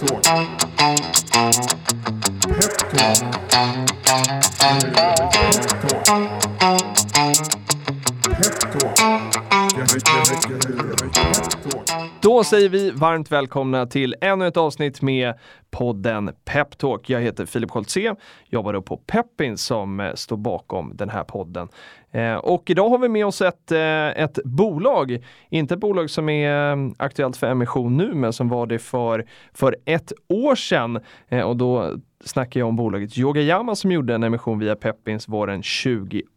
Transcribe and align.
Peptalk. 0.00 0.24
Peptalk. 2.48 3.40
Då 12.22 12.44
säger 12.44 12.68
vi 12.68 12.90
varmt 12.90 13.32
välkomna 13.32 13.86
till 13.86 14.14
ännu 14.20 14.46
ett 14.46 14.56
avsnitt 14.56 15.02
med 15.02 15.34
podden 15.70 16.30
Peptalk. 16.44 17.10
Jag 17.10 17.20
heter 17.20 17.46
Filip 17.46 17.70
Koltze, 17.70 18.14
jobbar 18.46 18.72
då 18.72 18.82
på 18.82 18.96
Peppin 18.96 19.58
som 19.58 20.12
står 20.14 20.36
bakom 20.36 20.96
den 20.96 21.08
här 21.08 21.24
podden. 21.24 21.68
Eh, 22.12 22.34
och 22.34 22.70
idag 22.70 22.88
har 22.88 22.98
vi 22.98 23.08
med 23.08 23.26
oss 23.26 23.40
ett, 23.40 23.72
eh, 23.72 24.08
ett 24.08 24.38
bolag, 24.44 25.24
inte 25.48 25.74
ett 25.74 25.80
bolag 25.80 26.10
som 26.10 26.28
är 26.28 26.72
eh, 26.72 26.90
aktuellt 26.96 27.36
för 27.36 27.46
emission 27.46 27.96
nu, 27.96 28.14
men 28.14 28.32
som 28.32 28.48
var 28.48 28.66
det 28.66 28.78
för, 28.78 29.26
för 29.52 29.76
ett 29.84 30.12
år 30.28 30.54
sedan. 30.54 31.00
Eh, 31.28 31.40
och 31.40 31.56
då 31.56 31.94
snackar 32.24 32.60
jag 32.60 32.68
om 32.68 32.76
bolaget 32.76 33.18
Yogayama 33.18 33.74
som 33.74 33.92
gjorde 33.92 34.14
en 34.14 34.22
emission 34.22 34.58
via 34.58 34.76
Peppins 34.76 35.28
våren 35.28 35.62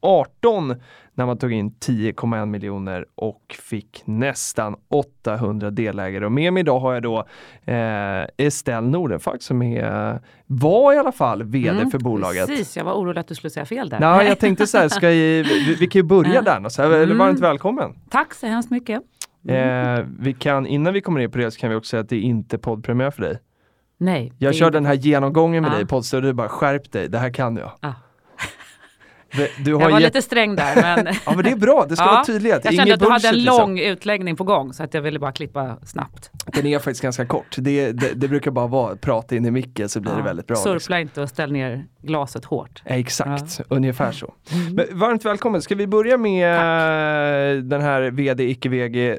2018 0.01 0.75
när 1.15 1.25
man 1.25 1.37
tog 1.37 1.51
in 1.51 1.71
10,1 1.71 2.45
miljoner 2.45 3.05
och 3.15 3.55
fick 3.63 4.01
nästan 4.05 4.75
800 4.89 5.71
delägare. 5.71 6.25
Och 6.25 6.31
med 6.31 6.53
mig 6.53 6.61
idag 6.61 6.79
har 6.79 6.93
jag 6.93 7.03
då 7.03 7.25
eh, 7.65 8.23
Estelle 8.37 8.87
Nordenfalk 8.87 9.41
som 9.41 9.61
är, 9.61 10.19
var 10.47 10.93
i 10.93 10.97
alla 10.97 11.11
fall 11.11 11.43
VD 11.43 11.69
Mm, 11.69 11.91
för 11.91 11.99
bolaget. 11.99 12.47
Precis, 12.47 12.77
jag 12.77 12.83
var 12.83 12.93
orolig 12.93 13.19
att 13.19 13.27
du 13.27 13.35
skulle 13.35 13.51
säga 13.51 13.65
fel 13.65 13.89
där. 13.89 13.99
Nej, 13.99 14.27
jag 14.27 14.39
tänkte 14.39 14.67
så 14.67 14.77
här, 14.77 14.87
ska 14.89 15.07
vi, 15.09 15.43
vi, 15.43 15.75
vi 15.79 15.87
kan 15.87 15.99
ju 15.99 16.03
börja 16.03 16.33
Ja. 16.33 16.41
där. 16.41 16.69
Så 16.69 16.81
här, 16.81 17.03
Mm. 17.03 17.17
Varmt 17.17 17.39
välkommen! 17.39 17.91
Tack 18.09 18.33
så 18.33 18.47
hemskt 18.47 18.71
mycket. 18.71 19.01
Eh, 19.47 20.05
vi 20.19 20.33
kan, 20.33 20.67
innan 20.67 20.93
vi 20.93 21.01
kommer 21.01 21.19
in 21.19 21.31
på 21.31 21.37
det 21.37 21.51
så 21.51 21.59
kan 21.59 21.69
vi 21.69 21.75
också 21.75 21.89
säga 21.89 22.01
att 22.01 22.09
det 22.09 22.15
är 22.15 22.21
inte 22.21 22.57
poddpremiär 22.57 23.11
för 23.11 23.21
dig. 23.21 23.37
Nej. 24.03 24.33
Jag 24.37 24.51
det 24.53 24.57
kör 24.57 24.65
inte- 24.65 24.77
den 24.77 24.85
här 24.85 24.93
genomgången 24.93 25.63
med 25.63 25.69
Ja. 25.71 25.73
dig 25.75 25.83
i 25.83 25.87
poddstöd 25.87 26.17
och 26.17 26.23
du 26.29 26.33
bara 26.33 26.49
skärp 26.49 26.91
dig, 26.91 27.09
det 27.09 27.17
här 27.17 27.29
kan 27.33 27.55
jag. 27.57 27.71
Ja. 27.81 27.93
Du 29.65 29.73
har 29.73 29.81
Jag 29.81 29.89
var 29.91 29.99
gett... 29.99 30.07
lite 30.15 30.21
sträng 30.21 30.55
där 30.55 30.75
men 30.75 31.13
Ja 31.25 31.31
men 31.35 31.43
det 31.43 31.49
är 31.51 31.55
bra, 31.55 31.85
det 31.89 31.95
ska 31.95 32.05
Ja, 32.07 32.11
vara 32.11 32.23
tydlighet. 32.25 32.61
jag 32.65 32.73
kände 32.73 32.93
att 32.93 32.99
du 32.99 33.05
hade 33.09 33.27
en 33.27 33.31
bullshit, 33.33 33.45
liksom. 33.45 33.59
lång 33.69 33.79
utläggning 33.79 34.35
på 34.35 34.43
gång 34.43 34.73
så 34.73 34.83
att 34.83 34.93
jag 34.93 35.01
ville 35.01 35.19
bara 35.19 35.31
klippa 35.31 35.77
snabbt. 35.85 36.31
Den 36.45 36.65
är 36.65 36.79
faktiskt 36.79 37.01
ganska 37.01 37.25
kort. 37.25 37.55
Det, 37.57 37.91
det, 37.91 38.13
det 38.13 38.27
brukar 38.27 38.51
bara 38.51 38.67
vara 38.67 38.95
prata 38.95 39.35
in 39.35 39.45
i 39.45 39.51
micken 39.51 39.89
så 39.89 39.99
blir 40.01 40.11
det 40.11 40.17
Ja, 40.17 40.23
väldigt 40.23 40.47
bra. 40.47 40.53
liksom. 40.55 40.71
Surfla 40.73 40.99
inte 40.99 41.21
och 41.21 41.29
ställ 41.29 41.51
ner 41.51 41.85
glaset 42.01 42.45
hårt. 42.45 42.81
Ja, 42.85 42.95
Exakt, 42.95 43.61
ungefär 43.69 44.11
så. 44.11 44.33
Men 44.75 44.99
varmt 44.99 45.25
välkommen, 45.25 45.61
ska 45.61 45.75
vi 45.75 45.87
börja 45.87 46.17
med 46.17 46.53
eh, 46.53 47.57
den 47.63 47.81
här 47.81 48.01
VD, 48.11 48.43
icke 48.49 48.69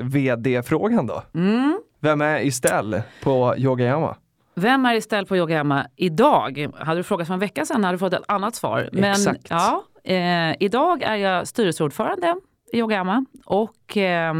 VD-frågan 0.03 1.07
då? 1.07 1.23
Mm. 1.35 1.79
Vem 2.01 2.21
är 2.21 2.47
Estelle 2.47 3.03
på 3.23 3.55
Yogayama? 3.59 4.17
Vem 4.57 4.87
är 4.87 4.95
istället 4.95 5.29
på 5.29 5.37
Yogayama 5.37 5.87
idag? 5.97 6.69
Hade 6.75 7.01
du 7.01 7.05
frågat 7.05 7.27
för 7.27 7.35
en 7.35 7.41
vecka 7.41 7.65
sedan 7.65 7.85
hade 7.85 7.95
du 7.95 7.99
fått 7.99 8.13
ett 8.13 8.23
annat 8.29 8.55
svar. 8.55 8.89
Men 8.93 9.05
Exakt. 9.05 9.47
ja, 9.51 9.85
eh, 10.05 10.57
idag 10.61 11.03
är 11.03 11.17
jag 11.17 11.49
styrelseordförande 11.49 12.37
i 12.73 12.79
Yogayama 12.79 13.25
och 13.45 13.97
eh, 13.97 14.35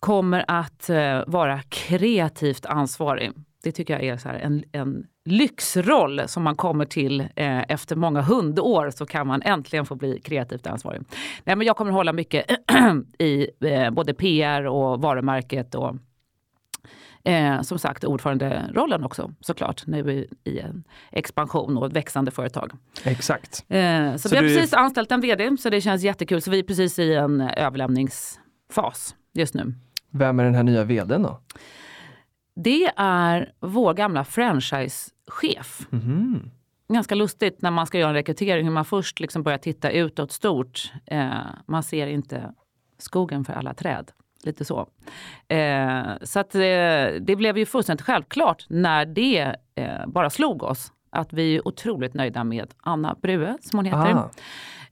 kommer 0.00 0.44
att 0.48 0.90
eh, 0.90 1.22
vara 1.26 1.62
kreativt 1.62 2.66
ansvarig. 2.66 3.32
Det 3.62 3.72
tycker 3.72 3.94
jag 3.94 4.04
är 4.04 4.16
så 4.16 4.28
en, 4.28 4.64
en 4.72 5.06
lyxroll 5.24 6.22
som 6.26 6.42
man 6.42 6.56
kommer 6.56 6.84
till 6.84 7.20
eh, 7.20 7.62
efter 7.68 7.96
många 7.96 8.22
hundår 8.22 8.90
så 8.90 9.06
kan 9.06 9.26
man 9.26 9.42
äntligen 9.42 9.86
få 9.86 9.94
bli 9.94 10.20
kreativt 10.20 10.66
ansvarig. 10.66 11.02
Nej, 11.44 11.56
men 11.56 11.66
jag 11.66 11.76
kommer 11.76 11.90
hålla 11.90 12.12
mycket 12.12 12.46
i 13.18 13.48
eh, 13.60 13.90
både 13.90 14.14
PR 14.14 14.66
och 14.66 15.02
varumärket 15.02 15.74
och 15.74 15.96
Eh, 17.26 17.60
som 17.62 17.78
sagt 17.78 18.04
ordföranderollen 18.04 19.04
också 19.04 19.30
såklart 19.40 19.86
nu 19.86 20.12
i, 20.12 20.28
i 20.50 20.58
en 20.60 20.84
expansion 21.12 21.76
och 21.78 21.86
ett 21.86 21.92
växande 21.92 22.30
företag. 22.30 22.72
Exakt. 23.04 23.64
Eh, 23.68 24.12
så, 24.12 24.18
Så 24.18 24.28
vi 24.28 24.36
har 24.36 24.42
du- 24.42 24.54
precis 24.54 24.72
anställt 24.74 25.12
en 25.12 25.20
vd 25.20 25.56
så 25.56 25.70
det 25.70 25.80
känns 25.80 26.02
jättekul. 26.02 26.40
Så 26.42 26.50
vi 26.50 26.58
är 26.58 26.62
precis 26.62 26.98
i 26.98 27.14
en 27.14 27.40
överlämningsfas 27.40 29.16
just 29.34 29.54
nu. 29.54 29.74
Vem 30.10 30.40
är 30.40 30.44
den 30.44 30.54
här 30.54 30.62
nya 30.62 30.84
VDn 30.84 31.22
då? 31.22 31.40
Det 32.56 32.90
är 32.96 33.52
vår 33.60 33.94
gamla 33.94 34.24
franchisechef. 34.24 35.86
Mhm. 35.90 36.50
Ganska 36.88 37.14
lustigt 37.14 37.62
när 37.62 37.70
man 37.70 37.86
ska 37.86 37.98
göra 37.98 38.08
en 38.08 38.14
rekrytering 38.14 38.64
hur 38.64 38.72
man 38.72 38.84
först 38.84 39.20
liksom 39.20 39.42
börjar 39.42 39.58
titta 39.58 39.90
utåt 39.90 40.32
stort. 40.32 40.92
Eh, 41.06 41.30
man 41.66 41.82
ser 41.82 42.06
inte 42.06 42.52
skogen 42.98 43.44
för 43.44 43.52
alla 43.52 43.74
träd. 43.74 44.10
Lite 44.44 44.64
så. 44.64 44.88
Eh, 45.48 46.02
så 46.22 46.40
att, 46.40 46.54
eh, 46.54 46.60
det 47.20 47.36
blev 47.36 47.58
ju 47.58 47.66
fullständigt 47.66 48.06
självklart 48.06 48.66
när 48.68 49.06
det 49.06 49.56
eh, 49.74 50.06
bara 50.06 50.30
slog 50.30 50.62
oss 50.62 50.92
att 51.10 51.32
vi 51.32 51.56
är 51.56 51.68
otroligt 51.68 52.14
nöjda 52.14 52.44
med 52.44 52.74
Anna 52.82 53.16
Brue 53.22 53.56
som 53.60 53.78
hon 53.78 53.86
heter. 53.86 54.14
Ah, 54.14 54.30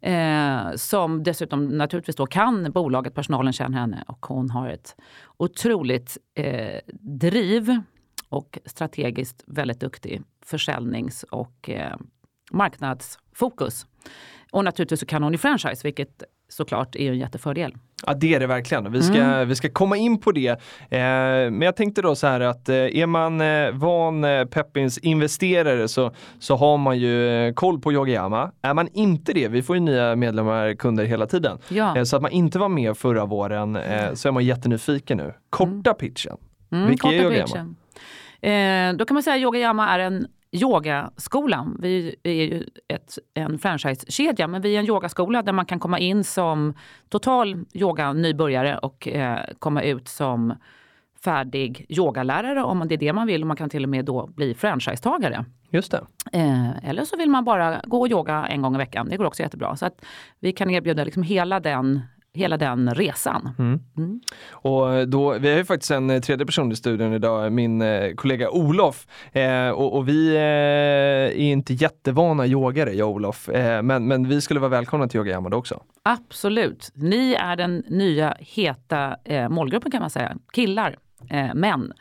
Eh, 0.02 0.74
som 0.74 1.22
dessutom 1.22 1.68
naturligtvis 1.68 2.16
då 2.16 2.26
kan 2.26 2.72
bolaget, 2.72 3.14
personalen 3.14 3.52
känner 3.52 3.78
henne 3.78 4.04
och 4.06 4.26
hon 4.26 4.50
har 4.50 4.68
ett 4.68 4.96
otroligt 5.36 6.18
eh, 6.34 6.80
driv 7.00 7.80
och 8.28 8.58
strategiskt 8.64 9.44
väldigt 9.46 9.80
duktig 9.80 10.22
försäljnings 10.44 11.22
och 11.22 11.70
eh, 11.70 11.96
marknadsfokus. 12.50 13.86
Och 14.52 14.64
naturligtvis 14.64 15.00
så 15.00 15.06
kan 15.06 15.22
hon 15.22 15.34
i 15.34 15.38
franchise, 15.38 15.80
vilket 15.84 16.22
såklart 16.52 16.96
är 16.96 17.02
ju 17.04 17.08
en 17.10 17.18
jättefördel. 17.18 17.74
Ja 18.06 18.14
det 18.14 18.34
är 18.34 18.40
det 18.40 18.46
verkligen. 18.46 18.92
Vi 18.92 19.02
ska, 19.02 19.14
Mm. 19.16 19.48
vi 19.48 19.54
ska 19.54 19.70
komma 19.70 19.96
in 19.96 20.20
på 20.20 20.32
det. 20.32 20.48
Eh, 20.48 20.58
men 20.90 21.60
jag 21.62 21.76
tänkte 21.76 22.02
då 22.02 22.14
så 22.14 22.26
här 22.26 22.40
att 22.40 22.68
eh, 22.68 22.76
är 22.76 23.06
man 23.06 23.40
eh, 23.40 23.70
van 23.72 24.24
eh, 24.24 24.44
Peppins 24.44 24.98
investerare 24.98 25.88
så, 25.88 26.12
så 26.38 26.56
har 26.56 26.78
man 26.78 26.98
ju 26.98 27.28
eh, 27.46 27.52
koll 27.54 27.80
på 27.80 27.92
Yogayama. 27.92 28.52
Är 28.62 28.74
man 28.74 28.88
inte 28.92 29.32
det, 29.32 29.48
vi 29.48 29.62
får 29.62 29.76
ju 29.76 29.80
nya 29.80 30.16
medlemmar, 30.16 30.74
kunder 30.74 31.04
hela 31.04 31.26
tiden. 31.26 31.58
Ja. 31.68 31.96
Eh, 31.96 32.02
så 32.04 32.16
att 32.16 32.22
man 32.22 32.30
inte 32.30 32.58
var 32.58 32.68
med 32.68 32.96
förra 32.96 33.24
våren 33.26 33.78
så 34.14 34.28
är 34.28 34.32
man 34.32 34.44
jättenyfiken 34.44 35.16
nu. 35.18 35.34
Korta 35.50 35.94
pitchen. 35.94 36.36
Mm, 36.72 36.88
Vilka 36.88 37.08
är 37.08 37.12
korta 37.12 37.24
Yogayama? 37.24 37.46
pitchen. 37.46 37.76
Då 38.98 39.04
kan 39.04 39.14
man 39.14 39.22
säga 39.22 39.36
att 39.36 39.42
Yogayama 39.42 39.88
är 39.94 39.98
en 39.98 40.26
yogaskola. 40.52 41.66
Vi 41.78 42.16
är 42.22 42.32
ju 42.32 42.66
ett, 42.88 43.18
en 43.34 43.58
franchisekedja 43.58 44.46
men 44.46 44.62
vi 44.62 44.76
är 44.76 44.80
en 44.80 44.86
yogaskola 44.86 45.42
där 45.42 45.52
man 45.52 45.66
kan 45.66 45.80
komma 45.80 45.98
in 45.98 46.24
som 46.24 46.74
total 47.08 47.64
yoga 47.72 48.12
nybörjare 48.12 48.78
och 48.78 49.08
eh, 49.08 49.40
komma 49.58 49.82
ut 49.82 50.08
som 50.08 50.54
färdig 51.24 51.86
yogalärare 51.88 52.62
om 52.62 52.88
det 52.88 52.94
är 52.94 52.98
det 52.98 53.12
man 53.12 53.26
vill. 53.26 53.42
Och 53.42 53.46
man 53.46 53.56
kan 53.56 53.70
till 53.70 53.82
och 53.82 53.88
med 53.88 54.04
då 54.04 54.26
bli 54.26 54.54
franchisetagare. 54.54 55.44
Just 55.70 55.90
det. 55.92 56.04
Eh, 56.32 56.88
eller 56.88 57.04
så 57.04 57.16
vill 57.16 57.30
man 57.30 57.44
bara 57.44 57.80
gå 57.84 58.00
och 58.00 58.08
yoga 58.08 58.46
en 58.46 58.62
gång 58.62 58.74
i 58.74 58.78
veckan. 58.78 59.08
Det 59.08 59.16
går 59.16 59.24
också 59.24 59.42
jättebra. 59.42 59.76
Så 59.76 59.86
att 59.86 60.04
vi 60.40 60.52
kan 60.52 60.70
erbjuda 60.70 61.04
liksom 61.04 61.22
hela, 61.22 61.60
den, 61.60 62.00
hela 62.34 62.56
den 62.56 62.94
resan. 62.94 63.54
Mm. 63.58 64.20
Och 64.50 65.08
då, 65.08 65.38
vi 65.38 65.50
har 65.50 65.56
ju 65.56 65.64
faktiskt 65.64 65.90
en 65.90 66.10
eh, 66.10 66.20
tredje 66.20 66.46
person 66.46 66.72
i 66.72 66.76
studion 66.76 67.12
idag, 67.12 67.52
min 67.52 67.82
eh, 67.82 68.14
kollega 68.14 68.50
Olof. 68.50 69.06
Eh, 69.32 69.68
och, 69.68 69.96
och 69.96 70.08
vi 70.08 70.34
eh, 70.34 70.42
är 70.42 71.36
inte 71.36 71.74
jättevana 71.74 72.46
yogare, 72.46 72.92
jag 72.92 73.08
och 73.08 73.14
Olof. 73.14 73.48
Eh, 73.48 73.82
men, 73.82 74.06
men 74.06 74.28
vi 74.28 74.40
skulle 74.40 74.60
vara 74.60 74.70
välkomna 74.70 75.08
till 75.08 75.18
Yogayama 75.18 75.48
då 75.48 75.56
också. 75.56 75.82
Absolut. 76.02 76.90
Ni 76.94 77.34
är 77.34 77.56
den 77.56 77.84
nya 77.88 78.36
heta 78.38 79.16
eh, 79.24 79.48
målgruppen 79.48 79.90
kan 79.90 80.00
man 80.00 80.10
säga. 80.10 80.36
Killar, 80.52 80.96
eh, 81.30 81.54
män 81.54 81.92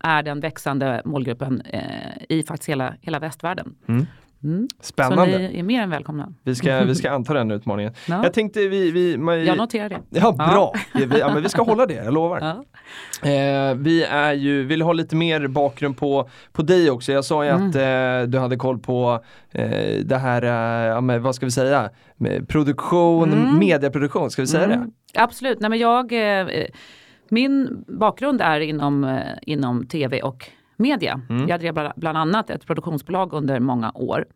är 0.00 0.22
den 0.22 0.40
växande 0.40 1.02
målgruppen 1.04 1.60
eh, 1.60 1.82
i 2.28 2.42
faktiskt 2.42 2.68
hela, 2.68 2.94
hela 3.00 3.18
västvärlden. 3.18 3.74
Mm. 3.88 4.06
Mm. 4.46 4.68
Så 4.80 4.86
Spännande. 4.86 5.38
ni 5.38 5.58
är 5.58 5.62
mer 5.62 5.82
än 5.82 5.90
välkomna. 5.90 6.32
Vi 6.42 6.54
ska, 6.54 6.80
vi 6.84 6.94
ska 6.94 7.10
anta 7.14 7.34
den 7.34 7.50
utmaningen. 7.50 7.92
Ja. 8.08 8.20
Jag 8.22 8.32
tänkte 8.32 8.68
vi... 8.68 8.90
vi 8.90 9.16
man, 9.18 9.44
Jag 9.44 9.58
noterar 9.58 9.88
det. 9.88 10.00
Ja, 10.10 10.32
bra! 10.32 10.74
Vi, 10.94 11.18
ja, 11.18 11.30
men 11.34 11.42
vi 11.42 11.48
ska 11.48 11.62
hålla 11.70 11.86
det, 11.86 11.94
jag 11.94 12.14
lovar. 12.14 12.38
Ja. 12.40 12.64
Eh, 13.30 13.74
vi 13.74 14.04
är 14.04 14.32
ju, 14.32 14.64
vill 14.64 14.82
ha 14.82 14.92
lite 14.92 15.16
mer 15.16 15.46
bakgrund 15.46 15.96
på, 15.96 16.28
på 16.52 16.62
dig 16.62 16.90
också. 16.90 17.12
Jag 17.12 17.24
sa 17.24 17.44
ju 17.44 17.50
Mm. 17.50 17.68
att 17.68 17.74
eh, 17.76 18.30
du 18.30 18.38
hade 18.38 18.56
koll 18.56 18.78
på 18.78 19.24
eh, 19.52 20.04
det 20.04 20.16
här, 20.18 20.42
eh, 20.42 20.86
ja, 20.88 21.00
men 21.00 21.22
vad 21.22 21.34
ska 21.34 21.46
vi 21.46 21.52
säga, 21.52 21.90
produktion, 22.48 23.32
Mm. 23.32 23.58
medieproduktion, 23.58 24.30
ska 24.30 24.42
vi 24.42 24.48
säga 24.48 24.66
det? 24.66 24.74
Mm. 24.74 24.90
Absolut. 25.14 25.60
Nej, 25.60 25.70
men 25.70 25.78
jag, 25.78 26.12
eh, 26.40 26.46
min 27.28 27.84
bakgrund 27.88 28.40
är 28.40 28.60
inom, 28.60 29.04
eh, 29.04 29.20
inom 29.42 29.86
tv 29.86 30.22
och 30.22 30.50
media. 30.78 31.20
Mm. 31.28 31.48
Jag 31.48 31.60
drev 31.60 31.74
bla- 31.74 31.92
bland 31.96 32.18
annat 32.18 32.50
ett 32.50 32.66
produktionsbolag 32.66 33.32
under 33.32 33.60
många 33.60 33.92
år. 33.94 34.26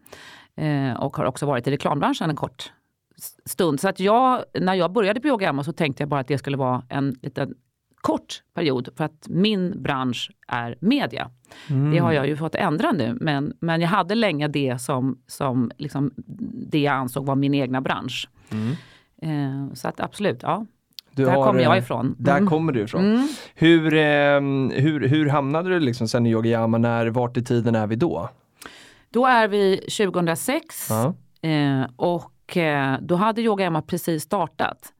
Eh, 0.56 0.92
och 1.00 1.16
har 1.16 1.24
också 1.24 1.46
varit 1.46 1.66
i 1.66 1.70
reklambranschen 1.70 2.30
en 2.30 2.36
kort 2.36 2.72
stund. 3.44 3.80
Så 3.80 3.88
att 3.88 4.00
jag, 4.00 4.44
när 4.60 4.74
jag 4.74 4.92
började 4.92 5.20
på 5.20 5.28
Yogayama 5.28 5.64
så 5.64 5.72
tänkte 5.72 6.02
jag 6.02 6.08
bara 6.08 6.20
att 6.20 6.28
det 6.28 6.38
skulle 6.38 6.56
vara 6.56 6.82
en 6.88 7.16
liten 7.22 7.54
kort 8.00 8.42
period 8.54 8.88
för 8.96 9.04
att 9.04 9.26
min 9.28 9.82
bransch 9.82 10.30
är 10.48 10.76
media. 10.80 11.30
Mm. 11.70 11.90
Det 11.90 11.98
har 11.98 12.12
jag 12.12 12.28
ju 12.28 12.36
fått 12.36 12.54
ändra 12.54 12.92
nu 12.92 13.18
men, 13.20 13.56
men 13.60 13.80
jag 13.80 13.88
hade 13.88 14.14
länge 14.14 14.48
det 14.48 14.78
som, 14.78 15.18
som 15.26 15.70
liksom 15.78 16.12
det 16.70 16.80
jag 16.80 16.94
ansåg 16.94 17.26
var 17.26 17.36
min 17.36 17.54
egna 17.54 17.80
bransch. 17.80 18.28
Mm. 18.50 18.76
Eh, 19.22 19.74
så 19.74 19.88
att 19.88 20.00
absolut, 20.00 20.42
ja. 20.42 20.66
Du 21.14 21.24
Där 21.24 21.32
har, 21.32 21.44
kommer 21.44 21.60
jag 21.60 21.78
ifrån. 21.78 22.14
Där 22.18 22.36
Mm. 22.36 22.48
kommer 22.48 22.72
du 22.72 22.80
ifrån. 22.82 23.04
Mm. 23.14 23.28
Hur, 23.54 23.94
eh, 23.94 24.80
hur, 24.82 25.08
hur 25.08 25.28
hamnade 25.28 25.68
du 25.70 25.80
liksom 25.80 26.08
sen 26.08 26.26
i 26.26 26.30
yogayama? 26.30 26.78
När, 26.78 27.06
vart 27.06 27.36
i 27.36 27.44
tiden 27.44 27.74
är 27.74 27.86
vi 27.86 27.96
då? 27.96 28.28
Då 29.10 29.26
är 29.26 29.48
vi 29.48 29.76
2006 29.76 30.88
Ja. 30.90 31.14
eh, 31.48 31.82
och 31.96 32.56
eh, 32.56 32.96
då 33.00 33.14
hade 33.14 33.42
Yoga 33.42 33.64
Emma 33.64 33.82
precis 33.82 34.22
startat 34.22 34.92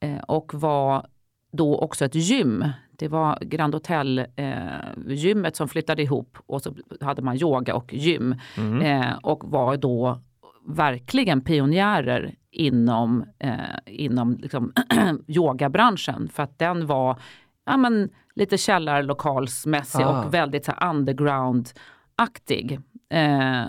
eh, 0.00 0.18
och 0.28 0.54
var 0.54 1.06
då 1.52 1.78
också 1.78 2.04
ett 2.04 2.14
gym. 2.14 2.64
Det 2.98 3.08
var 3.08 3.38
Grand 3.40 3.74
Hotel 3.74 4.18
eh, 4.36 4.54
gymmet 5.06 5.56
som 5.56 5.68
flyttade 5.68 6.02
ihop 6.02 6.38
och 6.46 6.62
så 6.62 6.74
hade 7.00 7.22
man 7.22 7.36
yoga 7.36 7.74
och 7.74 7.94
gym 7.94 8.34
Mm. 8.56 8.82
eh, 9.02 9.16
och 9.22 9.42
var 9.50 9.76
då 9.76 10.20
verkligen 10.66 11.40
pionjärer 11.40 12.34
inom, 12.50 13.24
eh, 13.38 13.54
inom 13.86 14.36
liksom, 14.36 14.72
yogabranschen 15.26 16.28
för 16.28 16.42
att 16.42 16.58
den 16.58 16.86
var 16.86 17.18
ja, 17.66 17.76
men, 17.76 18.10
lite 18.34 18.58
källarlokalsmässig 18.58 20.02
Ah. 20.02 20.24
och 20.24 20.34
väldigt 20.34 20.64
så 20.64 20.72
underground-aktig. 20.72 22.80
Eh, 23.10 23.64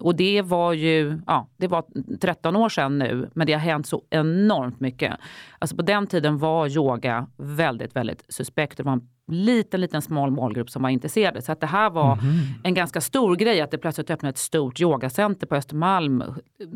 och 0.00 0.16
det 0.16 0.42
var 0.42 0.72
ju 0.72 1.20
ja, 1.26 1.48
det 1.56 1.68
var 1.68 1.84
13 2.20 2.56
år 2.56 2.68
sedan 2.68 2.98
nu, 2.98 3.30
men 3.34 3.46
det 3.46 3.52
har 3.52 3.60
hänt 3.60 3.86
så 3.86 4.02
enormt 4.10 4.80
mycket. 4.80 5.14
Alltså 5.58 5.76
på 5.76 5.82
den 5.82 6.06
tiden 6.06 6.38
var 6.38 6.76
yoga 6.76 7.26
väldigt, 7.36 7.96
väldigt 7.96 8.24
suspekt. 8.28 8.76
Det 8.76 8.82
var 8.82 8.92
en 8.92 9.08
liten, 9.28 9.80
liten 9.80 10.02
smal 10.02 10.30
målgrupp 10.30 10.70
som 10.70 10.82
var 10.82 10.90
intresserade. 10.90 11.42
Så 11.42 11.52
att 11.52 11.60
det 11.60 11.66
här 11.66 11.90
var 11.90 12.18
en 12.64 12.74
ganska 12.74 13.00
stor 13.00 13.36
grej 13.36 13.60
att 13.60 13.70
det 13.70 13.78
plötsligt 13.78 14.10
öppnade 14.10 14.30
ett 14.30 14.38
stort 14.38 14.80
yogacenter 14.80 15.46
på 15.46 15.54
Östermalm, 15.56 16.24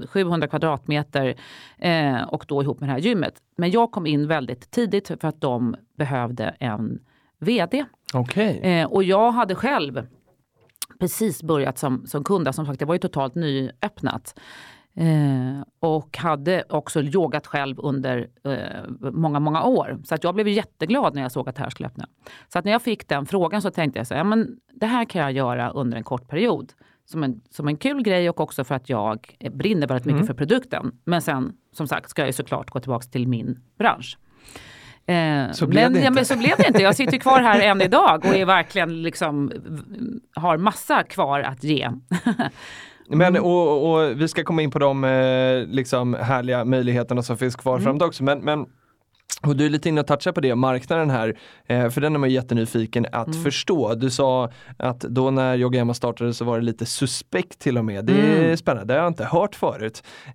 700 0.08 0.48
kvadratmeter 0.48 1.34
eh, 1.78 2.22
och 2.22 2.44
då 2.48 2.62
ihop 2.62 2.80
med 2.80 2.88
det 2.88 2.92
här 2.92 3.00
gymmet. 3.00 3.34
Men 3.56 3.70
jag 3.70 3.90
kom 3.90 4.06
in 4.06 4.26
väldigt 4.26 4.70
tidigt 4.70 5.08
för 5.08 5.28
att 5.28 5.40
de 5.40 5.76
behövde 5.96 6.44
en 6.44 6.98
VD. 7.38 7.84
Okej. 8.14 8.58
Eh, 8.58 8.86
och 8.86 9.04
jag 9.04 9.32
hade 9.32 9.54
själv 9.54 10.06
precis 11.00 11.42
börjat 11.42 11.78
som, 11.78 12.06
som 12.06 12.24
kund. 12.24 12.54
Som 12.54 12.66
sagt, 12.66 12.78
det 12.78 12.84
var 12.84 12.94
ju 12.94 12.98
totalt 12.98 13.34
nyöppnat. 13.34 14.34
Eh, 14.94 15.62
och 15.80 16.18
hade 16.18 16.64
också 16.68 17.02
yogat 17.02 17.46
själv 17.46 17.80
under 17.80 18.28
eh, 18.44 19.10
många, 19.12 19.40
många 19.40 19.62
år. 19.62 19.98
Så 20.04 20.14
att 20.14 20.24
jag 20.24 20.34
blev 20.34 20.48
jätteglad 20.48 21.14
när 21.14 21.22
jag 21.22 21.32
såg 21.32 21.48
att 21.48 21.56
det 21.56 21.62
här 21.62 21.70
skulle 21.70 21.86
öppna. 21.86 22.08
Så 22.48 22.58
att 22.58 22.64
när 22.64 22.72
jag 22.72 22.82
fick 22.82 23.08
den 23.08 23.26
frågan 23.26 23.62
så 23.62 23.70
tänkte 23.70 23.98
jag 23.98 24.06
så 24.06 24.14
här, 24.14 24.20
ja, 24.20 24.24
men 24.24 24.56
det 24.74 24.86
här 24.86 25.04
kan 25.04 25.22
jag 25.22 25.32
göra 25.32 25.70
under 25.70 25.96
en 25.96 26.04
kort 26.04 26.28
period. 26.28 26.72
Som 27.04 27.22
en, 27.22 27.40
som 27.50 27.68
en 27.68 27.76
kul 27.76 28.02
grej 28.02 28.30
och 28.30 28.40
också 28.40 28.64
för 28.64 28.74
att 28.74 28.88
jag 28.88 29.36
brinner 29.50 29.86
väldigt 29.86 30.06
mycket 30.06 30.26
för 30.26 30.34
produkten. 30.34 30.92
Men 31.04 31.22
sen 31.22 31.52
som 31.72 31.88
sagt 31.88 32.10
ska 32.10 32.22
jag 32.22 32.28
ju 32.28 32.32
såklart 32.32 32.70
gå 32.70 32.80
tillbaka 32.80 33.06
till 33.06 33.28
min 33.28 33.58
bransch. 33.78 34.18
Eh, 35.10 35.52
Så 35.52 35.66
blev 35.66 35.82
men, 35.82 35.92
det 35.92 36.00
ja, 36.04 36.10
men 36.10 36.24
så 36.24 36.36
blev 36.36 36.56
det 36.56 36.66
inte. 36.68 36.82
Jag 36.82 36.96
sitter 36.96 37.18
kvar 37.18 37.40
här 37.40 37.60
än 37.60 37.80
idag 37.80 38.24
och 38.26 38.34
är 38.36 38.44
verkligen 38.44 39.02
liksom, 39.02 39.52
har 40.34 40.56
massa 40.56 41.02
kvar 41.02 41.40
att 41.40 41.64
ge. 41.64 41.90
Men 43.12 43.26
Mm. 43.36 43.44
och, 43.44 43.90
och 43.92 44.20
vi 44.20 44.28
ska 44.28 44.44
komma 44.44 44.62
in 44.62 44.70
på 44.70 44.78
de 44.78 45.04
eh, 45.04 45.66
liksom 45.68 46.14
härliga 46.14 46.64
möjligheterna 46.64 47.22
som 47.22 47.36
finns 47.36 47.56
kvar 47.56 47.72
Mm. 47.72 47.84
framåt 47.84 48.02
också. 48.02 48.24
Men, 48.24 48.38
men 48.38 48.66
och 49.42 49.56
du 49.56 49.66
är 49.66 49.70
lite 49.70 49.88
inne 49.88 50.00
och 50.00 50.06
touchar 50.06 50.32
på 50.32 50.40
det, 50.40 50.54
marknaden 50.54 51.10
här, 51.10 51.38
eh, 51.66 51.88
för 51.90 52.00
den 52.00 52.14
är 52.14 52.18
man 52.18 52.30
jättenyfiken 52.30 53.06
att 53.12 53.26
Mm. 53.28 53.42
förstå. 53.44 53.94
Du 53.94 54.10
sa 54.10 54.50
att 54.76 55.00
då 55.00 55.30
när 55.30 55.56
Yogayama 55.56 55.94
startade 55.94 56.34
så 56.34 56.44
var 56.44 56.58
det 56.58 56.64
lite 56.64 56.86
suspekt 56.86 57.58
till 57.58 57.78
och 57.78 57.84
med. 57.84 58.04
Det 58.04 58.12
är 58.12 58.44
Mm. 58.44 58.56
spännande, 58.56 58.94
det 58.94 58.98
har 58.98 59.04
jag 59.04 59.10
inte 59.10 59.24
hört 59.24 59.54
förut. 59.54 60.02
Eh, 60.26 60.34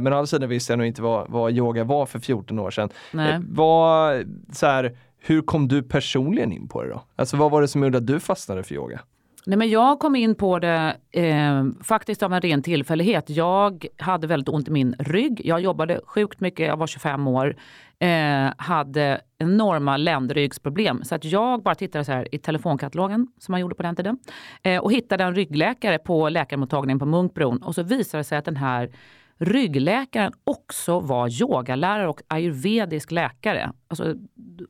men 0.00 0.06
å 0.06 0.16
andra 0.16 0.26
sidan 0.26 0.48
visste 0.48 0.72
jag 0.72 0.78
nog 0.78 0.86
inte 0.86 1.02
vad, 1.02 1.30
vad 1.30 1.52
yoga 1.52 1.84
var 1.84 2.06
för 2.06 2.18
14 2.18 2.58
år 2.58 2.70
sedan. 2.70 2.88
Nej. 3.12 3.32
Eh, 3.32 3.40
vad, 3.48 4.24
så 4.52 4.66
här, 4.66 4.96
hur 5.26 5.42
kom 5.42 5.68
du 5.68 5.82
personligen 5.82 6.52
in 6.52 6.68
på 6.68 6.82
det 6.82 6.88
då? 6.88 7.02
Alltså 7.16 7.36
vad 7.36 7.50
var 7.50 7.62
det 7.62 7.68
som 7.68 7.82
gjorde 7.82 7.98
att 7.98 8.06
du 8.06 8.20
fastnade 8.20 8.62
för 8.62 8.74
yoga? 8.74 9.00
Nej, 9.46 9.58
men 9.58 9.70
jag 9.70 9.98
kom 9.98 10.16
in 10.16 10.34
på 10.34 10.58
det 10.58 10.96
eh, 11.12 11.64
faktiskt 11.82 12.22
av 12.22 12.32
en 12.32 12.40
ren 12.40 12.62
tillfällighet. 12.62 13.30
Jag 13.30 13.86
hade 13.98 14.26
väldigt 14.26 14.48
ont 14.48 14.68
i 14.68 14.70
min 14.70 14.94
rygg. 14.98 15.40
Jag 15.44 15.60
jobbade 15.60 16.00
sjukt 16.06 16.40
mycket, 16.40 16.66
jag 16.66 16.76
var 16.76 16.86
25 16.86 17.28
år. 17.28 17.56
Eh, 17.98 18.52
hade 18.56 19.20
enorma 19.38 19.96
ländryggsproblem. 19.96 21.04
Så 21.04 21.14
att 21.14 21.24
jag 21.24 21.62
bara 21.62 21.74
tittade 21.74 22.04
så 22.04 22.12
här 22.12 22.34
i 22.34 22.38
telefonkatalogen 22.38 23.26
som 23.38 23.52
man 23.52 23.60
gjorde 23.60 23.74
på 23.74 23.82
den 23.82 23.96
tiden. 23.96 24.18
Eh, 24.62 24.78
och 24.78 24.92
hittade 24.92 25.24
en 25.24 25.34
ryggläkare 25.34 25.98
på 25.98 26.28
läkarmottagningen 26.28 26.98
på 26.98 27.06
Munkbron. 27.06 27.62
Och 27.62 27.74
så 27.74 27.82
visade 27.82 28.20
det 28.20 28.24
sig 28.24 28.38
att 28.38 28.44
den 28.44 28.56
här 28.56 28.90
ryggläkaren 29.38 30.32
också 30.44 31.00
var 31.00 31.42
yogalärare 31.42 32.08
och 32.08 32.20
ayurvedisk 32.28 33.10
läkare. 33.10 33.72
Alltså, 33.88 34.14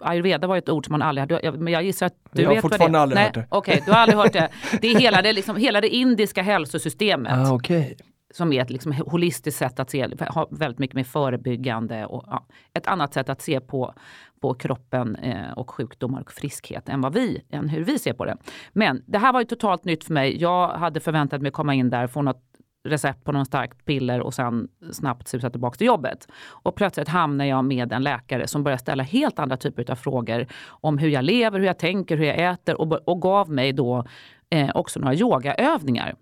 ayurveda 0.01 0.47
var 0.47 0.57
ett 0.57 0.69
ord 0.69 0.87
som 0.87 0.93
man 0.93 1.03
aldrig 1.03 1.23
hade, 1.23 1.41
jag- 1.47 1.61
men 1.61 1.73
jag 1.73 1.83
gissar 1.83 2.07
att 2.07 2.15
du 2.33 2.43
Jag 2.43 2.49
har 2.51 2.55
vet 2.55 2.63
vad 2.65 2.73
det 2.73 2.75
är. 2.75 2.79
fortfarande 2.79 3.01
aldrig 3.01 3.17
Nej, 3.17 3.25
hört 3.25 3.35
det. 3.35 3.47
Okej, 3.51 3.83
du 3.87 3.93
har 3.93 3.99
aldrig 3.99 4.19
hört 4.19 4.33
det. 4.33 4.49
Det 4.81 4.89
är 4.89 4.99
hela 4.99 5.23
det, 5.23 5.33
liksom, 5.33 5.57
hela 5.57 5.81
det 5.81 5.89
indiska 5.89 6.43
hälsosystemet 6.43 7.33
Ah, 7.33 7.53
Okej. 7.55 7.97
som 8.35 8.53
är 8.53 8.63
ett 8.63 8.71
liksom, 8.71 8.93
holistiskt 8.93 9.59
sätt 9.59 9.81
att 9.81 9.91
se, 9.91 10.09
har 10.29 10.49
väldigt 10.51 10.79
mycket 10.79 10.95
med 10.95 11.07
förebyggande 11.07 12.07
och 12.07 12.25
ja, 12.27 12.47
ett 12.75 12.87
annat 12.87 13.15
sätt 13.15 13.29
att 13.29 13.43
se 13.43 13.61
på, 13.61 13.95
på 14.41 14.55
kroppen 14.55 15.17
eh, 15.17 15.53
och 15.53 15.71
sjukdomar 15.71 16.21
och 16.21 16.33
friskhet 16.33 16.89
än 16.89 17.01
vad 17.01 17.15
vi, 17.15 17.43
än 17.51 17.69
hur 17.69 17.85
vi 17.85 17.99
ser 17.99 18.13
på 18.13 18.25
det. 18.25 18.37
Men 18.73 19.03
det 19.07 19.19
här 19.19 19.33
var 19.33 19.41
ju 19.41 19.47
totalt 19.47 19.85
nytt 19.85 20.05
för 20.05 20.13
mig. 20.13 20.41
Jag 20.41 20.69
hade 20.69 21.01
förväntat 21.01 21.43
mig 21.43 21.51
komma 21.51 21.75
in 21.75 21.91
där, 21.91 22.07
få 22.07 22.23
något 22.23 22.43
recept 22.85 23.25
på 23.25 23.33
någon 23.33 23.47
starkt 23.47 23.85
piller 23.85 24.21
och 24.21 24.35
sen 24.35 24.69
snabbt 24.93 25.29
susa 25.29 25.51
tillbaka 25.51 25.77
till 25.77 25.87
jobbet. 25.87 26.29
Och 26.49 26.75
plötsligt 26.75 27.09
hamnar 27.09 27.45
jag 27.45 27.65
med 27.65 27.93
en 27.93 28.03
läkare 28.03 28.47
som 28.47 28.65
börjar 28.65 28.79
ställa 28.79 29.03
helt 29.03 29.39
andra 29.39 29.57
typer 29.57 29.91
av 29.91 29.97
frågor 29.97 30.47
om 30.67 30.99
hur 30.99 31.09
jag 31.09 31.25
lever, 31.25 31.59
hur 31.59 31.67
jag 31.67 31.79
tänker, 31.79 32.17
hur 32.17 32.25
jag 32.25 32.53
äter 32.53 32.81
och, 32.81 33.09
och 33.09 33.23
gav 33.23 33.51
mig 33.51 33.73
då 33.73 34.05
eh, 34.51 34.71
också 34.75 35.01
några 35.01 35.15
yogaövningar. 35.15 36.15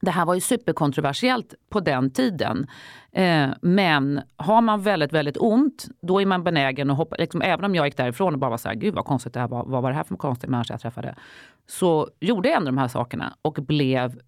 Det 0.00 0.10
här 0.10 0.26
var 0.26 0.34
ju 0.34 0.40
superkontroversiellt 0.40 1.54
på 1.70 1.80
den 1.80 2.10
tiden. 2.10 2.66
Eh, 3.12 3.48
men 3.62 4.20
har 4.36 4.60
man 4.62 4.82
väldigt, 4.82 5.12
väldigt 5.12 5.36
ont, 5.36 5.86
då 6.02 6.20
är 6.20 6.26
man 6.26 6.44
benägen 6.44 6.90
att 6.90 6.96
hoppa. 6.96 7.16
Liksom, 7.16 7.42
även 7.42 7.64
om 7.64 7.74
jag 7.74 7.86
gick 7.86 7.96
därifrån 7.96 8.32
och 8.32 8.38
bara 8.38 8.50
var 8.50 8.56
så 8.56 8.68
här, 8.68 8.74
gud 8.74 8.94
vad 8.94 9.04
konstigt 9.04 9.34
det 9.34 9.40
här 9.40 9.48
var. 9.48 9.64
Vad 9.64 9.82
var 9.82 9.90
det 9.90 9.96
här 9.96 10.04
för 10.04 10.16
konstig 10.16 10.50
människa 10.50 10.74
jag 10.74 10.80
träffade? 10.80 11.14
Så 11.66 12.08
gjorde 12.20 12.48
jag 12.48 12.56
ändå 12.56 12.66
de 12.66 12.78
här 12.78 12.88
sakerna 12.88 13.34
och 13.42 13.52
blev 13.52 14.20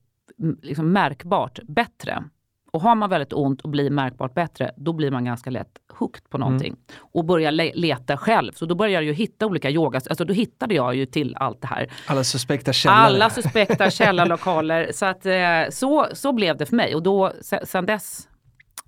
liksom, 0.63 0.93
märkbart 0.93 1.59
bättre. 1.69 2.25
Och 2.73 2.81
har 2.81 2.95
man 2.95 3.11
väldigt 3.11 3.33
ont 3.33 3.61
och 3.61 3.69
blir 3.71 3.91
märkbart 3.91 4.35
bättre, 4.35 4.71
då 4.77 4.93
blir 4.93 5.11
man 5.11 5.25
ganska 5.25 5.51
lätt 5.51 5.71
hooked 5.93 6.31
på 6.31 6.39
någonting. 6.39 6.77
Och 6.99 7.25
börjar 7.25 7.53
le- 7.53 7.73
leta 7.75 8.17
själv. 8.17 8.53
Så 8.53 8.67
då 8.67 8.75
började 8.75 8.95
jag 8.95 9.05
ju 9.05 9.13
hitta 9.13 9.47
olika 9.47 9.71
yogas, 9.71 10.07
alltså 10.07 10.25
då 10.25 10.35
hittade 10.35 10.75
jag 10.75 10.95
ju 10.95 11.07
till 11.07 11.37
allt 11.37 11.61
det 11.61 11.67
här. 11.67 11.87
Alla 12.07 12.25
suspekta 12.25 12.73
källare. 12.73 12.99
Alla 12.99 13.31
suspekta 13.31 13.91
källarlokaler. 13.91 14.91
Så, 14.93 15.07
att, 15.07 15.27
eh, 15.27 15.71
så, 15.71 16.07
så 16.13 16.33
blev 16.33 16.57
det 16.57 16.67
för 16.67 16.77
mig. 16.77 16.95
Och 16.95 17.03
då, 17.03 17.33
se- 17.41 17.67
sen 17.67 17.87
dess 17.87 18.29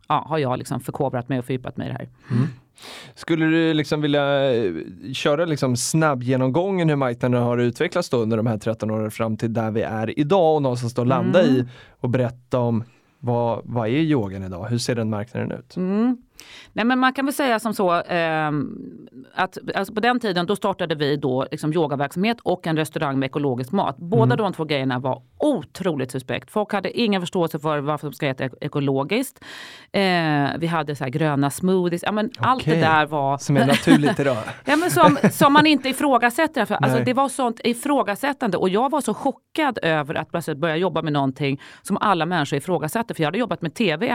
ja, 0.08 0.24
har 0.28 0.38
jag 0.38 0.58
liksom 0.58 0.80
förkovrat 0.80 1.28
mig 1.28 1.38
och 1.38 1.44
fördjupat 1.44 1.76
mig 1.76 1.86
i 1.86 1.90
det 1.92 1.96
här. 1.98 2.08
Skulle 3.14 3.46
du 3.46 3.74
liksom 3.74 4.00
vilja 4.00 4.54
eh, 4.54 4.72
köra 5.12 5.44
liksom 5.44 5.76
snabbgenomgången 5.76 6.88
hur 6.88 6.96
marknaden 6.96 7.42
har 7.42 7.58
utvecklats 7.58 8.08
då 8.10 8.16
under 8.16 8.36
de 8.36 8.46
här 8.46 8.58
13 8.58 8.90
åren 8.90 9.10
fram 9.10 9.36
till 9.36 9.52
där 9.52 9.70
vi 9.70 9.82
är 9.82 10.18
idag 10.18 10.56
och 10.56 10.62
någonstans 10.62 10.94
då 10.94 11.04
landa 11.04 11.42
Mm. 11.42 11.54
i 11.56 11.64
och 12.00 12.08
berätta 12.08 12.58
om 12.58 12.84
vad, 13.18 13.60
vad 13.64 13.88
är 13.88 13.92
yogan 13.92 14.42
idag? 14.44 14.66
Hur 14.70 14.78
ser 14.78 14.94
den 14.94 15.10
marknaden 15.10 15.52
ut? 15.52 15.76
Mm. 15.76 16.16
Nej, 16.72 16.84
men 16.84 16.98
man 16.98 17.12
kan 17.12 17.24
väl 17.24 17.34
säga 17.34 17.58
som 17.58 17.74
så 17.74 17.90
ehm, 17.90 18.76
att 19.34 19.58
alltså 19.74 19.94
på 19.94 20.00
den 20.00 20.20
tiden 20.20 20.46
då 20.46 20.56
startade 20.56 20.94
vi 20.94 21.16
då 21.16 21.46
liksom 21.50 21.72
yogaverksamhet 21.72 22.36
och 22.42 22.66
en 22.66 22.76
restaurang 22.76 23.18
med 23.18 23.26
ekologisk 23.26 23.72
mat. 23.72 23.96
Båda 23.96 24.36
de 24.36 24.52
två 24.52 24.64
grejerna 24.64 24.98
var 24.98 25.22
otroligt 25.38 26.10
suspekt. 26.10 26.50
Folk 26.50 26.72
hade 26.72 27.00
ingen 27.00 27.20
förståelse 27.22 27.58
för 27.58 27.78
varför 27.78 28.06
de 28.06 28.14
ska 28.14 28.26
äta 28.26 28.44
ek- 28.44 28.52
ekologiskt. 28.60 29.44
Eh, 29.92 30.48
vi 30.58 30.66
hade 30.66 30.96
så 30.96 31.04
gröna 31.04 31.50
smoothies. 31.50 32.02
Ja, 32.02 32.12
men 32.12 32.30
Allt 32.38 32.64
det 32.64 32.80
där 32.80 33.06
var 33.06 33.38
Som 33.38 33.56
är 33.56 33.66
naturligt 33.66 34.20
idag. 34.20 34.36
Ja, 34.64 34.76
men 34.76 34.90
som, 34.90 35.16
som 35.32 35.52
man 35.52 35.66
inte 35.66 35.88
ifrågasätter. 35.88 36.60
Alltså, 36.60 36.96
Nej. 36.96 37.04
det 37.04 37.14
var 37.14 37.28
sånt 37.28 37.60
ifrågasättande 37.64 38.56
och 38.56 38.68
jag 38.68 38.90
var 38.90 39.00
så 39.00 39.14
chockad 39.14 39.78
över 39.82 40.14
att 40.14 40.30
plötsligt 40.30 40.58
börja 40.58 40.76
jobba 40.76 41.02
med 41.02 41.12
någonting 41.12 41.60
som 41.82 41.96
alla 42.00 42.26
människor 42.26 42.56
ifrågasatte. 42.56 43.14
För 43.14 43.22
jag 43.22 43.26
hade 43.26 43.38
jobbat 43.38 43.62
med 43.62 43.74
tv 43.74 44.06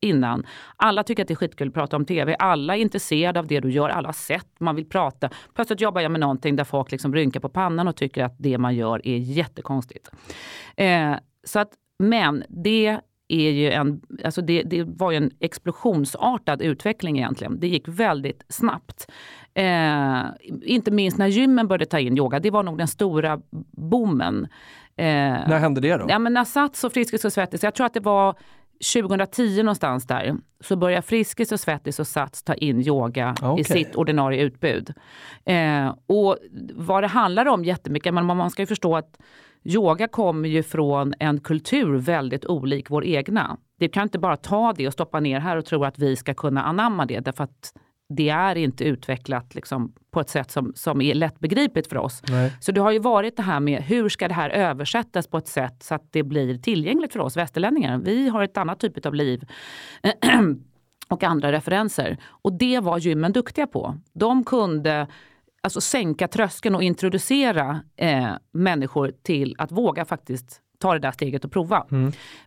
innan. 0.00 0.46
Alla 0.76 1.02
tycker 1.02 1.22
att 1.22 1.28
det 1.28 1.34
är 1.34 1.36
skitkul 1.36 1.68
att 1.68 1.74
prata 1.74 1.96
om 1.96 2.04
tv. 2.04 2.36
Alla 2.38 2.76
är 2.76 2.80
intresserade 2.80 3.38
av 3.40 3.46
det 3.46 3.60
du 3.60 3.70
gör. 3.70 3.88
Alla 3.88 4.08
har 4.08 4.12
sett, 4.12 4.48
man 4.60 4.76
vill 4.76 4.88
prata. 4.88 5.30
Plötsligt 5.54 5.80
jobbar 5.80 6.00
jag 6.00 6.10
med 6.10 6.20
någonting 6.20 6.56
där 6.56 6.64
folk 6.64 6.92
liksom 6.92 7.14
rynkar 7.14 7.40
på 7.40 7.48
pannan 7.48 7.88
och 7.88 7.96
tycker 7.96 8.24
att 8.24 8.34
det 8.38 8.58
man 8.58 8.74
gör 8.74 9.06
är 9.06 9.16
jättekonstigt. 9.16 10.10
Eh, 10.76 11.14
så 11.44 11.58
att, 11.58 11.70
men 11.98 12.44
det 12.48 12.98
är 13.28 13.50
ju 13.50 13.70
en, 13.70 14.00
alltså 14.24 14.42
det, 14.42 14.62
det 14.62 14.82
var 14.82 15.10
ju 15.10 15.16
en 15.16 15.30
explosionsartad 15.40 16.62
utveckling 16.62 17.18
egentligen. 17.18 17.60
Det 17.60 17.68
gick 17.68 17.88
väldigt 17.88 18.44
snabbt. 18.48 19.10
Eh, 19.54 20.22
inte 20.62 20.90
minst 20.90 21.18
när 21.18 21.26
gymmen 21.26 21.68
började 21.68 21.86
ta 21.86 21.98
in 21.98 22.18
yoga. 22.18 22.40
Det 22.40 22.50
var 22.50 22.62
nog 22.62 22.78
den 22.78 22.88
stora 22.88 23.40
boomen. 23.70 24.44
Eh, 24.96 25.04
När 25.06 25.58
hände 25.58 25.80
det 25.80 25.96
då? 25.96 26.06
Ja, 26.08 26.18
men 26.18 26.32
när 26.32 26.44
Sats 26.44 26.84
och 26.84 26.92
Friskis 26.92 27.24
och 27.24 27.32
Svettis, 27.32 27.62
jag 27.62 27.74
tror 27.74 27.86
att 27.86 27.94
det 27.94 28.00
var 28.00 28.34
2010 28.94 29.62
någonstans 29.62 30.06
där 30.06 30.36
så 30.60 30.76
börjar 30.76 31.02
Friskis 31.02 31.52
och 31.52 31.60
Svettis 31.60 32.00
och 32.00 32.06
Sats 32.06 32.42
ta 32.42 32.54
in 32.54 32.80
yoga 32.80 33.34
Okej. 33.42 33.60
i 33.60 33.64
sitt 33.64 33.96
ordinarie 33.96 34.42
utbud. 34.42 34.94
Eh, 35.44 35.94
och 36.06 36.36
vad 36.74 37.02
det 37.02 37.06
handlar 37.06 37.46
om 37.46 37.64
jättemycket, 37.64 38.14
men 38.14 38.26
man 38.26 38.50
ska 38.50 38.62
ju 38.62 38.66
förstå 38.66 38.96
att 38.96 39.18
yoga 39.64 40.08
kommer 40.08 40.48
ju 40.48 40.62
från 40.62 41.14
en 41.18 41.40
kultur 41.40 41.96
väldigt 41.96 42.44
olik 42.44 42.90
vår 42.90 43.04
egna. 43.04 43.56
Vi 43.78 43.88
kan 43.88 44.02
inte 44.02 44.18
bara 44.18 44.36
ta 44.36 44.72
det 44.72 44.86
och 44.86 44.92
stoppa 44.92 45.20
ner 45.20 45.40
här 45.40 45.56
och 45.56 45.64
tro 45.64 45.84
att 45.84 45.98
vi 45.98 46.16
ska 46.16 46.34
kunna 46.34 46.62
anamma 46.62 47.06
det 47.06 47.20
därför 47.20 47.44
att 47.44 47.72
det 48.08 48.28
är 48.28 48.56
inte 48.56 48.84
utvecklat 48.84 49.54
liksom, 49.54 49.92
på 50.10 50.20
ett 50.20 50.28
sätt 50.28 50.50
som, 50.50 50.72
som 50.76 51.00
är 51.00 51.14
lättbegripligt 51.14 51.88
för 51.88 51.96
oss. 51.96 52.22
Nej. 52.28 52.52
Så 52.60 52.72
det 52.72 52.80
har 52.80 52.90
ju 52.90 52.98
varit 52.98 53.36
det 53.36 53.42
här 53.42 53.60
med 53.60 53.82
hur 53.82 54.08
ska 54.08 54.28
det 54.28 54.34
här 54.34 54.50
översättas 54.50 55.26
på 55.26 55.38
ett 55.38 55.48
sätt 55.48 55.82
så 55.82 55.94
att 55.94 56.12
det 56.12 56.22
blir 56.22 56.58
tillgängligt 56.58 57.12
för 57.12 57.20
oss 57.20 57.36
västerlänningar. 57.36 57.98
Vi 57.98 58.28
har 58.28 58.42
ett 58.42 58.56
annat 58.56 58.80
typ 58.80 59.06
av 59.06 59.14
liv 59.14 59.44
och 61.08 61.24
andra 61.24 61.52
referenser. 61.52 62.16
Och 62.24 62.52
det 62.52 62.80
var 62.80 62.98
gymmen 62.98 63.32
duktiga 63.32 63.66
på. 63.66 63.96
De 64.12 64.44
kunde 64.44 65.06
alltså 65.60 65.80
sänka 65.80 66.28
tröskeln 66.28 66.74
och 66.74 66.82
introducera 66.82 67.80
eh, 67.96 68.30
människor 68.52 69.12
till 69.22 69.54
att 69.58 69.72
våga 69.72 70.04
faktiskt 70.04 70.60
ta 70.78 70.92
det 70.92 70.98
där 70.98 71.12
steget 71.12 71.44
och 71.44 71.52
prova. 71.52 71.86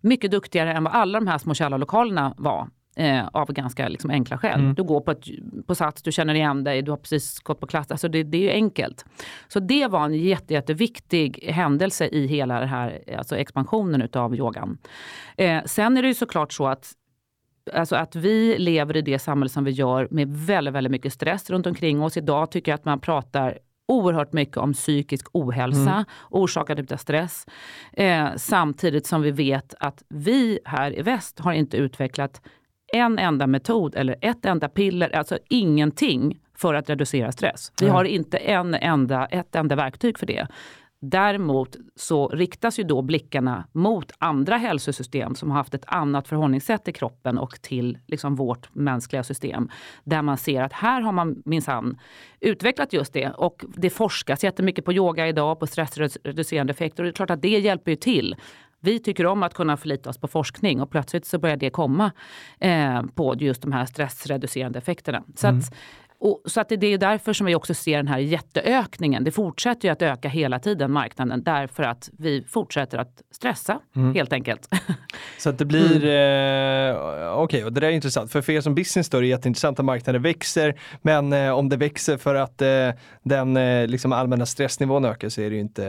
Mycket 0.02 0.32
duktigare 0.32 0.74
än 0.74 0.84
vad 0.84 0.94
alla 0.94 1.20
de 1.20 1.28
här 1.28 1.38
små 1.38 1.54
källarlokalerna 1.54 2.34
var. 2.38 2.68
Eh, 2.96 3.28
av 3.28 3.54
ganska 3.54 3.88
liksom, 3.88 4.10
enkla 4.10 4.38
skäl. 4.38 4.74
Du 4.76 4.84
går 4.84 5.02
på, 5.02 5.12
ett, 5.12 5.26
på 5.68 5.76
Sats, 5.76 6.02
du 6.02 6.12
känner 6.12 6.34
igen 6.34 6.64
dig, 6.64 6.82
du 6.82 6.92
har 6.92 6.98
precis 6.98 7.40
gått 7.40 7.60
på 7.60 7.68
klass. 7.68 7.92
Alltså 7.92 8.08
det, 8.08 8.24
det 8.24 8.38
är 8.38 8.42
ju 8.42 8.50
enkelt. 8.50 9.06
Så 9.48 9.60
det 9.60 9.88
var 9.88 10.06
en 10.06 10.14
jätte, 10.14 10.54
jätteviktig 10.54 11.44
händelse 11.48 12.08
i 12.08 12.28
hela 12.28 12.60
den 12.60 12.70
här 12.70 13.04
alltså 13.18 13.38
expansionen 13.38 14.02
utav 14.02 14.36
yogan. 14.36 14.78
Eh, 15.38 15.64
sen 15.66 15.98
är 15.98 16.02
det 16.02 16.08
ju 16.08 16.14
såklart 16.14 16.54
så 16.54 16.68
att 16.68 16.92
Alltså 17.74 17.96
att 17.96 18.16
vi 18.16 18.58
lever 18.58 18.98
i 18.98 19.02
det 19.02 19.20
samhälle 19.20 19.50
som 19.50 19.64
vi 19.64 19.72
gör 19.72 20.08
med 20.12 20.28
väldigt, 20.38 20.74
väldigt 20.74 20.92
mycket 20.92 21.14
stress 21.14 21.50
runt 21.50 21.68
omkring 21.68 22.02
oss. 22.02 22.18
Idag 22.18 22.52
tycker 22.52 22.72
jag 22.72 22.76
att 22.76 22.86
man 22.86 23.00
pratar 23.00 23.60
oerhört 23.88 24.34
mycket 24.34 24.58
om 24.58 24.74
psykisk 24.74 25.28
ohälsa 25.34 26.06
orsakad 26.30 26.92
av 26.92 26.98
stress. 26.98 27.46
Eh, 27.94 28.28
samtidigt 28.36 29.08
som 29.08 29.22
vi 29.22 29.32
vet 29.32 29.74
att 29.80 30.04
vi 30.10 30.60
här 30.66 31.00
i 31.00 31.02
väst 31.02 31.40
har 31.40 31.54
inte 31.54 31.78
utvecklat 31.78 32.42
en 32.94 33.20
enda 33.20 33.48
metod 33.48 33.96
eller 33.96 34.16
ett 34.22 34.46
enda 34.46 34.70
piller, 34.70 35.16
alltså 35.16 35.38
ingenting 35.50 36.40
för 36.58 36.74
att 36.74 36.90
reducera 36.90 37.32
stress. 37.32 37.72
Vi 37.82 37.88
har 37.88 38.04
inte 38.04 38.38
en 38.38 38.74
enda, 38.74 39.26
ett 39.26 39.56
enda 39.56 39.76
verktyg 39.76 40.20
för 40.20 40.26
det. 40.26 40.48
Däremot 41.04 41.76
så 41.96 42.28
riktas 42.28 42.80
ju 42.80 42.84
då 42.84 43.02
blickarna 43.02 43.68
mot 43.72 44.12
andra 44.18 44.58
hälsosystem 44.58 45.36
som 45.36 45.52
har 45.52 45.58
haft 45.58 45.74
ett 45.74 45.84
annat 45.88 46.28
förhållningssätt 46.28 46.84
till 46.84 46.94
kroppen 46.94 47.38
och 47.38 47.62
till 47.62 47.98
liksom 48.08 48.36
vårt 48.36 48.76
mänskliga 48.76 49.24
system. 49.24 49.70
Där 50.04 50.22
man 50.22 50.38
ser 50.38 50.62
att 50.62 50.74
här 50.74 51.02
har 51.02 51.12
man 51.12 51.42
minsann 51.46 52.00
utvecklat 52.40 52.94
just 52.94 53.14
det. 53.14 53.30
Och 53.30 53.66
det 53.76 53.90
forskas 53.90 54.44
jättemycket 54.44 54.86
på 54.86 54.94
yoga 54.94 55.28
idag, 55.28 55.60
på 55.60 55.68
stressreducerande 55.68 56.72
effekter. 56.72 57.04
Och 57.04 57.06
det 57.06 57.12
är 57.12 57.14
klart 57.14 57.30
att 57.30 57.42
det 57.42 57.60
hjälper 57.60 57.92
ju 57.92 57.98
till. 57.98 58.36
Vi 58.82 59.00
tycker 59.00 59.26
om 59.26 59.44
att 59.44 59.54
kunna 59.54 59.78
förlita 59.78 60.10
oss 60.10 60.18
på 60.18 60.28
forskning 60.28 60.82
och 60.82 60.92
plötsligt 60.92 61.26
så 61.26 61.40
börjar 61.40 61.58
det 61.58 61.70
komma 61.70 62.12
eh, 62.60 63.04
på 63.16 63.36
just 63.40 63.62
de 63.62 63.72
här 63.72 63.86
stressreducerande 63.86 64.80
effekterna. 64.80 65.24
Så 65.36 65.48
att, 65.48 65.52
mm 65.52 65.64
och, 66.22 66.42
så 66.46 66.62
att 66.62 66.70
det, 66.70 66.88
är 66.88 66.98
därför 66.98 67.34
som 67.34 67.46
vi 67.46 67.56
också 67.56 67.74
ser 67.74 67.98
den 67.98 68.08
här 68.08 68.18
jätteökningen. 68.20 69.24
Det 69.24 69.32
fortsätter 69.32 69.88
ju 69.88 69.92
att 69.92 70.02
öka 70.02 70.30
hela 70.30 70.60
tiden, 70.60 70.92
marknaden, 70.92 71.44
därför 71.44 71.84
att 71.84 72.10
vi 72.18 72.44
fortsätter 72.50 72.98
att 72.98 73.22
stressa 73.32 73.80
helt 74.16 74.34
enkelt. 74.34 74.68
Så 75.38 75.50
att 75.50 75.58
det 75.58 75.66
blir, 75.66 76.04
Mm. 76.04 76.96
eh, 76.96 77.34
okej, 77.38 77.66
och 77.66 77.74
det 77.74 77.80
där 77.80 77.88
är 77.88 77.92
intressant. 77.92 78.32
För 78.32 78.42
för 78.42 78.54
er 78.54 78.62
som 78.62 78.76
business 78.76 79.10
då 79.10 79.18
är 79.18 79.22
det 79.22 79.28
jätteintressant 79.28 79.80
att 79.80 79.86
marknaden 79.86 80.22
växer, 80.22 80.80
men 81.02 81.34
eh, 81.34 81.52
om 81.52 81.70
det 81.70 81.78
växer 81.78 82.18
för 82.18 82.36
att 82.36 82.62
eh, 82.62 82.68
den 83.24 83.58
eh, 83.58 83.88
liksom 83.88 84.14
allmänna 84.14 84.46
stressnivån 84.46 85.06
ökar 85.06 85.30
så 85.30 85.42
är 85.42 85.50
det 85.50 85.56
ju 85.56 85.62
inte, 85.62 85.86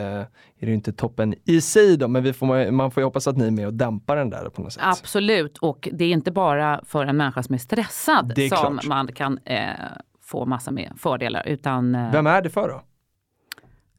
är 0.60 0.66
det 0.66 0.72
inte 0.72 0.92
toppen 0.92 1.34
i 1.44 1.60
sig 1.60 1.96
då, 1.96 2.08
men 2.08 2.22
vi 2.22 2.32
får, 2.32 2.70
man 2.70 2.90
får 2.90 3.00
ju 3.00 3.04
hoppas 3.04 3.26
att 3.26 3.36
ni 3.36 3.46
är 3.46 3.50
med 3.50 3.66
och 3.66 3.74
dämpar 3.74 4.16
den 4.16 4.30
där 4.30 4.48
på 4.48 4.62
något 4.62 4.72
sätt. 4.72 4.82
Absolut, 4.86 5.58
och 5.58 5.88
det 5.92 6.04
är 6.04 6.10
inte 6.12 6.30
bara 6.30 6.80
för 6.86 7.04
en 7.06 7.16
människa 7.16 7.42
som 7.42 7.54
är 7.54 7.58
stressad 7.58 8.38
är 8.38 8.48
som 8.48 8.58
klart. 8.78 8.86
man 8.86 9.12
kan 9.12 9.38
eh, 9.44 9.68
få 10.32 10.46
massa 10.46 10.70
med 10.70 10.92
fördelar. 10.96 11.48
Utan, 11.48 11.94
eh, 11.94 12.12
Vem 12.12 12.26
är 12.26 12.42
det 12.42 12.50
för 12.50 12.68
då? 12.68 12.82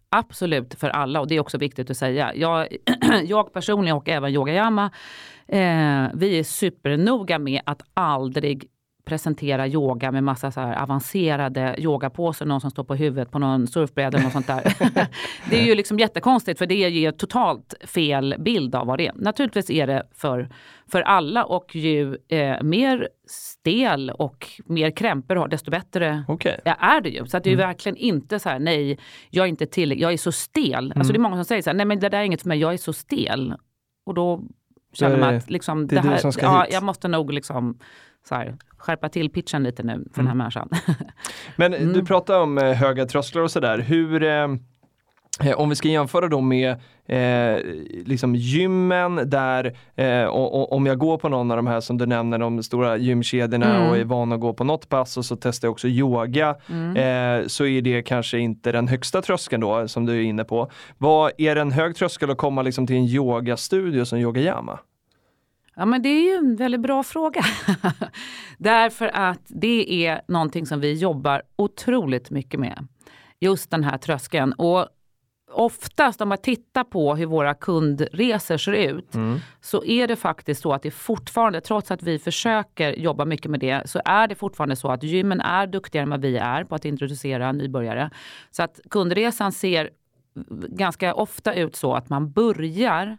Absolut 0.09 0.73
för 0.73 0.89
alla 0.89 1.19
och 1.21 1.27
det 1.27 1.35
är 1.35 1.39
också 1.39 1.57
viktigt 1.57 1.89
att 1.89 1.97
säga. 1.97 2.35
Jag, 2.35 2.67
jag 3.23 3.53
personligen 3.53 3.97
och 3.97 4.09
även 4.09 4.31
Yogayama, 4.31 4.91
eh, 5.47 6.05
vi 6.13 6.39
är 6.39 6.43
supernoga 6.43 7.39
med 7.39 7.61
att 7.65 7.81
aldrig 7.93 8.69
presentera 9.05 9.67
yoga 9.67 10.11
med 10.11 10.23
massa 10.23 10.51
så 10.51 10.59
här 10.61 10.81
avancerade 10.83 11.75
yogapåsar, 11.77 12.45
någon 12.45 12.61
som 12.61 12.71
står 12.71 12.83
på 12.83 12.95
huvudet 12.95 13.31
på 13.31 13.39
någon 13.39 13.67
surfbräda 13.67 14.17
eller 14.17 14.23
något 14.23 14.33
sånt 14.33 14.47
där. 14.47 14.63
det 15.49 15.61
är 15.61 15.65
ju 15.65 15.75
liksom 15.75 15.99
jättekonstigt 15.99 16.59
för 16.59 16.65
det 16.65 16.75
ger 16.75 17.11
totalt 17.11 17.73
fel 17.85 18.35
bild 18.39 18.75
av 18.75 18.87
vad 18.87 18.97
det 18.97 19.07
är. 19.07 19.13
Naturligtvis 19.15 19.69
är 19.69 19.87
det 19.87 20.03
för, 20.15 20.49
för 20.91 21.01
alla 21.01 21.43
och 21.45 21.75
ju 21.75 22.17
eh, 22.27 22.63
mer 22.63 23.09
stel 23.27 24.09
och 24.09 24.47
mer 24.65 24.91
krämpor 24.91 25.35
har 25.35 25.47
desto 25.47 25.71
bättre. 25.71 26.23
Ja, 26.65 26.73
är 26.73 27.01
det 27.01 27.09
ju. 27.09 27.25
Så 27.25 27.39
det 27.39 27.49
är 27.49 27.53
Mm. 27.53 27.67
verkligen 27.67 27.95
inte 27.97 28.39
så 28.39 28.49
här, 28.49 28.59
nej, 28.59 28.99
jag 29.29 29.43
är 29.45 29.49
inte 29.49 29.65
till, 29.65 29.99
jag 30.01 30.13
är 30.13 30.17
så 30.17 30.31
stel. 30.31 30.85
Mm. 30.85 30.97
Alltså 30.97 31.13
det 31.13 31.17
är 31.17 31.21
många 31.21 31.35
som 31.35 31.45
säger 31.45 31.61
så 31.61 31.69
här, 31.69 31.77
nej 31.77 31.85
men 31.85 31.99
det 31.99 32.09
där 32.09 32.19
är 32.19 32.23
inget 32.23 32.41
för 32.41 32.49
mig, 32.49 32.59
jag 32.59 32.73
är 32.73 32.77
så 32.77 32.93
stel. 32.93 33.53
Och 34.05 34.13
då 34.13 34.41
känner 34.93 35.17
man 35.17 35.31
det- 35.31 35.37
att 35.37 35.49
liksom, 35.49 35.87
det 35.87 35.95
det 35.95 36.01
här, 36.01 36.31
ska 36.31 36.45
ja, 36.45 36.63
hit. 36.63 36.73
jag 36.73 36.83
måste 36.83 37.07
nog 37.07 37.33
liksom 37.33 37.77
så 38.29 38.35
här, 38.35 38.57
skärpa 38.83 39.09
till 39.09 39.29
pitchen 39.29 39.63
lite 39.63 39.83
nu 39.83 39.93
för 39.93 39.99
den 40.23 40.25
Mm. 40.25 40.27
här 40.27 40.35
människan. 40.35 40.69
Men 41.55 41.73
Mm. 41.73 41.93
du 41.93 42.05
pratar 42.05 42.39
om 42.39 42.57
eh, 42.57 42.71
höga 42.73 43.05
trösklar 43.05 43.41
och 43.41 43.51
sådär. 43.51 43.79
Hur, 43.79 44.23
eh, 44.23 44.47
eh, 45.49 45.55
om 45.59 45.69
vi 45.69 45.75
ska 45.75 45.87
jämföra 45.87 46.27
då 46.27 46.41
med 46.41 46.71
eh, 47.05 47.57
liksom 48.05 48.35
gymmen 48.35 49.29
där, 49.29 49.77
eh, 49.95 50.23
och, 50.23 50.59
och, 50.61 50.71
om 50.73 50.85
jag 50.85 50.97
går 50.97 51.17
på 51.17 51.29
någon 51.29 51.51
av 51.51 51.57
de 51.57 51.67
här 51.67 51.79
som 51.79 51.97
du 51.97 52.05
nämner, 52.05 52.37
de 52.39 52.63
stora 52.63 52.97
gymkedjorna 52.97 53.75
Mm. 53.75 53.89
och 53.89 53.97
är 53.97 54.03
van 54.03 54.31
att 54.31 54.39
gå 54.39 54.53
på 54.53 54.63
något 54.63 54.89
pass 54.89 55.17
och 55.17 55.25
så 55.25 55.35
testar 55.35 55.67
jag 55.67 55.71
också 55.71 55.87
yoga, 55.87 56.55
Mm. 56.69 57.41
eh, 57.41 57.47
så 57.47 57.65
är 57.65 57.81
det 57.81 58.01
kanske 58.01 58.39
inte 58.39 58.71
den 58.71 58.87
högsta 58.87 59.21
tröskeln 59.21 59.61
då 59.61 59.87
som 59.87 60.05
du 60.05 60.13
är 60.17 60.21
inne 60.21 60.43
på. 60.43 60.71
Vad 60.97 61.31
Är 61.37 61.55
det 61.55 61.61
en 61.61 61.71
hög 61.71 61.95
tröskel 61.95 62.31
att 62.31 62.37
komma 62.37 62.61
liksom 62.61 62.87
till 62.87 62.95
en 62.95 63.05
yogastudio 63.05 64.05
som 64.05 64.19
Yogayama? 64.19 64.79
Ja 65.75 65.85
men 65.85 66.01
det 66.01 66.09
är 66.09 66.21
ju 66.21 66.37
en 66.37 66.55
väldigt 66.55 66.81
bra 66.81 67.03
fråga. 67.03 67.41
Därför 68.57 69.07
att 69.13 69.41
det 69.47 70.05
är 70.07 70.21
någonting 70.27 70.65
som 70.65 70.79
vi 70.79 70.93
jobbar 70.93 71.41
otroligt 71.55 72.31
mycket 72.31 72.59
med. 72.59 72.87
Just 73.39 73.71
den 73.71 73.83
här 73.83 73.97
tröskeln. 73.97 74.53
Och 74.53 74.87
oftast 75.51 76.21
om 76.21 76.29
man 76.29 76.37
tittar 76.37 76.83
på 76.83 77.15
hur 77.15 77.25
våra 77.25 77.53
kundresor 77.53 78.57
ser 78.57 78.73
ut 78.73 79.15
så 79.61 79.85
är 79.85 80.07
det 80.07 80.15
faktiskt 80.15 80.61
så 80.61 80.73
att 80.73 80.81
det 80.81 80.91
fortfarande, 80.91 81.61
trots 81.61 81.91
att 81.91 82.03
vi 82.03 82.19
försöker 82.19 82.93
jobba 82.93 83.25
mycket 83.25 83.51
med 83.51 83.59
det, 83.59 83.89
så 83.89 84.01
är 84.05 84.27
det 84.27 84.35
fortfarande 84.35 84.75
så 84.75 84.91
att 84.91 85.03
gymmen 85.03 85.41
är 85.41 85.67
duktigare 85.67 86.03
än 86.03 86.09
vad 86.09 86.21
vi 86.21 86.37
är 86.37 86.63
på 86.63 86.75
att 86.75 86.85
introducera 86.85 87.51
nybörjare. 87.51 88.09
Så 88.51 88.63
att 88.63 88.79
kundresan 88.89 89.51
ser 89.51 89.89
ganska 90.69 91.13
ofta 91.13 91.53
ut 91.53 91.75
så 91.75 91.93
att 91.93 92.09
man 92.09 92.31
börjar 92.31 93.17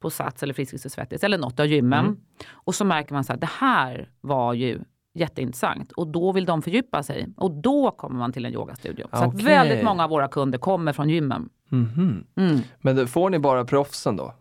på 0.00 0.10
Sats 0.10 0.42
eller 0.42 0.54
Friskis 0.54 0.84
och 0.84 0.92
Svettis 0.92 1.24
eller 1.24 1.38
något 1.38 1.60
av 1.60 1.66
gymmen. 1.66 2.16
Och 2.52 2.74
så 2.74 2.84
märker 2.84 3.14
man 3.14 3.24
så 3.24 3.32
att 3.32 3.40
det 3.40 3.50
här 3.58 4.08
var 4.20 4.54
ju 4.54 4.80
jätteintressant 5.14 5.92
och 5.92 6.06
då 6.06 6.32
vill 6.32 6.44
de 6.44 6.62
fördjupa 6.62 7.02
sig 7.02 7.28
och 7.36 7.50
då 7.50 7.90
kommer 7.90 8.18
man 8.18 8.32
till 8.32 8.44
en 8.44 8.52
yogastudio. 8.54 9.06
Så 9.12 9.24
att 9.24 9.42
väldigt 9.42 9.84
många 9.84 10.04
av 10.04 10.10
våra 10.10 10.28
kunder 10.28 10.58
kommer 10.58 10.92
från 10.92 11.08
gymmen. 11.08 11.48
Mhm. 11.68 12.24
Mm. 12.36 12.60
Men 12.80 13.08
får 13.08 13.30
ni 13.30 13.38
bara 13.38 13.64
proffsen 13.64 14.16
då? 14.16 14.34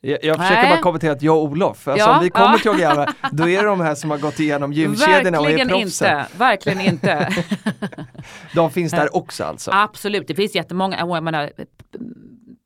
Jag, 0.00 0.18
jag 0.24 0.36
försöker 0.36 0.62
Nej. 0.62 0.70
bara 0.70 0.82
komma 0.82 0.98
till 0.98 1.10
att 1.10 1.22
jag 1.22 1.36
och 1.36 1.42
Olof, 1.44 1.88
alltså 1.88 2.06
Ja, 2.06 2.16
om 2.16 2.24
vi 2.24 2.30
kommer 2.30 2.52
ja. 2.52 2.58
till 2.58 2.70
Yogayama, 2.70 3.14
då 3.32 3.48
är 3.48 3.62
det 3.62 3.68
de 3.68 3.80
här 3.80 3.94
som 3.94 4.10
har 4.10 4.18
gått 4.18 4.40
igenom 4.40 4.72
gymkedjorna 4.72 5.40
och 5.40 5.46
är 5.46 5.50
Verkligen 5.50 5.68
proffsen. 5.68 6.18
inte, 6.20 6.38
verkligen 6.38 6.80
inte. 6.80 7.28
De 8.54 8.70
finns 8.70 8.92
där 8.92 9.16
också 9.16 9.44
alltså? 9.44 9.70
Absolut, 9.74 10.28
det 10.28 10.34
finns 10.34 10.54
jättemånga, 10.54 10.98
jag 10.98 11.22
menar, 11.22 11.52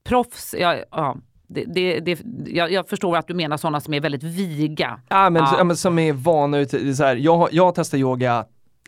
proffs, 0.04 0.54
ja, 0.58 0.76
ja, 0.90 1.16
det, 1.54 1.64
det, 1.64 2.00
det, 2.00 2.22
jag, 2.46 2.72
jag 2.72 2.88
förstår 2.88 3.16
att 3.16 3.26
du 3.28 3.34
menar 3.34 3.56
sådana 3.56 3.80
som 3.80 3.94
är 3.94 4.00
väldigt 4.00 4.22
viga. 4.22 5.00
Ja 5.08 5.30
men, 5.30 5.42
Ja. 5.58 5.64
men 5.64 5.76
som 5.76 5.98
är 5.98 6.12
vana 6.12 6.58
ute, 6.58 6.94
så 6.94 7.04
här, 7.04 7.16
jag, 7.16 7.48
jag 7.52 7.64
har 7.64 7.72
testat 7.72 8.00
yoga 8.00 8.44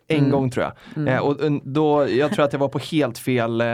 en 0.09 0.19
Mm. 0.19 0.31
gång 0.31 0.51
tror 0.51 0.67
jag. 0.95 1.09
Eh, 1.09 1.19
och 1.21 1.41
och 1.41 1.61
då, 1.65 2.09
jag 2.09 2.33
tror 2.33 2.45
att 2.45 2.53
jag 2.53 2.61
var 2.61 2.69
på 2.69 2.79
helt 2.79 3.19
fel, 3.19 3.61
eh, 3.61 3.67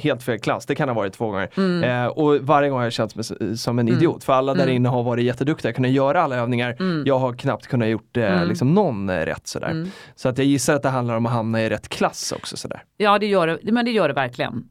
helt 0.00 0.22
fel 0.22 0.38
klass, 0.38 0.66
det 0.66 0.74
kan 0.74 0.88
ha 0.88 0.94
varit 0.94 1.12
två 1.12 1.26
gånger. 1.30 1.48
Mm. 1.56 2.04
Eh, 2.04 2.06
och 2.06 2.36
varje 2.40 2.68
gång 2.68 2.78
har 2.78 2.84
jag 2.84 2.92
känt 2.92 3.14
mig 3.16 3.24
som 3.56 3.78
en 3.78 3.88
idiot, 3.88 4.24
för 4.24 4.32
alla 4.32 4.54
där 4.54 4.62
Mm. 4.62 4.76
inne 4.76 4.88
har 4.88 5.02
varit 5.02 5.24
jätteduktiga, 5.24 5.72
kunnat 5.72 5.90
göra 5.90 6.22
alla 6.22 6.36
övningar. 6.36 6.76
Jag 7.06 7.18
har 7.18 7.32
knappt 7.32 7.66
kunnat 7.66 7.88
gjort 7.88 8.16
eh, 8.16 8.24
Mm. 8.36 8.48
liksom 8.48 8.74
någon 8.74 9.08
eh, 9.08 9.16
rätt 9.20 9.46
sådär. 9.46 9.70
Mm. 9.70 9.90
Så 10.14 10.28
att 10.28 10.38
jag 10.38 10.46
gissar 10.46 10.74
att 10.74 10.82
det 10.82 10.88
handlar 10.88 11.16
om 11.16 11.26
att 11.26 11.32
hamna 11.32 11.62
i 11.62 11.68
rätt 11.68 11.88
klass 11.88 12.32
också 12.36 12.56
sådär. 12.56 12.82
Ja, 12.96 13.18
det 13.18 13.26
gör 13.26 13.46
det, 13.46 13.72
men 13.72 13.84
det 13.84 13.90
gör 13.90 14.08
det 14.08 14.14
verkligen. 14.14 14.64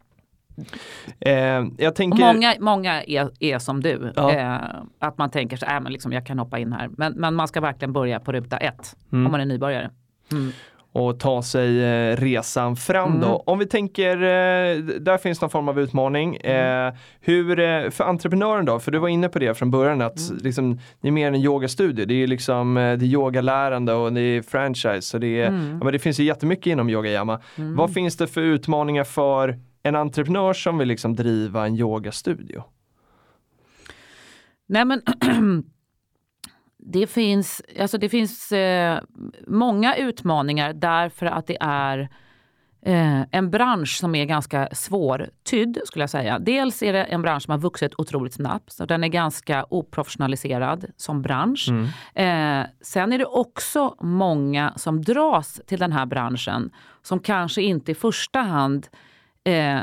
Eh, 1.20 1.34
jag 1.78 1.90
Och 1.90 1.96
tänker... 1.96 2.34
många 2.34 2.54
många 2.60 3.04
är, 3.04 3.30
är 3.40 3.60
som 3.60 3.82
du. 3.84 4.12
Ja. 4.16 4.32
Eh, 4.34 4.58
att 5.00 5.18
man 5.18 5.30
tänker 5.32 5.58
så 5.58 5.66
här, 5.66 5.80
men 5.80 5.92
liksom, 5.92 6.12
jag 6.12 6.26
kan 6.26 6.40
hoppa 6.40 6.60
in 6.60 6.74
här. 6.74 6.90
Men, 6.98 7.14
men 7.14 7.36
man 7.36 7.48
ska 7.48 7.62
verkligen 7.62 7.94
börja 7.94 8.20
på 8.20 8.32
ruta 8.32 8.58
ett 8.58 8.96
Mm. 9.12 9.26
om 9.26 9.32
man 9.32 9.42
är 9.42 9.46
nybörjare. 9.46 9.90
och 10.96 11.20
ta 11.20 11.42
sig 11.42 11.84
eh, 11.84 12.16
resan 12.18 12.76
fram 12.76 13.10
Mm. 13.10 13.22
då. 13.22 13.44
Om 13.46 13.60
vi 13.60 13.66
tänker, 13.66 14.16
eh, 14.18 14.78
där 15.00 15.18
finns 15.18 15.42
någon 15.42 15.50
form 15.50 15.70
av 15.70 15.80
utmaning. 15.80 16.38
Mm. 16.44 16.88
Eh, 16.88 16.94
hur, 17.22 17.60
eh, 17.60 17.90
för 17.90 18.04
entreprenören 18.04 18.66
då, 18.66 18.80
för 18.80 18.92
du 18.92 18.98
var 19.00 19.08
inne 19.08 19.30
på 19.30 19.40
det 19.40 19.54
från 19.58 19.72
början 19.72 20.02
att 20.02 20.30
Mm. 20.30 20.42
liksom, 20.44 20.80
det 21.02 21.08
är 21.08 21.12
mer 21.12 21.28
än 21.28 21.36
en 21.36 21.42
yogastudio. 21.42 22.06
Det 22.06 22.14
är 22.24 22.28
liksom 22.28 22.74
det 22.74 22.82
är 22.82 23.04
yogalärande 23.04 23.94
och 23.94 24.14
det 24.14 24.22
är 24.22 24.42
franchise. 24.42 25.18
Och 25.18 25.22
det, 25.22 25.42
är, 25.42 25.48
Mm. 25.48 25.70
ja, 25.80 25.84
men 25.84 25.94
det 25.94 26.00
finns 26.00 26.20
ju 26.20 26.24
jättemycket 26.24 26.68
inom 26.68 26.90
Yogayama. 26.90 27.40
Vad 27.56 27.94
finns 27.94 28.18
det 28.18 28.28
för 28.28 28.42
utmaningar 28.42 29.04
för 29.04 29.60
en 29.84 29.96
entreprenör 29.96 30.54
som 30.54 30.78
vill 30.78 30.88
liksom 30.88 31.16
driva 31.16 31.66
en 31.66 31.76
yogastudio? 31.76 32.64
Nej 34.66 34.86
men 34.86 35.02
det 36.78 37.08
finns, 37.08 37.62
alltså 37.80 37.98
det 37.98 38.10
finns 38.10 38.52
eh, 38.52 39.00
många 39.48 39.96
utmaningar 39.96 40.74
därför 40.74 41.26
att 41.26 41.48
det 41.48 41.58
är 41.60 42.00
eh, 42.82 43.22
en 43.32 43.50
bransch 43.50 43.98
som 44.00 44.16
är 44.16 44.26
ganska 44.26 44.70
svårtydd 44.72 45.80
skulle 45.86 46.04
jag 46.04 46.10
säga. 46.10 46.40
Dels 46.40 46.84
är 46.84 46.94
det 46.94 47.04
en 47.04 47.22
bransch 47.22 47.44
som 47.44 47.52
har 47.52 47.60
vuxit 47.60 47.94
otroligt 47.98 48.34
snabbt 48.34 48.72
så 48.72 48.86
den 48.86 49.04
är 49.04 49.08
ganska 49.08 49.66
oprofessionaliserad 49.70 50.86
som 50.98 51.22
bransch. 51.22 51.70
Eh, 52.14 52.66
sen 52.82 53.14
är 53.14 53.18
det 53.18 53.26
också 53.26 53.96
många 54.02 54.74
som 54.76 55.02
dras 55.02 55.62
till 55.68 55.80
den 55.80 55.92
här 55.92 56.06
branschen 56.06 56.72
som 57.02 57.20
kanske 57.20 57.62
inte 57.62 57.92
i 57.92 57.96
första 57.96 58.40
hand 58.40 58.88
eh, 59.44 59.80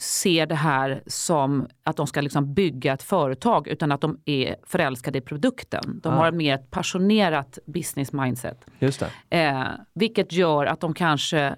ser 0.00 0.46
det 0.46 0.54
här 0.54 1.02
som 1.06 1.68
att 1.82 1.96
de 1.96 2.06
ska 2.06 2.20
liksom 2.20 2.54
bygga 2.54 2.92
ett 2.92 3.02
företag 3.02 3.68
utan 3.68 3.92
att 3.92 4.00
de 4.00 4.20
är 4.24 4.56
förälskade 4.66 5.18
i 5.18 5.20
produkten. 5.20 6.00
De 6.02 6.08
Ah. 6.12 6.16
har 6.16 6.32
mer 6.32 6.54
ett 6.54 6.70
passionerat 6.70 7.58
business 7.66 8.12
mindset. 8.12 8.64
Just 8.78 9.00
det. 9.30 9.38
Eh, 9.40 9.64
vilket 9.94 10.32
gör 10.32 10.66
att 10.66 10.80
de 10.80 10.94
kanske 10.94 11.56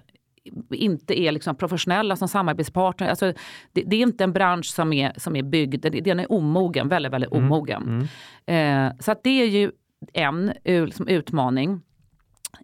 inte 0.71 1.19
är 1.21 1.31
liksom 1.31 1.55
professionella 1.55 2.15
som 2.15 2.27
samarbetspartner. 2.27 3.09
Alltså, 3.09 3.33
det, 3.71 3.83
det 3.83 3.95
är 3.95 4.01
inte 4.01 4.23
en 4.23 4.33
bransch 4.33 4.65
som 4.65 4.93
är, 4.93 5.13
som 5.17 5.35
är 5.35 5.43
byggd, 5.43 5.81
den- 6.03 6.19
är 6.19 6.31
omogen, 6.31 6.87
väldigt, 6.89 7.11
väldigt 7.13 7.31
omogen. 7.31 8.07
Eh, 8.45 8.91
så 8.99 9.15
det 9.23 9.41
är 9.41 9.45
ju 9.47 9.71
en 10.13 10.53
liksom, 10.63 11.07
utmaning. 11.07 11.81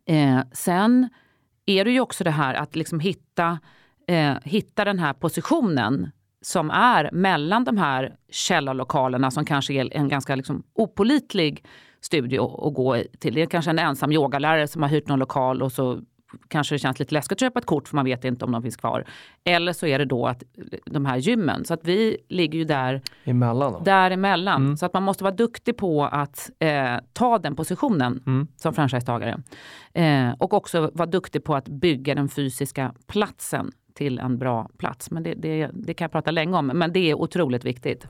Eh, 0.06 0.40
sen 0.52 1.10
är 1.66 1.86
det 1.86 1.92
ju 1.92 2.00
också 2.00 2.24
det 2.24 2.32
här 2.32 2.54
att 2.54 2.76
liksom 2.76 3.00
hitta, 3.00 3.60
eh, 4.08 4.36
hitta 4.44 4.86
den 4.86 5.00
här 5.00 5.14
positionen 5.14 6.12
som 6.42 6.70
är 6.70 7.10
mellan 7.12 7.64
de 7.64 7.78
här 7.78 8.16
källarlokalerna 8.32 9.32
som 9.32 9.46
kanske 9.46 9.74
är 9.74 9.98
en 9.98 10.08
ganska 10.08 10.36
liksom 10.36 10.64
opolitlig 10.74 11.66
studio 12.02 12.68
att 12.68 12.74
gå 12.74 13.04
till. 13.20 13.34
Det 13.34 13.42
är 13.42 13.46
kanske 13.46 13.72
en 13.72 13.80
ensam 13.80 14.12
yogalärare 14.12 14.68
som 14.68 14.82
har 14.82 14.90
hyrt 14.90 15.08
någon 15.08 15.20
lokal 15.20 15.62
och 15.62 15.72
så 15.72 16.02
kanske 16.48 16.76
det 16.76 16.80
känns 16.80 17.00
lite 17.00 17.14
läskigt 17.14 17.32
att 17.32 17.40
köpa 17.40 17.60
ett 17.60 17.66
kort 17.66 17.88
för 17.88 17.96
man 17.96 18.06
vet 18.06 18.26
inte 18.26 18.46
om 18.46 18.52
de 18.52 18.62
finns 18.62 18.78
kvar. 18.78 19.06
Eller 19.44 19.74
så 19.74 19.86
är 19.86 20.00
det 20.00 20.06
då 20.06 20.26
att 20.28 20.44
de 20.86 21.06
här 21.06 21.18
gymmen. 21.18 21.66
Så 21.66 21.74
att 21.74 21.80
vi 21.84 22.18
ligger 22.30 22.60
ju 22.60 22.66
där 22.66 23.02
Emellan 23.24 23.74
då. 23.74 23.80
däremellan. 23.80 24.78
Så 24.78 24.86
att 24.86 24.94
man 24.94 25.04
måste 25.04 25.24
vara 25.24 25.36
duktig 25.36 25.78
på 25.78 26.06
att 26.06 26.50
eh, 26.60 26.96
ta 27.14 27.38
den 27.40 27.56
positionen 27.56 28.48
som 28.56 28.74
franchisetagare. 28.74 29.42
Eh, 29.94 30.32
och 30.38 30.54
också 30.54 30.92
vara 30.94 31.06
duktig 31.06 31.44
på 31.44 31.56
att 31.56 31.68
bygga 31.68 32.16
den 32.16 32.30
fysiska 32.30 32.94
platsen 33.08 33.72
till 33.98 34.20
en 34.20 34.38
bra 34.38 34.70
plats. 34.77 35.12
Men 35.12 35.24
det, 35.24 35.34
det, 35.34 35.70
det 35.74 35.94
kan 35.94 36.06
jag 36.06 36.12
prata 36.12 36.32
länge 36.32 36.58
om, 36.58 36.68
men 36.68 36.94
det 36.94 37.00
är 37.00 37.13
otroligt 37.13 37.66
viktigt. 37.66 38.06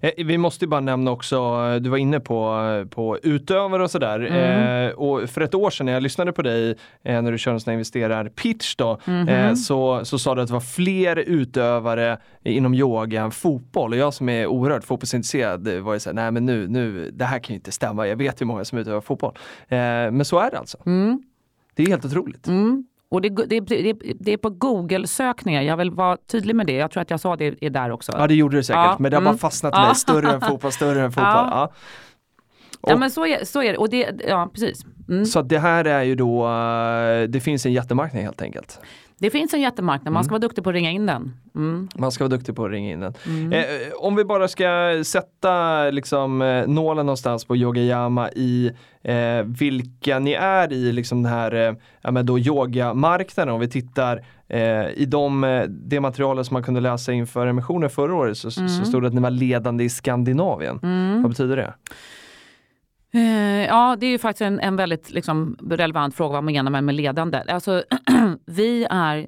Eh, 0.00 0.10
vi 0.26 0.38
måste 0.38 0.64
ju 0.64 0.68
bara 0.68 0.80
nämna 0.80 1.10
också, 1.10 1.36
eh, 1.36 1.74
du 1.80 1.90
var 1.90 1.96
inne 1.98 2.20
på, 2.20 2.58
eh, 2.82 2.88
på 2.88 3.18
utövare 3.22 3.82
och 3.82 3.90
sådär. 3.90 4.20
Mm. 4.20 4.86
Eh, 4.88 4.92
och 4.94 5.30
för 5.30 5.40
ett 5.40 5.54
år 5.54 5.70
sedan 5.70 5.86
när 5.86 5.92
jag 5.92 6.02
lyssnade 6.02 6.32
på 6.32 6.42
dig 6.42 6.70
eh, 7.02 7.22
när 7.22 7.32
du 7.32 7.38
körde 7.38 7.54
en 7.56 7.60
sån 7.60 7.72
investerar-pitch 7.72 8.76
då, 8.76 9.00
Mhm. 9.06 9.28
eh, 9.28 9.54
så, 9.54 10.04
så 10.04 10.18
sa 10.18 10.34
du 10.34 10.40
att 10.42 10.46
det 10.48 10.52
var 10.52 10.60
fler 10.60 11.16
utövare 11.16 12.18
inom 12.44 12.74
yoga 12.74 13.22
än 13.22 13.30
fotboll. 13.30 13.92
Och 13.92 13.98
jag 13.98 14.14
som 14.14 14.28
är 14.28 14.46
oerhört 14.46 14.84
fotbollsintresserad 14.84 15.68
var 15.68 15.92
ju 15.94 16.00
såhär, 16.00 16.14
nej 16.14 16.30
men 16.30 16.46
nu, 16.46 16.68
nu, 16.68 17.10
det 17.10 17.24
här 17.24 17.38
kan 17.38 17.54
ju 17.54 17.58
inte 17.58 17.72
stämma. 17.72 18.06
Jag 18.08 18.16
vet 18.16 18.40
hur 18.40 18.46
många 18.46 18.64
som 18.64 18.78
utövar 18.78 19.00
fotboll. 19.00 19.32
Men 19.68 20.24
så 20.24 20.38
är 20.38 20.50
det 20.50 20.58
alltså. 20.58 20.78
Det 21.74 21.82
är 21.82 21.86
helt 21.86 22.04
otroligt. 22.04 22.46
Mm. 22.48 22.84
Och 23.08 23.22
det, 23.22 23.28
det, 23.28 23.60
det, 23.60 23.92
det 24.20 24.32
är 24.32 24.36
på 24.36 24.50
Google-sökningar, 24.50 25.62
jag 25.62 25.76
vill 25.76 25.90
vara 25.90 26.16
tydlig 26.16 26.56
med 26.56 26.66
det. 26.66 26.72
Jag 26.72 26.90
tror 26.90 27.00
att 27.02 27.10
jag 27.10 27.20
sa 27.20 27.36
det 27.36 27.54
är 27.60 27.70
där 27.70 27.90
också. 27.90 28.12
Ja 28.16 28.26
det 28.26 28.34
gjorde 28.34 28.56
det 28.56 28.62
säkert, 28.64 28.84
Ja, 28.84 28.96
men 28.98 29.10
det 29.10 29.16
har 29.16 29.22
mm. 29.22 29.32
bara 29.32 29.38
fastnat 29.38 29.74
i 29.74 29.76
Ja. 29.76 29.86
mig. 29.86 29.94
Större 29.94 30.30
än 30.32 30.40
fotboll, 30.40 30.72
större 30.72 31.02
än 31.02 31.12
fotboll. 31.12 31.24
Ja. 31.24 31.72
Ja. 32.82 32.90
ja 32.90 32.96
men 32.96 33.10
så 33.10 33.26
är, 33.26 33.44
så 33.44 33.62
är 33.62 33.72
det. 33.72 33.78
Och 33.78 33.90
det, 33.90 34.20
ja, 34.28 34.50
precis. 34.52 34.84
Mm. 35.08 35.24
Så 35.24 35.42
det 35.42 35.58
här 35.58 35.84
är 35.84 36.02
ju 36.02 36.14
då, 36.14 36.46
eh, 36.46 37.22
det 37.28 37.40
finns 37.40 37.66
en 37.66 37.72
jättemarknad 37.72 38.22
helt 38.22 38.42
enkelt. 38.42 38.80
Det 39.18 39.30
finns 39.30 39.54
en 39.54 39.60
jättemarknad, 39.60 40.14
man 40.14 40.24
ska 40.24 40.30
vara 40.30 40.38
duktig 40.38 40.64
på 40.64 40.70
att 40.70 40.74
ringa 40.74 40.90
in 40.90 41.06
den. 41.06 41.32
Mm. 41.54 41.88
Man 41.94 42.12
ska 42.12 42.24
vara 42.24 42.36
duktig 42.36 42.56
på 42.56 42.64
att 42.64 42.70
ringa 42.70 42.92
in 42.92 43.00
den. 43.00 43.14
Eh, 43.52 43.64
om 43.96 44.16
vi 44.16 44.24
bara 44.24 44.48
ska 44.48 45.02
sätta 45.04 45.84
liksom, 45.90 46.42
eh, 46.42 46.66
nålen 46.66 47.06
någonstans 47.06 47.44
på 47.44 47.56
Yogayama 47.56 48.30
i 48.30 48.70
eh, 49.02 49.42
vilka 49.44 50.18
ni 50.18 50.32
är 50.32 50.72
i 50.72 50.92
liksom 50.92 51.22
den 51.22 51.32
här 51.32 51.54
eh, 51.54 51.74
ja, 52.00 52.10
men 52.10 52.26
då 52.26 52.38
yogamarknaden. 52.38 53.54
Om 53.54 53.60
vi 53.60 53.68
tittar 53.68 54.24
eh, 54.48 54.88
i 54.88 55.06
de, 55.08 55.44
eh, 55.44 55.62
det 55.68 56.00
materialet 56.00 56.46
som 56.46 56.54
man 56.54 56.62
kunde 56.62 56.80
läsa 56.80 57.12
inför 57.12 57.46
emissionen 57.46 57.90
förra 57.90 58.14
året 58.14 58.38
så, 58.38 58.50
så 58.50 58.84
stod 58.84 59.02
det 59.02 59.08
att 59.08 59.14
ni 59.14 59.20
var 59.20 59.30
ledande 59.30 59.84
i 59.84 59.88
Skandinavien. 59.88 60.78
Vad 61.22 61.30
betyder 61.30 61.56
det? 61.56 61.74
Eh, 63.16 63.66
ja, 63.66 63.96
det 64.00 64.06
är 64.06 64.10
ju 64.10 64.18
faktiskt 64.18 64.42
en, 64.42 64.60
en 64.60 64.76
väldigt 64.76 65.10
liksom, 65.10 65.56
relevant 65.70 66.14
fråga. 66.14 66.32
Vad 66.32 66.44
menar 66.44 66.70
man 66.70 66.84
med 66.84 66.94
ledande? 66.94 67.42
Alltså, 67.48 67.82
vi 68.46 68.86
är 68.90 69.18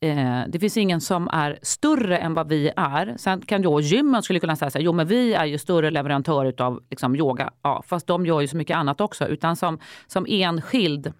eh, 0.00 0.42
det 0.48 0.58
finns 0.60 0.76
ingen 0.76 1.00
som 1.00 1.28
är 1.28 1.58
större 1.62 2.18
än 2.18 2.34
vad 2.34 2.48
vi 2.48 2.70
är. 2.76 3.14
Sen 3.16 3.40
kan 3.40 3.62
då 3.62 3.80
gymmen 3.80 4.22
skulle 4.22 4.40
kunna 4.40 4.56
säga 4.56 4.70
så 4.70 4.78
här, 4.78 4.84
jo 4.84 4.92
men 4.92 5.06
vi 5.06 5.34
är 5.34 5.44
ju 5.44 5.58
större 5.58 5.90
leverantör 5.90 6.44
utav 6.44 6.82
liksom, 6.90 7.16
yoga. 7.16 7.50
Ja, 7.62 7.82
fast 7.86 8.06
de 8.06 8.26
gör 8.26 8.40
ju 8.40 8.48
så 8.48 8.56
mycket 8.56 8.76
annat 8.76 9.00
också. 9.00 9.28
Utan 9.28 9.56
som, 9.56 9.78
som 10.06 10.26
enskild 10.28 11.12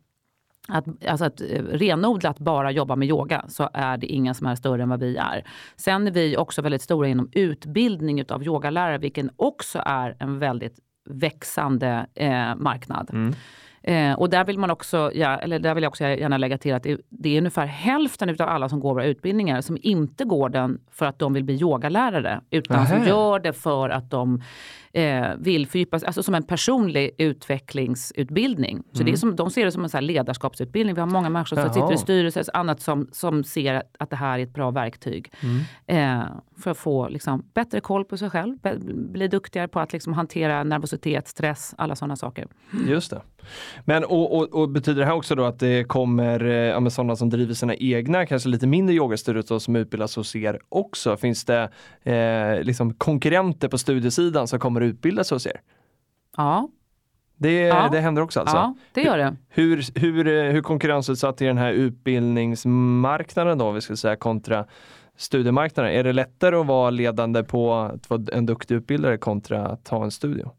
att, 0.68 1.06
alltså 1.06 1.24
att 1.24 1.40
eh, 1.40 1.62
renodlat 1.62 2.38
bara 2.38 2.70
jobba 2.70 2.96
med 2.96 3.08
yoga 3.08 3.44
så 3.48 3.70
är 3.72 3.96
det 3.96 4.06
ingen 4.06 4.34
som 4.34 4.46
är 4.46 4.54
större 4.54 4.82
än 4.82 4.88
vad 4.88 5.00
vi 5.00 5.16
är. 5.16 5.44
Sen 5.76 6.06
är 6.06 6.10
vi 6.10 6.36
också 6.36 6.62
väldigt 6.62 6.82
stora 6.82 7.08
inom 7.08 7.28
utbildning 7.32 8.20
utav 8.20 8.42
yogalärare 8.42 8.98
vilken 8.98 9.30
också 9.36 9.82
är 9.86 10.16
en 10.18 10.38
väldigt 10.38 10.78
växande 11.04 12.06
eh, 12.14 12.54
marknad. 12.56 13.10
Mm. 13.12 13.34
Eh, 13.86 14.12
och 14.12 14.30
där 14.30 14.44
vill 14.44 14.58
man 14.58 14.70
också, 14.70 15.10
ja, 15.14 15.36
eller 15.36 15.58
där 15.58 15.74
vill 15.74 15.82
jag 15.82 15.90
också 15.90 16.04
gärna 16.04 16.38
lägga 16.38 16.58
till 16.58 16.74
att 16.74 16.82
det, 16.82 17.00
det 17.08 17.28
är 17.28 17.38
ungefär 17.38 17.66
hälften 17.66 18.28
av 18.28 18.48
alla 18.48 18.68
som 18.68 18.80
går 18.80 18.94
våra 18.94 19.04
utbildningar 19.04 19.60
som 19.60 19.78
inte 19.82 20.24
går 20.24 20.48
den 20.48 20.80
för 20.90 21.06
att 21.06 21.18
de 21.18 21.32
vill 21.32 21.44
bli 21.44 21.54
yogalärare 21.54 22.40
utan 22.50 22.86
som 22.86 22.98
Nähä. 22.98 23.08
gör 23.08 23.38
det 23.38 23.52
för 23.52 23.88
att 23.88 24.10
de 24.10 24.42
eh, 24.92 25.26
vill 25.38 25.66
fördjupa 25.66 25.98
sig, 25.98 26.06
alltså 26.06 26.22
som 26.22 26.34
en 26.34 26.42
personlig 26.42 27.10
utvecklingsutbildning. 27.18 28.82
Så 28.92 29.02
det 29.02 29.12
är 29.12 29.16
som, 29.16 29.36
de 29.36 29.50
ser 29.50 29.64
det 29.64 29.72
som 29.72 29.84
en 29.84 29.90
så 29.90 30.00
ledarskapsutbildning. 30.00 30.94
Vi 30.94 31.00
har 31.00 31.08
många 31.08 31.30
människor 31.30 31.56
som 31.56 31.64
Jaha. 31.64 31.72
sitter 31.72 31.92
i 31.92 31.98
styrelser 31.98 32.40
och 32.40 32.58
annat 32.58 32.80
som, 32.80 33.08
som 33.12 33.44
ser 33.44 33.82
att 33.98 34.10
det 34.10 34.16
här 34.16 34.38
är 34.38 34.42
ett 34.42 34.54
bra 34.54 34.70
verktyg. 34.70 35.32
Eh, 35.86 36.22
för 36.58 36.70
att 36.70 36.78
få 36.78 37.08
liksom, 37.08 37.44
bättre 37.54 37.80
koll 37.80 38.04
på 38.04 38.16
sig 38.16 38.30
själv, 38.30 38.56
bli 39.12 39.28
duktigare 39.28 39.68
på 39.68 39.80
att 39.80 39.92
liksom, 39.92 40.12
hantera 40.12 40.64
nervositet, 40.64 41.28
stress, 41.28 41.74
alla 41.78 41.96
sådana 41.96 42.16
saker. 42.16 42.46
Just 42.88 43.10
det. 43.10 43.20
Men 43.84 44.04
och, 44.04 44.36
och, 44.36 44.54
och 44.54 44.68
betyder 44.68 45.00
det 45.00 45.06
här 45.06 45.14
också 45.14 45.34
då 45.34 45.44
att 45.44 45.58
det 45.58 45.84
kommer 45.84 46.44
eh, 46.44 46.52
ja, 46.52 46.90
sådana 46.90 47.16
som 47.16 47.30
driver 47.30 47.54
sina 47.54 47.74
egna, 47.74 48.26
kanske 48.26 48.48
lite 48.48 48.66
mindre 48.66 48.94
yogastudios 48.94 49.46
då, 49.46 49.60
som 49.60 49.76
utbildas 49.76 50.16
hos 50.16 50.36
er 50.36 50.60
också? 50.68 51.16
Finns 51.16 51.44
det 51.44 51.68
eh, 52.02 52.62
liksom 52.64 52.94
konkurrenter 52.94 53.68
på 53.68 53.78
studiesidan 53.78 54.48
som 54.48 54.58
kommer 54.58 54.80
utbildas 54.80 55.30
hos 55.30 55.46
er? 55.46 55.60
Ja, 56.36 56.68
Det, 57.36 57.60
Ja. 57.60 57.88
det 57.92 58.00
händer 58.00 58.22
också 58.22 58.40
alltså? 58.40 58.56
ja 58.56 58.74
det 58.92 59.02
gör 59.02 59.18
det. 59.18 59.36
Hur, 59.48 60.00
hur, 60.00 60.26
eh, 60.28 60.52
hur 60.52 60.62
konkurrensutsatt 60.62 61.40
är 61.42 61.46
den 61.46 61.58
här 61.58 61.72
utbildningsmarknaden 61.72 63.58
då, 63.58 63.70
vi 63.70 63.80
ska 63.80 63.96
säga, 63.96 64.16
kontra 64.16 64.64
studiemarknaden? 65.16 65.92
Är 65.92 66.04
det 66.04 66.12
lättare 66.12 66.56
att 66.56 66.66
vara 66.66 66.90
ledande 66.90 67.42
på 67.42 67.74
att 67.74 68.10
vara 68.10 68.22
en 68.32 68.46
duktig 68.46 68.74
utbildare 68.74 69.18
kontra 69.18 69.66
att 69.66 69.88
ha 69.88 70.04
en 70.04 70.10
studio? 70.10 70.50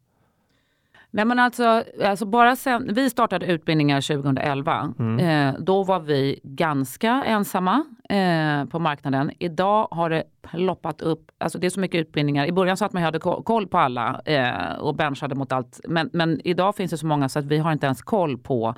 Nej, 1.16 1.26
men 1.26 1.40
alltså, 1.40 1.84
alltså 2.04 2.26
bara 2.26 2.56
sen, 2.56 2.94
vi 2.94 3.10
startade 3.10 3.46
utbildningar 3.46 4.02
2011. 4.02 4.94
Eh, 5.20 5.54
då 5.60 5.84
var 5.84 6.00
vi 6.00 6.40
ganska 6.44 7.24
ensamma 7.26 7.84
eh, 8.10 8.66
på 8.66 8.80
marknaden. 8.80 9.32
Idag 9.40 9.88
har 9.92 10.10
det 10.10 10.24
ploppat 10.42 11.02
upp, 11.02 11.32
alltså 11.38 11.60
det 11.60 11.68
är 11.68 11.70
så 11.70 11.80
mycket 11.80 12.00
utbildningar. 12.00 12.46
I 12.46 12.52
början 12.52 12.78
så 12.78 12.86
att 12.86 12.94
man 12.94 13.04
hade 13.04 13.20
ko- 13.20 13.44
koll 13.44 13.68
på 13.68 13.78
alla 13.78 14.22
eh, 14.26 14.76
och 14.80 14.96
benchade 14.96 15.36
mot 15.36 15.52
allt. 15.52 15.80
Men, 15.88 16.10
men 16.14 16.42
idag 16.44 16.76
finns 16.76 16.92
det 16.92 16.98
så 16.98 17.06
många 17.06 17.30
så 17.30 17.40
att 17.40 17.46
vi 17.46 17.58
har 17.58 17.72
inte 17.72 17.86
ens 17.86 18.02
koll 18.02 18.38
på 18.38 18.76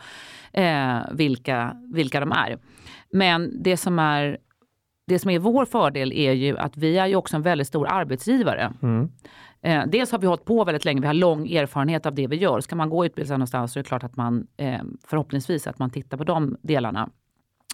eh, 0.54 0.98
vilka, 1.12 1.76
vilka 1.94 2.20
de 2.20 2.32
är. 2.32 2.58
Men 3.12 3.64
det 3.64 3.78
som 3.78 4.00
är 4.00 4.38
det 5.08 5.20
som 5.20 5.32
är 5.32 5.40
vår 5.40 5.66
fördel 5.66 6.12
är 6.14 6.32
ju 6.32 6.58
att 6.58 6.78
vi 6.78 6.98
är 6.98 7.06
ju 7.08 7.16
också 7.16 7.36
en 7.36 7.42
väldigt 7.42 7.68
stor 7.68 7.88
arbetsgivare. 7.88 8.74
Mm. 8.82 9.10
Eh, 9.68 9.84
dels 9.88 10.12
har 10.12 10.20
vi 10.20 10.28
hållit 10.28 10.46
på 10.46 10.64
väldigt 10.64 10.86
länge, 10.86 11.02
vi 11.02 11.08
har 11.08 11.14
lång 11.14 11.52
erfarenhet 11.52 12.06
av 12.06 12.16
det 12.16 12.28
vi 12.28 12.36
gör. 12.36 12.62
Ska 12.62 12.76
man 12.76 12.90
gå 12.90 13.06
utbildning 13.06 13.34
någonstans 13.34 13.74
så 13.74 13.80
är 13.80 13.84
det 13.84 13.88
klart 13.88 14.04
att 14.04 14.16
man 14.16 14.48
eh, 14.58 14.82
förhoppningsvis 15.08 15.68
att 15.68 15.80
man 15.80 15.90
tittar 15.90 16.18
på 16.18 16.24
de 16.24 16.58
delarna. 16.62 17.10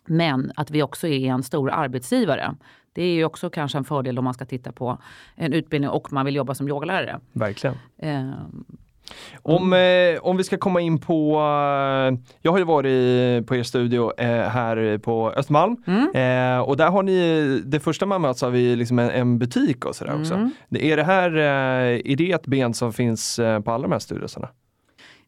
Men 0.05 0.51
att 0.55 0.71
vi 0.71 0.83
också 0.83 1.07
är 1.07 1.29
en 1.29 1.43
stor 1.43 1.71
arbetsgivare. 1.71 2.55
Det 2.93 3.03
är 3.03 3.13
ju 3.13 3.25
också 3.25 3.49
kanske 3.49 3.77
en 3.77 3.83
fördel 3.83 4.17
om 4.17 4.23
man 4.23 4.33
ska 4.33 4.45
titta 4.45 4.71
på 4.71 4.97
en 5.35 5.53
utbildning 5.53 5.89
och 5.89 6.13
man 6.13 6.25
vill 6.25 6.35
jobba 6.35 6.55
som 6.55 6.67
yogalärare. 6.67 7.19
Verkligen. 7.33 7.75
Eh, 9.09 9.55
Om, 9.55 9.73
eh, 9.73 10.19
om 10.21 10.37
vi 10.37 10.43
ska 10.43 10.57
komma 10.57 10.81
in 10.81 10.99
på, 10.99 11.35
eh, 11.35 12.19
jag 12.41 12.51
har 12.51 12.57
ju 12.57 12.63
varit 12.63 13.47
på 13.47 13.55
er 13.55 13.63
studio 13.63 14.11
eh, 14.19 14.27
här 14.49 14.97
på 14.97 15.31
Östermalm 15.31 15.77
eh, 16.15 16.59
och 16.69 16.77
där 16.77 16.89
har 16.89 17.03
ni, 17.03 17.61
det 17.65 17.79
första 17.79 18.05
man 18.05 18.21
möts 18.21 18.43
av 18.43 18.55
är 18.55 18.75
liksom 18.75 18.99
en, 18.99 19.09
en 19.09 19.39
butik 19.39 19.85
och 19.85 19.95
sådär 19.95 20.19
också. 20.19 20.33
Är 20.71 20.97
det 20.97 21.03
här, 21.03 21.35
eh, 21.37 22.11
är 22.11 22.15
det 22.15 22.31
ett 22.31 22.45
ben 22.47 22.73
som 22.73 22.93
finns 22.93 23.39
eh, 23.39 23.59
på 23.59 23.71
alla 23.71 23.81
de 23.81 23.91
här 23.91 23.99
studierna? 23.99 24.49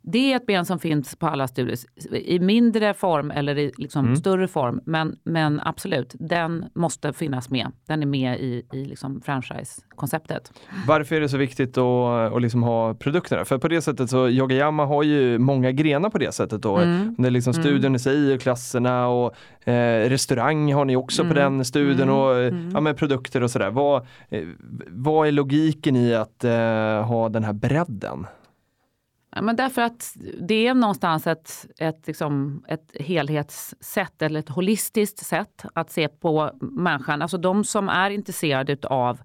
Det 0.08 0.34
är 0.34 0.36
ett 0.36 0.46
ben 0.46 0.66
som 0.66 0.80
finns 0.80 1.16
på 1.16 1.28
alla 1.28 1.48
studier 1.48 1.78
i 2.12 2.40
mindre 2.40 2.94
form 2.94 3.32
eller 3.32 3.58
i 3.58 3.72
liksom 3.78 4.16
större 4.16 4.48
form. 4.48 4.82
Men, 4.86 5.16
men 5.24 5.62
absolut, 5.64 6.16
den 6.20 6.66
måste 6.74 7.14
finnas 7.14 7.50
med. 7.50 7.72
Den 7.88 8.02
är 8.02 8.06
med 8.06 8.40
i, 8.40 8.66
i 8.72 8.86
liksom 8.86 9.22
franchise-konceptet. 9.22 10.52
Varför 10.88 11.16
är 11.16 11.22
det 11.22 11.30
så 11.30 11.38
viktigt 11.38 11.78
att, 11.78 12.34
att 12.34 12.42
liksom 12.42 12.64
ha 12.64 12.94
produkterna? 12.94 13.46
För 13.46 13.58
på 13.58 13.68
det 13.68 13.82
sättet 13.82 14.10
så 14.10 14.30
Yogayama 14.30 14.86
har 14.86 15.04
ju 15.04 15.38
många 15.38 15.72
grenar 15.72 16.10
på 16.10 16.18
det 16.18 16.32
sättet. 16.32 16.62
Då. 16.62 16.78
Det 17.18 17.28
är 17.28 17.32
liksom 17.32 17.54
studion 17.54 17.96
i 17.96 18.00
sig 18.00 18.34
och 18.34 18.42
klasserna 18.42 19.08
och 19.08 19.36
eh, 19.68 20.10
restaurang 20.10 20.74
har 20.74 20.86
ni 20.86 20.96
också 20.96 21.26
på 21.26 21.34
den 21.34 21.66
studien 21.66 22.10
och 22.10 22.36
eh, 22.38 22.54
ja, 22.74 22.80
men 22.82 22.96
produkter 22.96 23.44
och 23.44 23.52
sådär. 23.52 23.70
Vad, 23.70 24.06
eh, 24.30 24.44
vad 24.90 25.28
är 25.28 25.32
logiken 25.32 25.96
i 25.96 26.16
att 26.16 26.44
eh, 26.44 27.08
ha 27.08 27.30
den 27.30 27.44
här 27.44 27.54
bredden? 27.54 28.28
Ja, 29.36 29.42
men 29.42 29.56
därför 29.56 29.82
att 29.82 30.16
det 30.42 30.68
är 30.68 30.74
någonstans 30.74 31.28
ett, 31.28 31.68
ett, 31.78 32.08
liksom, 32.08 32.64
ett 32.68 32.96
helhetssätt 33.00 34.22
eller 34.22 34.40
ett 34.40 34.50
holistiskt 34.50 35.26
sätt 35.26 35.66
att 35.74 35.92
se 35.92 36.08
på 36.08 36.52
människan. 36.62 37.22
Alltså 37.22 37.38
de 37.38 37.64
som 37.64 37.90
är 37.90 38.10
intresserade 38.10 38.78
av 38.88 39.22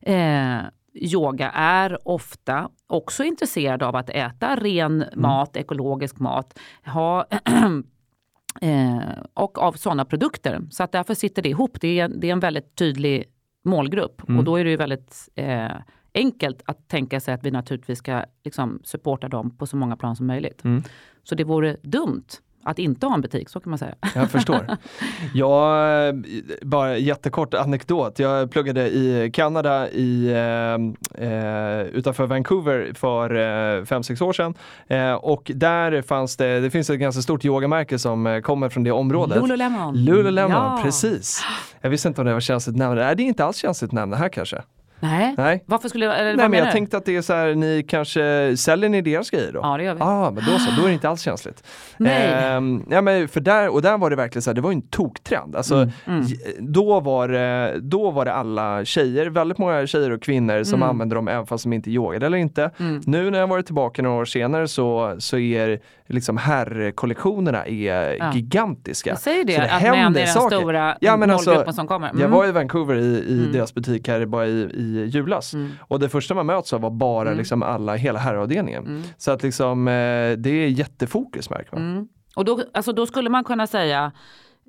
eh, 0.00 0.58
yoga 0.94 1.50
är 1.50 2.08
ofta 2.08 2.68
också 2.86 3.24
intresserade 3.24 3.86
av 3.86 3.96
att 3.96 4.10
äta 4.10 4.56
ren 4.56 5.04
mat, 5.14 5.56
ekologisk 5.56 6.18
mat. 6.18 6.58
Ha 6.86 7.26
eh, 8.60 8.98
och 9.34 9.58
av 9.58 9.72
sådana 9.72 10.04
produkter. 10.04 10.60
Så 10.70 10.82
att 10.82 10.92
därför 10.92 11.14
sitter 11.14 11.42
det 11.42 11.48
ihop. 11.48 11.80
Det 11.80 12.00
är, 12.00 12.08
det 12.08 12.28
är 12.28 12.32
en 12.32 12.40
väldigt 12.40 12.76
tydlig 12.76 13.24
målgrupp 13.64 14.22
och 14.38 14.44
då 14.44 14.56
är 14.56 14.64
det 14.64 14.70
ju 14.70 14.76
väldigt 14.76 15.28
eh, 15.34 15.72
enkelt 16.14 16.62
att 16.64 16.88
tänka 16.88 17.20
sig 17.20 17.34
att 17.34 17.44
vi 17.44 17.50
naturligtvis 17.50 17.98
ska 17.98 18.22
liksom, 18.44 18.80
supporta 18.84 19.28
dem 19.28 19.56
på 19.56 19.66
så 19.66 19.76
många 19.76 19.96
plan 19.96 20.16
som 20.16 20.26
möjligt. 20.26 20.62
Så 21.22 21.34
det 21.34 21.44
vore 21.44 21.76
dumt 21.82 22.24
att 22.66 22.78
inte 22.78 23.06
ha 23.06 23.14
en 23.14 23.20
butik, 23.20 23.48
så 23.48 23.60
kan 23.60 23.70
man 23.70 23.78
säga. 23.78 23.94
Jag 24.14 24.30
förstår. 24.30 24.66
Jag, 25.34 26.24
bara 26.62 26.96
jättekort 26.98 27.54
anekdot. 27.54 28.18
Jag 28.18 28.50
pluggade 28.50 28.88
i 28.90 29.30
Kanada 29.34 29.90
i, 29.90 30.26
eh, 30.30 31.24
eh, 31.28 31.82
utanför 31.82 32.26
Vancouver 32.26 32.92
för 32.94 33.34
eh, 33.78 33.84
fem 33.84 34.02
sex 34.02 34.20
år 34.20 34.32
sedan. 34.32 34.54
Eh, 34.86 35.12
och 35.12 35.50
där 35.54 36.02
fanns 36.02 36.36
det, 36.36 36.60
det 36.60 36.70
finns 36.70 36.90
ett 36.90 36.98
ganska 37.00 37.22
stort 37.22 37.44
yogamärke 37.44 37.98
som 37.98 38.26
eh, 38.26 38.40
kommer 38.40 38.68
från 38.68 38.84
det 38.84 38.92
området. 38.92 39.42
Lululemon. 39.42 39.94
Lululemon, 40.04 40.50
Ja. 40.50 40.80
precis. 40.82 41.44
Jag 41.80 41.90
visste 41.90 42.08
inte 42.08 42.20
om 42.20 42.26
det 42.26 42.32
var 42.32 42.40
känsligt 42.40 42.76
nämn. 42.76 42.94
Nej, 42.94 43.16
det 43.16 43.22
är 43.22 43.24
inte 43.26 43.44
alls 43.44 43.56
känsligt 43.56 43.92
nämn 43.92 44.12
här 44.12 44.28
kanske. 44.28 44.62
Nej. 45.04 45.34
Nej. 45.38 45.64
Varför 45.66 45.88
skulle 45.88 46.12
eller, 46.14 46.24
Nej 46.24 46.36
vad 46.36 46.50
men 46.50 46.58
jag 46.58 46.68
du? 46.68 46.72
tänkte 46.72 46.96
att 46.96 47.04
det 47.04 47.16
är 47.16 47.22
så 47.22 47.32
här, 47.34 47.54
ni 47.54 47.84
kanske, 47.88 48.56
säljer 48.56 48.88
ni 48.88 49.00
deras 49.02 49.30
grejer 49.30 49.52
då? 49.52 49.60
Ja, 49.62 49.76
det 49.76 49.84
gör 49.84 49.94
vi. 49.94 50.00
Ja, 50.00 50.06
ah, 50.26 50.30
men 50.30 50.44
då 50.44 50.58
så, 50.58 50.70
då 50.76 50.82
är 50.82 50.86
det 50.86 50.92
inte 50.92 51.08
alls 51.08 51.20
känsligt. 51.22 51.62
Nej. 51.96 52.32
Ehm, 52.32 52.84
ja, 52.90 53.00
men 53.00 53.28
för 53.28 53.40
där, 53.40 53.68
och 53.68 53.82
där 53.82 53.98
var 53.98 54.10
det 54.10 54.16
verkligen 54.16 54.42
så 54.42 54.50
här, 54.50 54.54
det 54.54 54.60
var 54.60 54.70
ju 54.70 54.74
en 54.76 54.88
toktrend. 54.88 55.56
Alltså, 55.56 55.74
Mm, 56.06 56.22
j- 56.22 56.36
Då, 56.58 57.00
var 57.00 57.28
det, 57.28 57.74
då 57.80 58.10
var 58.10 58.24
det 58.24 58.32
alla 58.32 58.84
tjejer, 58.84 59.26
väldigt 59.26 59.58
många 59.58 59.86
tjejer 59.86 60.10
och 60.10 60.22
kvinnor 60.22 60.62
som 60.64 60.74
Mm. 60.78 60.88
använde 60.88 61.14
dem 61.14 61.28
även 61.28 61.46
fast 61.46 61.64
de 61.64 61.72
inte 61.72 61.90
yogade 61.90 62.26
eller 62.26 62.38
inte. 62.38 62.70
Nu 63.06 63.30
när 63.30 63.38
jag 63.38 63.46
varit 63.46 63.66
tillbaka 63.66 64.02
några 64.02 64.16
år 64.20 64.24
senare 64.24 64.68
så, 64.68 65.16
så 65.18 65.38
är 65.38 65.80
liksom 66.06 66.36
herrkollektionerna 66.36 67.66
är 67.66 68.16
Ja. 68.18 68.32
gigantiska. 68.34 69.10
Jag 69.10 69.18
säger 69.18 69.44
det, 69.44 69.54
Så 69.54 69.62
att 69.62 69.82
män 69.82 69.94
är 69.94 70.10
den 70.10 70.26
saker. 70.26 70.56
stora 70.56 70.96
Ja, 71.00 71.16
men 71.16 71.30
alltså, 71.30 71.72
som 71.72 71.86
kommer. 71.86 72.08
Jag 72.08 72.16
Mm. 72.20 72.30
var 72.30 72.46
i 72.48 72.52
Vancouver 72.52 72.94
i, 72.94 73.18
i 73.28 73.48
deras 73.52 73.74
butik 73.74 74.08
här 74.08 74.26
bara 74.26 74.46
i, 74.46 74.50
i 74.60 74.93
julas 74.94 75.54
och 75.80 76.00
det 76.00 76.08
första 76.08 76.34
man 76.34 76.46
möts 76.46 76.72
av 76.72 76.80
var 76.80 76.90
bara 76.90 77.30
liksom 77.34 77.62
alla, 77.62 77.94
hela 77.96 78.18
herravdelningen. 78.18 79.02
Så 79.16 79.30
att 79.30 79.42
liksom 79.42 79.88
eh, 79.88 79.92
det 80.38 80.50
är 80.50 80.68
jättefokus 80.68 81.50
märker 81.50 81.76
man. 81.76 82.08
Och 82.36 82.44
då, 82.44 82.60
alltså 82.74 82.92
då 82.92 83.06
skulle 83.06 83.30
man 83.30 83.44
kunna 83.44 83.66
säga, 83.66 84.12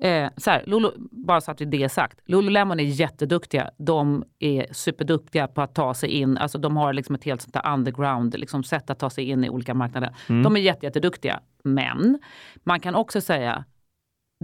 eh, 0.02 0.28
så 0.36 0.50
här, 0.50 0.62
Lulu, 0.66 0.90
bara 1.10 1.40
så 1.40 1.50
att 1.50 1.58
det 1.58 1.82
är 1.82 1.88
sagt, 1.88 2.18
Lululemon 2.26 2.80
är 2.80 2.84
jätteduktiga. 2.84 3.70
De 3.78 4.24
är 4.38 4.66
superduktiga 4.72 5.46
på 5.48 5.62
att 5.62 5.74
ta 5.74 5.94
sig 5.94 6.10
in, 6.10 6.38
alltså 6.38 6.58
de 6.58 6.76
har 6.76 6.92
liksom 6.92 7.14
ett 7.14 7.24
helt 7.24 7.42
sånt 7.42 7.54
där 7.54 7.72
underground 7.72 8.38
liksom 8.38 8.64
sätt 8.64 8.90
att 8.90 8.98
ta 8.98 9.10
sig 9.10 9.24
in 9.24 9.44
i 9.44 9.50
olika 9.50 9.74
marknader. 9.74 10.14
De 10.42 10.56
är 10.56 10.60
jätte, 10.60 10.86
jätteduktiga. 10.86 11.40
Men 11.64 12.18
man 12.64 12.80
kan 12.80 12.94
också 12.94 13.20
säga, 13.20 13.64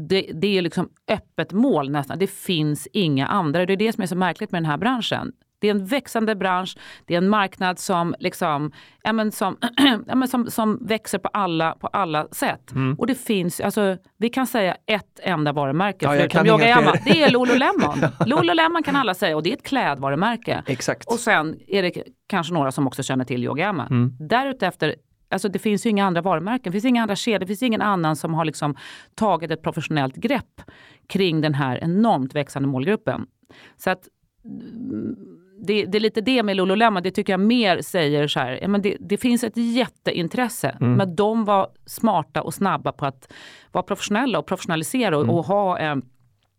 det, 0.00 0.30
det 0.34 0.58
är 0.58 0.62
liksom 0.62 0.88
öppet 1.08 1.52
mål 1.52 1.90
nästan. 1.90 2.18
Det 2.18 2.30
finns 2.30 2.88
inga 2.92 3.26
andra. 3.26 3.66
Det 3.66 3.72
är 3.72 3.76
det 3.76 3.92
som 3.92 4.02
är 4.02 4.06
så 4.06 4.16
märkligt 4.16 4.52
med 4.52 4.62
den 4.62 4.70
här 4.70 4.78
branschen. 4.78 5.32
Det 5.62 5.68
är 5.68 5.70
en 5.70 5.86
växande 5.86 6.34
bransch, 6.36 6.76
det 7.06 7.14
är 7.14 7.18
en 7.18 7.28
marknad 7.28 7.78
som, 7.78 8.14
liksom, 8.18 8.72
ja, 9.02 9.12
men 9.12 9.32
som, 9.32 9.56
ja, 10.06 10.14
men 10.14 10.28
som, 10.28 10.50
som 10.50 10.86
växer 10.86 11.18
på 11.18 11.28
alla, 11.28 11.72
på 11.72 11.86
alla 11.86 12.28
sätt. 12.32 12.72
Mm. 12.72 12.94
Och 12.94 13.06
det 13.06 13.14
finns, 13.14 13.60
alltså, 13.60 13.96
vi 14.18 14.28
kan 14.28 14.46
säga 14.46 14.76
ett 14.86 15.20
enda 15.22 15.52
varumärke 15.52 16.04
Ja, 16.04 16.10
förutom 16.10 16.28
kan 16.28 16.46
inga 16.46 16.54
Yoga 16.54 16.68
Yama. 16.68 16.96
fler. 16.96 17.14
Det 17.14 17.22
är 17.22 17.30
Lululemon. 17.30 17.98
Lululemon 18.26 18.82
kan 18.82 18.96
alla 18.96 19.14
säga 19.14 19.36
och 19.36 19.42
det 19.42 19.50
är 19.50 19.56
ett 19.56 19.62
klädvarumärke. 19.62 20.62
Exakt. 20.66 21.08
Och 21.08 21.18
sen 21.18 21.60
är 21.66 21.82
det 21.82 21.92
kanske 22.26 22.54
några 22.54 22.72
som 22.72 22.86
också 22.86 23.02
känner 23.02 23.24
till 23.24 23.44
Yoga 23.44 23.64
Yama. 23.64 23.86
Mm. 23.86 24.16
Därutefter, 24.20 24.94
alltså 25.30 25.48
det 25.48 25.58
finns 25.58 25.86
ju 25.86 25.90
inga 25.90 26.06
andra 26.06 26.22
varumärken, 26.22 26.62
det 26.64 26.72
finns 26.72 26.84
inga 26.84 27.02
andra 27.02 27.16
kedjor, 27.16 27.38
det 27.38 27.46
finns 27.46 27.62
ingen 27.62 27.82
annan 27.82 28.16
som 28.16 28.34
har 28.34 28.44
liksom 28.44 28.76
tagit 29.14 29.50
ett 29.50 29.62
professionellt 29.62 30.16
grepp 30.16 30.62
kring 31.08 31.40
den 31.40 31.54
här 31.54 31.78
enormt 31.84 32.34
växande 32.34 32.68
målgruppen. 32.68 33.26
Så 33.76 33.90
att 33.90 34.08
det, 35.66 35.84
det 35.84 35.98
är 35.98 36.00
lite 36.00 36.20
det 36.20 36.42
med 36.42 36.56
Lululemon, 36.56 37.02
det 37.02 37.10
tycker 37.10 37.32
jag 37.32 37.40
mer 37.40 37.82
säger 37.82 38.28
så 38.28 38.40
här, 38.40 38.58
ja, 38.62 38.68
men 38.68 38.82
det, 38.82 38.96
det 39.00 39.16
finns 39.16 39.44
ett 39.44 39.56
jätteintresse, 39.56 40.76
men 40.80 41.16
de 41.16 41.44
var 41.44 41.68
smarta 41.86 42.42
och 42.42 42.54
snabba 42.54 42.92
på 42.92 43.06
att 43.06 43.32
vara 43.72 43.82
professionella 43.82 44.38
och 44.38 44.46
professionalisera 44.46 45.18
och, 45.18 45.38
och 45.38 45.44
ha 45.44 45.78
en, 45.78 46.02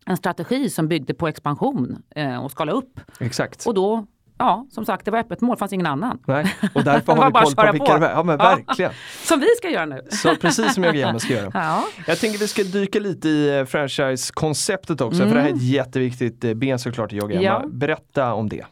en 0.05 0.17
strategi 0.17 0.69
som 0.69 0.87
byggde 0.87 1.13
på 1.13 1.27
expansion 1.27 2.03
eh, 2.15 2.43
och 2.43 2.51
skala 2.51 2.71
upp. 2.71 2.99
Exakt. 3.19 3.65
Och 3.67 3.73
då, 3.73 4.05
ja, 4.37 4.67
som 4.71 4.85
sagt, 4.85 5.05
det 5.05 5.11
var 5.11 5.19
öppet 5.19 5.41
mål, 5.41 5.57
fanns 5.57 5.73
ingen 5.73 5.85
annan. 5.87 6.19
Nej. 6.27 6.55
Och 6.73 6.83
därför 6.83 7.13
har 7.15 7.25
vi 7.27 7.31
koll 7.31 7.55
på 7.65 7.71
vilka 7.71 7.97
på. 7.97 8.05
är. 8.05 8.09
Ja 8.11 8.23
men 8.23 8.37
Ja. 8.39 8.45
verkligen. 8.55 8.91
Som 9.23 9.39
vi 9.39 9.47
ska 9.57 9.69
göra 9.69 9.85
nu. 9.85 10.01
Så 10.09 10.35
precis 10.35 10.73
som 10.73 10.83
Yogayama 10.85 11.19
ska 11.19 11.33
göra. 11.33 11.51
Ja. 11.53 11.83
Jag 12.07 12.19
tänker 12.19 12.39
vi 12.39 12.47
ska 12.47 12.63
dyka 12.63 12.99
lite 12.99 13.29
i 13.29 13.57
eh, 13.59 13.65
franchise-konceptet 13.65 15.01
också, 15.01 15.23
för 15.23 15.35
det 15.35 15.41
här 15.41 15.49
är 15.49 15.53
ett 15.53 15.63
jätteviktigt 15.63 16.43
eh, 16.43 16.53
ben 16.53 16.79
såklart 16.79 17.13
i 17.13 17.15
Yogayama. 17.15 17.43
Ja. 17.63 17.67
Berätta 17.67 18.33
om 18.33 18.49
det. 18.49 18.65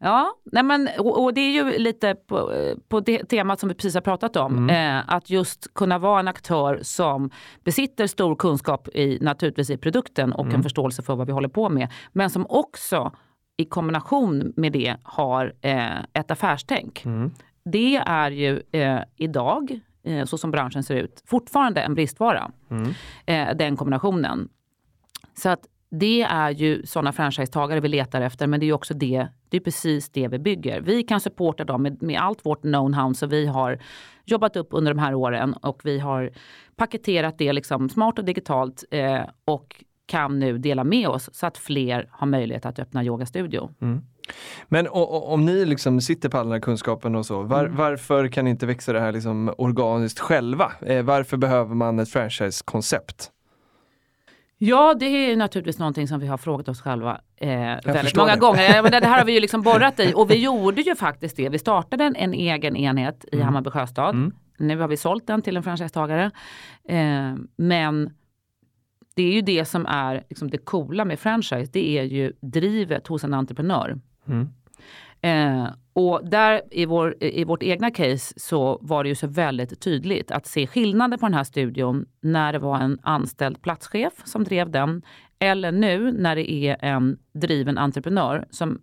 Ja, 0.00 0.34
nej 0.44 0.62
men, 0.62 0.88
och, 0.98 1.24
och 1.24 1.34
det 1.34 1.40
är 1.40 1.50
ju 1.50 1.78
lite 1.78 2.14
på, 2.14 2.52
eh, 2.52 2.76
på 2.88 3.00
det 3.00 3.24
temat 3.24 3.60
som 3.60 3.68
vi 3.68 3.74
precis 3.74 3.94
har 3.94 4.00
pratat 4.00 4.36
om. 4.36 4.70
Eh, 4.70 5.14
att 5.14 5.30
just 5.30 5.74
kunna 5.74 5.98
vara 5.98 6.20
en 6.20 6.28
aktör 6.28 6.78
som 6.82 7.30
besitter 7.64 8.06
stor 8.06 8.36
kunskap 8.36 8.88
i, 8.88 9.18
naturligtvis 9.20 9.70
i 9.70 9.76
produkten 9.76 10.32
och 10.32 10.46
en 10.46 10.62
förståelse 10.62 11.02
för 11.02 11.16
vad 11.16 11.26
vi 11.26 11.32
håller 11.32 11.48
på 11.48 11.68
med. 11.68 11.88
Men 12.12 12.30
som 12.30 12.46
också 12.48 13.12
i 13.56 13.64
kombination 13.64 14.52
med 14.56 14.72
det 14.72 14.96
har 15.02 15.52
eh, 15.60 15.98
ett 16.12 16.30
affärstänk. 16.30 17.02
Det 17.64 17.96
är 17.96 18.30
ju 18.30 18.62
eh, 18.72 19.00
idag, 19.16 19.80
eh, 20.02 20.24
så 20.24 20.38
som 20.38 20.50
branschen 20.50 20.82
ser 20.82 20.94
ut, 20.96 21.22
fortfarande 21.26 21.80
en 21.80 21.94
bristvara. 21.94 22.50
Eh, 23.26 23.56
den 23.56 23.76
kombinationen. 23.76 24.48
Så 25.34 25.48
att 25.48 25.60
det 25.90 26.22
är 26.22 26.50
ju 26.50 26.86
sådana 26.86 27.12
franchisetagare 27.12 27.80
vi 27.80 27.88
letar 27.88 28.20
efter 28.20 28.46
men 28.46 28.60
det 28.60 28.64
är 28.64 28.68
ju 28.68 28.72
också 28.72 28.94
det, 28.94 29.28
det 29.50 29.56
är 29.56 29.60
precis 29.60 30.10
det 30.10 30.28
vi 30.28 30.38
bygger. 30.38 30.80
Vi 30.80 31.02
kan 31.02 31.20
supporta 31.20 31.64
dem 31.64 31.82
med, 31.82 32.02
med 32.02 32.20
allt 32.20 32.46
vårt 32.46 32.62
know-how 32.62 33.12
som 33.14 33.28
vi 33.28 33.46
har 33.46 33.78
jobbat 34.24 34.56
upp 34.56 34.68
under 34.70 34.94
de 34.94 35.00
här 35.00 35.14
åren 35.14 35.54
och 35.54 35.80
vi 35.84 35.98
har 35.98 36.30
paketerat 36.76 37.38
det 37.38 37.52
liksom 37.52 37.88
smart 37.88 38.18
och 38.18 38.24
digitalt 38.24 38.84
eh, 38.90 39.20
och 39.44 39.84
kan 40.06 40.38
nu 40.38 40.58
dela 40.58 40.84
med 40.84 41.08
oss 41.08 41.30
så 41.32 41.46
att 41.46 41.58
fler 41.58 42.08
har 42.10 42.26
möjlighet 42.26 42.66
att 42.66 42.78
öppna 42.78 43.04
yogastudio. 43.04 43.70
Men 44.68 44.88
o- 44.88 44.90
o- 44.92 45.32
om 45.32 45.44
ni 45.44 45.64
liksom 45.64 46.00
sitter 46.00 46.28
på 46.28 46.38
all 46.38 46.44
den 46.46 46.52
här 46.52 46.60
kunskapen 46.60 47.14
och 47.14 47.26
så, 47.26 47.42
var, 47.42 47.66
varför 47.66 48.28
kan 48.28 48.44
ni 48.44 48.50
inte 48.50 48.66
växa 48.66 48.92
det 48.92 49.00
här 49.00 49.12
liksom 49.12 49.54
organiskt 49.58 50.18
själva? 50.20 50.72
Eh, 50.80 51.02
varför 51.02 51.36
behöver 51.36 51.74
man 51.74 51.98
ett 51.98 52.08
franchise-koncept? 52.08 53.30
Ja, 54.58 54.94
det 54.94 55.06
är 55.06 55.36
naturligtvis 55.36 55.78
någonting 55.78 56.08
som 56.08 56.20
vi 56.20 56.26
har 56.26 56.38
frågat 56.38 56.68
oss 56.68 56.80
själva 56.80 57.20
eh, 57.36 57.48
väldigt 57.84 58.16
många 58.16 58.34
det. 58.34 58.40
gånger. 58.40 58.74
Ja, 58.74 58.82
men 58.82 58.90
Det 58.90 59.06
här 59.06 59.18
har 59.18 59.24
vi 59.24 59.32
ju 59.32 59.40
liksom 59.40 59.62
borrat 59.62 60.00
i 60.00 60.12
och 60.16 60.30
vi 60.30 60.34
gjorde 60.34 60.82
ju 60.82 60.96
faktiskt 60.96 61.36
det. 61.36 61.48
Vi 61.48 61.58
startade 61.58 62.04
en, 62.04 62.16
en 62.16 62.34
egen 62.34 62.76
enhet 62.76 63.24
i 63.32 63.40
Hammarby 63.40 63.70
sjöstad. 63.70 64.14
Mm. 64.14 64.32
Nu 64.58 64.78
har 64.78 64.88
vi 64.88 64.96
sålt 64.96 65.26
den 65.26 65.42
till 65.42 65.56
en 65.56 65.62
franchisetagare. 65.62 66.30
Eh, 66.88 67.34
men 67.56 68.10
det 69.14 69.22
är 69.22 69.32
ju 69.32 69.40
det 69.40 69.64
som 69.64 69.86
är 69.86 70.24
liksom 70.28 70.50
det 70.50 70.58
coola 70.58 71.04
med 71.04 71.18
franchise. 71.18 71.70
Det 71.72 71.98
är 71.98 72.02
ju 72.02 72.32
drivet 72.40 73.06
hos 73.06 73.24
en 73.24 73.34
entreprenör. 73.34 74.00
Mm. 74.28 74.48
Eh, 75.22 75.68
och 75.92 76.28
där 76.28 76.62
i, 76.70 76.86
vår, 76.86 77.16
i 77.20 77.44
vårt 77.44 77.62
egna 77.62 77.90
case 77.90 78.34
så 78.36 78.78
var 78.82 79.04
det 79.04 79.08
ju 79.08 79.14
så 79.14 79.26
väldigt 79.26 79.80
tydligt 79.80 80.30
att 80.30 80.46
se 80.46 80.66
skillnader 80.66 81.16
på 81.16 81.26
den 81.26 81.34
här 81.34 81.44
studion 81.44 82.06
när 82.20 82.52
det 82.52 82.58
var 82.58 82.78
en 82.78 82.98
anställd 83.02 83.62
platschef 83.62 84.12
som 84.24 84.44
drev 84.44 84.70
den 84.70 85.02
eller 85.38 85.72
nu 85.72 86.12
när 86.12 86.36
det 86.36 86.52
är 86.52 86.84
en 86.84 87.18
driven 87.32 87.78
entreprenör 87.78 88.46
som, 88.50 88.80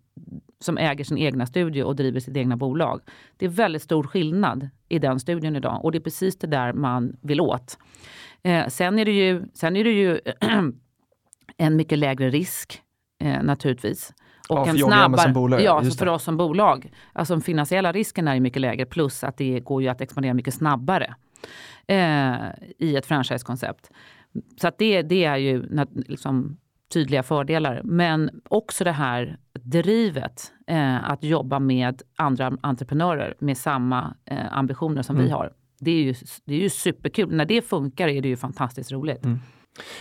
som 0.59 0.77
äger 0.77 1.03
sin 1.03 1.17
egna 1.17 1.45
studio 1.45 1.83
och 1.83 1.95
driver 1.95 2.19
sitt 2.19 2.37
egna 2.37 2.57
bolag. 2.57 3.01
Det 3.37 3.45
är 3.45 3.49
väldigt 3.49 3.81
stor 3.81 4.03
skillnad 4.03 4.69
i 4.89 4.99
den 4.99 5.19
studion 5.19 5.55
idag 5.55 5.85
och 5.85 5.91
det 5.91 5.97
är 5.97 5.99
precis 5.99 6.37
det 6.37 6.47
där 6.47 6.73
man 6.73 7.17
vill 7.21 7.41
åt. 7.41 7.77
Eh, 8.43 8.67
sen 8.67 8.99
är 8.99 9.05
det 9.05 9.11
ju, 9.11 9.43
sen 9.53 9.75
är 9.75 9.83
det 9.83 9.91
ju 9.91 10.19
en 11.57 11.75
mycket 11.75 11.99
lägre 11.99 12.29
risk 12.29 12.81
eh, 13.23 13.43
naturligtvis. 13.43 14.13
Och 14.49 14.57
Ja, 14.57 14.63
för 14.65 14.71
en 14.71 14.77
som 14.79 14.89
snabbare, 14.91 15.31
bolag, 15.31 15.61
ja, 15.61 15.83
just 15.83 15.99
för 15.99 16.05
det. 16.05 16.11
oss 16.11 16.23
som 16.23 16.37
bolag. 16.37 16.91
Alltså 17.13 17.33
den 17.33 17.41
finansiella 17.41 17.91
risken 17.91 18.27
är 18.27 18.39
mycket 18.39 18.61
lägre 18.61 18.85
plus 18.85 19.23
att 19.23 19.37
det 19.37 19.59
går 19.59 19.81
ju 19.81 19.87
att 19.87 20.01
expandera 20.01 20.33
mycket 20.33 20.53
snabbare 20.53 21.15
eh, 21.87 22.35
i 22.77 22.95
ett 22.95 23.05
franchisekoncept. 23.05 23.91
Så 24.61 24.67
att 24.67 24.77
det, 24.77 25.01
det 25.01 25.23
är 25.25 25.37
ju 25.37 25.63
liksom, 25.95 26.57
tydliga 26.93 27.23
fördelar. 27.23 27.81
Men 27.83 28.29
också 28.49 28.83
det 28.83 28.91
här 28.91 29.37
drivet 29.59 30.51
eh, 30.67 31.09
att 31.11 31.23
jobba 31.23 31.59
med 31.59 32.01
andra 32.15 32.57
entreprenörer 32.61 33.35
med 33.39 33.57
samma 33.57 34.15
eh, 34.25 34.57
ambitioner 34.57 35.01
som 35.01 35.15
Mm. 35.15 35.25
vi 35.25 35.31
har. 35.31 35.51
Det 35.79 35.91
är, 35.91 36.03
ju, 36.03 36.13
det 36.45 36.53
är 36.55 36.59
ju 36.59 36.69
superkul. 36.69 37.35
När 37.35 37.45
det 37.45 37.61
funkar 37.61 38.07
är 38.07 38.21
det 38.21 38.27
ju 38.27 38.37
fantastiskt 38.37 38.91
roligt. 38.91 39.25
Mm. 39.25 39.39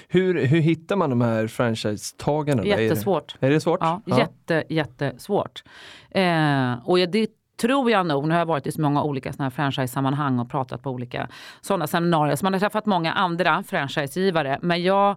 Hur, 0.09 0.47
hur 0.47 0.61
hittar 0.61 0.97
man 0.97 1.11
de 1.11 1.21
här 1.21 1.47
franchise-tagarna? 1.47 2.63
då? 2.63 2.69
Är 2.69 2.77
det- 2.77 2.83
Jättesvårt. 2.83 3.37
Är 3.41 3.51
det 3.51 3.61
svårt? 3.61 3.79
Ja, 3.81 4.01
jätte, 4.07 4.65
jättesvårt. 4.69 5.63
Eh, 6.11 6.73
och 6.89 6.99
det 6.99 7.31
tror 7.61 7.91
jag 7.91 8.07
nog, 8.07 8.25
nu 8.29 8.31
har 8.35 8.39
jag 8.39 8.47
varit 8.47 8.67
i 8.67 8.73
så 8.73 8.81
många 8.81 9.03
olika 9.03 9.33
såna 9.33 9.45
här 9.45 9.51
franchise-sammanhang 9.51 10.39
och 10.39 10.51
pratat 10.51 10.83
på 10.83 10.91
olika 10.91 11.29
sådana 11.61 11.87
seminarier, 11.87 12.37
så 12.37 12.45
man 12.47 12.53
har 12.53 12.61
träffat 12.61 12.87
många 12.87 13.13
andra 13.13 13.63
franchisegivare, 13.63 14.59
men 14.63 14.83
jag 14.83 15.17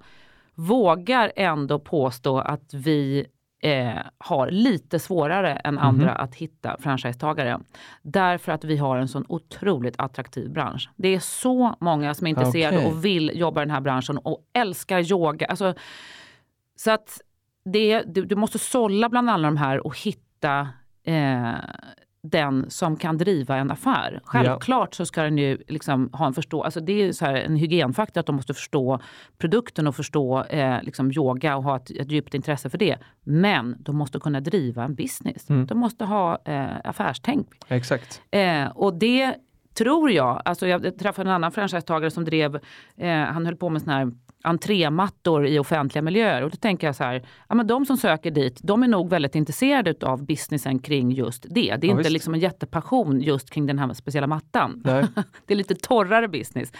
vågar 0.55 1.31
ändå 1.35 1.79
påstå 1.79 2.39
att 2.39 2.73
vi 2.73 3.25
eh, 3.59 3.97
har 4.17 4.51
lite 4.51 4.99
svårare 4.99 5.53
än 5.53 5.77
andra 5.79 6.11
att 6.11 6.35
hitta 6.35 6.77
franchisetagare. 6.79 7.59
Därför 8.01 8.51
att 8.51 8.63
vi 8.63 8.77
har 8.77 8.97
en 8.97 9.07
sån 9.07 9.25
otroligt 9.29 9.95
attraktiv 9.97 10.51
bransch. 10.51 10.89
Det 10.95 11.07
är 11.07 11.19
så 11.19 11.75
många 11.79 12.13
som 12.13 12.27
är 12.27 12.29
intresserade 12.29 12.77
Okej. 12.77 12.91
och 12.91 13.05
vill 13.05 13.31
jobba 13.35 13.61
i 13.61 13.65
den 13.65 13.71
här 13.71 13.81
branschen 13.81 14.17
och 14.17 14.41
älskar 14.53 15.11
yoga. 15.11 15.45
Alltså, 15.45 15.73
så 16.75 16.91
att 16.91 17.21
det, 17.65 18.01
du, 18.01 18.25
du 18.25 18.35
måste 18.35 18.59
sålla 18.59 19.09
bland 19.09 19.29
alla 19.29 19.47
de 19.47 19.57
här 19.57 19.87
och 19.87 19.99
hitta 19.99 20.67
eh, 21.03 21.53
den 22.29 22.69
som 22.69 22.97
kan 22.97 23.17
driva 23.17 23.55
en 23.55 23.71
affär. 23.71 24.21
Självklart 24.23 24.93
så 24.95 25.05
ska 25.05 25.21
den 25.21 25.37
ju 25.37 25.57
liksom 25.67 26.09
ha 26.13 26.27
en 26.27 26.33
förstå, 26.33 26.63
alltså 26.63 26.79
det 26.79 26.93
är 26.93 27.11
så 27.11 27.25
här 27.25 27.35
en 27.35 27.55
hygienfaktor 27.55 28.19
att 28.19 28.25
de 28.25 28.35
måste 28.35 28.53
förstå 28.53 28.99
produkten 29.37 29.87
och 29.87 29.95
förstå 29.95 30.43
eh, 30.43 30.83
liksom 30.83 31.11
yoga 31.11 31.55
och 31.55 31.63
ha 31.63 31.75
ett, 31.75 31.91
ett 31.91 32.11
djupt 32.11 32.33
intresse 32.33 32.69
för 32.69 32.77
det. 32.77 32.97
Men 33.23 33.75
de 33.79 33.97
måste 33.97 34.19
kunna 34.19 34.39
driva 34.39 34.83
en 34.83 34.95
business. 34.95 35.49
Mm. 35.49 35.67
De 35.67 35.77
måste 35.77 36.05
ha 36.05 36.37
eh, 36.45 36.67
affärstänk. 36.83 37.47
Exakt. 37.67 38.21
Eh, 38.31 38.67
och 38.67 38.93
det 38.93 39.35
tror 39.73 40.11
jag, 40.11 40.41
alltså 40.45 40.67
jag 40.67 40.99
träffade 40.99 41.29
en 41.29 41.35
annan 41.35 41.51
franchisetagare 41.51 42.11
som 42.11 42.25
drev, 42.25 42.55
eh, 42.97 43.09
han 43.09 43.45
höll 43.45 43.55
på 43.55 43.69
med 43.69 43.81
såna 43.81 43.97
här 43.97 44.11
entrémattor 44.43 45.47
i 45.47 45.59
offentliga 45.59 46.01
miljöer. 46.01 46.41
Och 46.41 46.49
då 46.49 46.57
tänker 46.57 46.87
jag 46.87 46.95
så 46.95 47.03
här, 47.03 47.23
ja, 47.49 47.55
men 47.55 47.67
de 47.67 47.85
som 47.85 47.97
söker 47.97 48.31
dit, 48.31 48.59
de 48.63 48.83
är 48.83 48.87
nog 48.87 49.09
väldigt 49.09 49.35
intresserade 49.35 49.95
av 50.01 50.25
businessen 50.25 50.79
kring 50.79 51.11
just 51.11 51.43
det. 51.49 51.49
Det 51.49 51.69
är 51.69 51.77
Ja, 51.77 51.91
inte 51.91 51.97
visst. 51.97 52.09
liksom 52.09 52.33
en 52.33 52.39
jättepassion 52.39 53.21
just 53.21 53.49
kring 53.49 53.65
den 53.65 53.79
här 53.79 53.93
speciella 53.93 54.27
mattan. 54.27 54.81
Det 55.45 55.53
är 55.53 55.55
lite 55.55 55.75
torrare 55.75 56.27
business. 56.27 56.71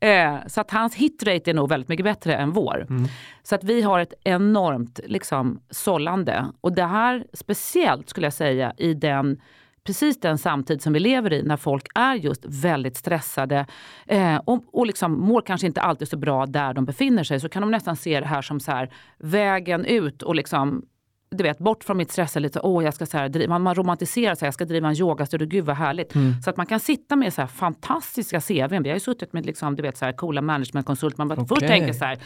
Eh, 0.00 0.36
så 0.46 0.60
att 0.60 0.70
hans 0.70 0.94
hitrate 0.94 1.50
är 1.50 1.54
nog 1.54 1.68
väldigt 1.68 1.88
mycket 1.88 2.04
bättre 2.04 2.36
än 2.36 2.50
vår. 2.52 2.86
Mm. 2.90 3.04
Så 3.42 3.54
att 3.54 3.64
vi 3.64 3.82
har 3.82 4.00
ett 4.00 4.14
enormt 4.24 5.00
liksom, 5.06 5.60
sållande. 5.70 6.46
Och 6.60 6.72
det 6.74 6.84
här 6.84 7.24
speciellt 7.32 8.08
skulle 8.08 8.26
jag 8.26 8.34
säga 8.34 8.72
i 8.76 8.94
den 8.94 9.40
precis 9.84 10.20
den 10.20 10.38
samtid 10.38 10.82
som 10.82 10.92
vi 10.92 11.00
lever 11.00 11.32
i 11.32 11.42
när 11.42 11.56
folk 11.56 11.86
är 11.94 12.14
just 12.14 12.44
väldigt 12.44 12.96
stressade 12.96 13.66
eh, 14.06 14.36
och, 14.36 14.64
och 14.72 14.86
liksom 14.86 15.20
mår 15.20 15.42
kanske 15.42 15.66
inte 15.66 15.80
alltid 15.80 16.08
så 16.08 16.16
bra 16.16 16.46
där 16.46 16.74
de 16.74 16.84
befinner 16.84 17.24
sig 17.24 17.40
så 17.40 17.48
kan 17.48 17.62
de 17.62 17.70
nästan 17.70 17.96
se 17.96 18.20
det 18.20 18.26
här 18.26 18.42
som 18.42 18.60
så 18.60 18.72
här, 18.72 18.90
vägen 19.18 19.84
ut 19.84 20.22
och 20.22 20.34
liksom 20.34 20.84
du 21.30 21.42
vet, 21.44 21.58
bort 21.58 21.84
från 21.84 21.96
mitt 21.96 22.10
stress, 22.10 22.36
lite, 22.36 22.60
åh, 22.60 22.84
jag 22.84 22.94
ska 22.94 23.06
så 23.06 23.18
här, 23.18 23.28
driva, 23.28 23.48
man, 23.50 23.62
man 23.62 23.74
romantiserar 23.74 24.34
sig, 24.34 24.46
jag 24.46 24.54
ska 24.54 24.64
driva 24.64 24.88
en 24.88 24.96
yogastudio, 24.96 25.46
gud 25.46 25.64
vad 25.64 25.76
härligt. 25.76 26.12
Så 26.44 26.50
att 26.50 26.56
man 26.56 26.66
kan 26.66 26.80
sitta 26.80 27.16
med 27.16 27.32
så 27.32 27.40
här 27.40 27.48
fantastiska 27.48 28.40
CVn. 28.40 28.82
Vi 28.82 28.88
har 28.88 28.96
ju 28.96 29.00
suttit 29.00 29.32
med 29.32 29.46
liksom, 29.46 29.76
du 29.76 29.82
vet, 29.82 29.96
så 29.96 30.04
här, 30.04 30.12
coola 30.12 30.42
managementkonsulter, 30.42 31.18
man 31.18 31.28
bara 31.28 31.40
först 31.40 31.52
Okej. 31.52 31.68
tänker 31.68 31.92
så 31.92 32.04
här, 32.04 32.18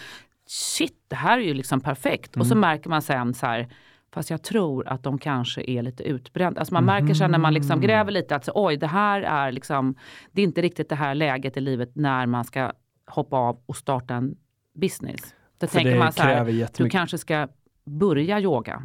shit, 0.46 1.04
det 1.08 1.16
här 1.16 1.38
är 1.38 1.42
ju 1.42 1.54
liksom 1.54 1.80
perfekt. 1.80 2.36
Och 2.36 2.46
så 2.46 2.54
märker 2.54 2.90
man 2.90 3.02
sen 3.02 3.34
så 3.34 3.46
här, 3.46 3.68
fast 4.14 4.30
jag 4.30 4.42
tror 4.42 4.88
att 4.88 5.02
de 5.02 5.18
kanske 5.18 5.70
är 5.70 5.82
lite 5.82 6.02
utbrända. 6.02 6.60
Alltså 6.60 6.74
man 6.74 6.84
märker 6.84 7.14
sen 7.14 7.30
när 7.30 7.38
man 7.38 7.54
liksom 7.54 7.80
gräver 7.80 8.12
lite 8.12 8.36
att 8.36 8.44
så, 8.44 8.52
oj, 8.54 8.76
det 8.76 8.86
här 8.86 9.22
är 9.22 9.52
liksom, 9.52 9.94
det 10.32 10.40
är 10.42 10.44
inte 10.44 10.62
riktigt 10.62 10.88
det 10.88 10.94
här 10.94 11.14
läget 11.14 11.56
i 11.56 11.60
livet 11.60 11.90
när 11.94 12.26
man 12.26 12.44
ska 12.44 12.72
hoppa 13.06 13.36
av 13.36 13.60
och 13.66 13.76
starta 13.76 14.14
en 14.14 14.36
business. 14.74 15.34
Då 15.58 15.66
För 15.66 15.74
tänker 15.74 15.98
man 15.98 16.12
så 16.12 16.22
här, 16.22 16.68
du 16.76 16.88
kanske 16.90 17.18
ska 17.18 17.48
börja 17.84 18.40
yoga 18.40 18.82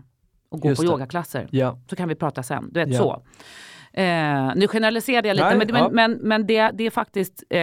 och 0.50 0.60
gå 0.62 0.70
Just 0.70 0.82
på 0.82 0.88
det. 0.88 0.92
yogaklasser. 0.94 1.48
Ja. 1.52 1.80
Så 1.90 1.96
kan 1.96 2.10
vi 2.10 2.16
prata 2.16 2.44
sen. 2.44 2.70
Du 2.72 2.80
vet 2.80 2.90
Ja. 2.90 2.98
så. 2.98 3.24
Eh, 4.00 4.52
nu 4.56 4.68
generaliserade 4.68 5.28
jag 5.28 5.36
lite, 5.36 5.56
Nej, 5.56 5.68
men, 5.68 5.76
ja. 5.76 5.90
men, 5.92 6.12
men, 6.12 6.48
det, 6.48 6.72
det 6.74 6.84
är 6.84 6.90
faktiskt 6.90 7.44
eh, 7.50 7.58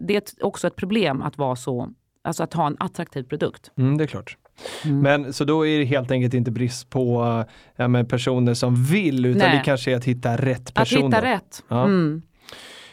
det 0.00 0.10
är 0.16 0.22
också 0.44 0.66
ett 0.66 0.76
problem 0.76 1.22
att 1.22 1.38
vara 1.38 1.56
så, 1.56 1.90
alltså 2.24 2.42
att 2.42 2.54
ha 2.54 2.66
en 2.66 2.76
attraktiv 2.80 3.22
produkt. 3.22 3.70
Mm, 3.76 3.98
det 3.98 4.04
är 4.04 4.08
klart. 4.08 4.36
Mm. 4.84 5.00
Men 5.00 5.32
så 5.32 5.44
då 5.44 5.66
är 5.66 5.78
det 5.78 5.84
helt 5.84 6.10
enkelt 6.10 6.34
inte 6.34 6.50
brist 6.50 6.90
på 6.90 7.44
ja, 7.76 7.88
men 7.88 8.06
personer 8.06 8.54
som 8.54 8.84
vill 8.84 9.26
utan 9.26 9.38
Nej. 9.48 9.56
det 9.58 9.64
kanske 9.64 9.92
är 9.92 9.96
att 9.96 10.04
hitta 10.04 10.36
rätt 10.36 10.68
Att 10.68 10.74
person. 10.74 11.04
hitta 11.04 11.20
då. 11.20 11.26
rätt. 11.26 11.62
Ja. 11.68 11.84
Mm. 11.84 12.22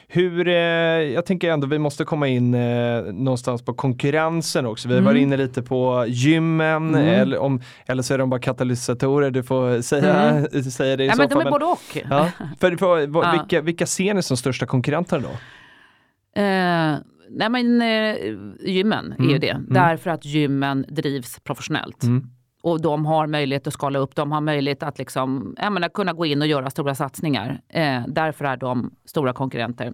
Hur, 0.08 0.48
eh, 0.48 0.54
jag 0.54 1.26
tänker 1.26 1.52
ändå 1.52 1.68
vi 1.68 1.80
måste 1.80 2.04
komma 2.06 2.28
in 2.28 2.54
eh, 2.54 3.02
någonstans 3.02 3.62
på 3.66 3.74
konkurrensen 3.74 4.66
också. 4.66 4.88
Vi 4.88 4.94
Mm. 4.94 5.06
varit 5.06 5.22
inne 5.22 5.38
lite 5.38 5.62
på 5.62 6.06
gymmen 6.08 6.96
Mm. 6.96 7.08
eller, 7.22 7.38
om, 7.38 7.62
eller 7.86 8.04
så 8.04 8.14
är 8.14 8.18
de 8.18 8.30
bara 8.30 8.40
katalysatorer, 8.40 9.32
du 9.32 9.44
får 9.44 9.82
säga, 9.82 10.48
säga 10.72 10.96
det 10.98 11.04
i 11.04 11.08
Ja, 11.08 11.14
så 11.14 11.18
men 11.22 11.30
de 11.30 11.36
fall. 11.36 11.48
är 11.48 11.52
både 11.52 11.66
och. 11.66 11.98
ja. 12.10 12.30
för, 12.60 12.76
för, 12.78 13.08
vad- 13.08 13.26
Ja. 13.26 13.32
vilka, 13.32 13.62
vilka 13.62 13.86
ser 13.86 14.14
ni 14.14 14.24
som 14.24 14.38
största 14.38 14.66
konkurrenter 14.66 15.20
då? 15.20 15.30
Eh, 16.42 16.96
nej 17.36 17.50
men 17.50 17.82
eh, 17.82 18.16
gymmen 18.70 19.12
är 19.18 19.24
ju 19.24 19.30
Mm, 19.30 19.40
det. 19.40 19.50
mm. 19.50 19.66
Därför 19.70 20.10
att 20.10 20.26
gymmen 20.26 20.86
drivs 20.90 21.40
professionellt. 21.40 22.04
Mm. 22.04 22.28
Och 22.64 22.82
de 22.82 23.06
har 23.06 23.28
möjlighet 23.28 23.68
att 23.68 23.74
skala 23.74 24.00
upp, 24.00 24.16
de 24.16 24.32
har 24.32 24.42
möjlighet 24.42 24.84
att 24.84 24.98
liksom, 24.98 25.56
jag 25.62 25.74
menar, 25.74 25.90
kunna 25.90 26.14
gå 26.14 26.26
in 26.26 26.42
och 26.42 26.48
göra 26.48 26.70
stora 26.70 26.96
satsningar. 26.96 27.62
Eh, 27.70 28.04
därför 28.08 28.46
är 28.46 28.58
de 28.58 28.92
stora 29.06 29.34
konkurrenter. 29.34 29.94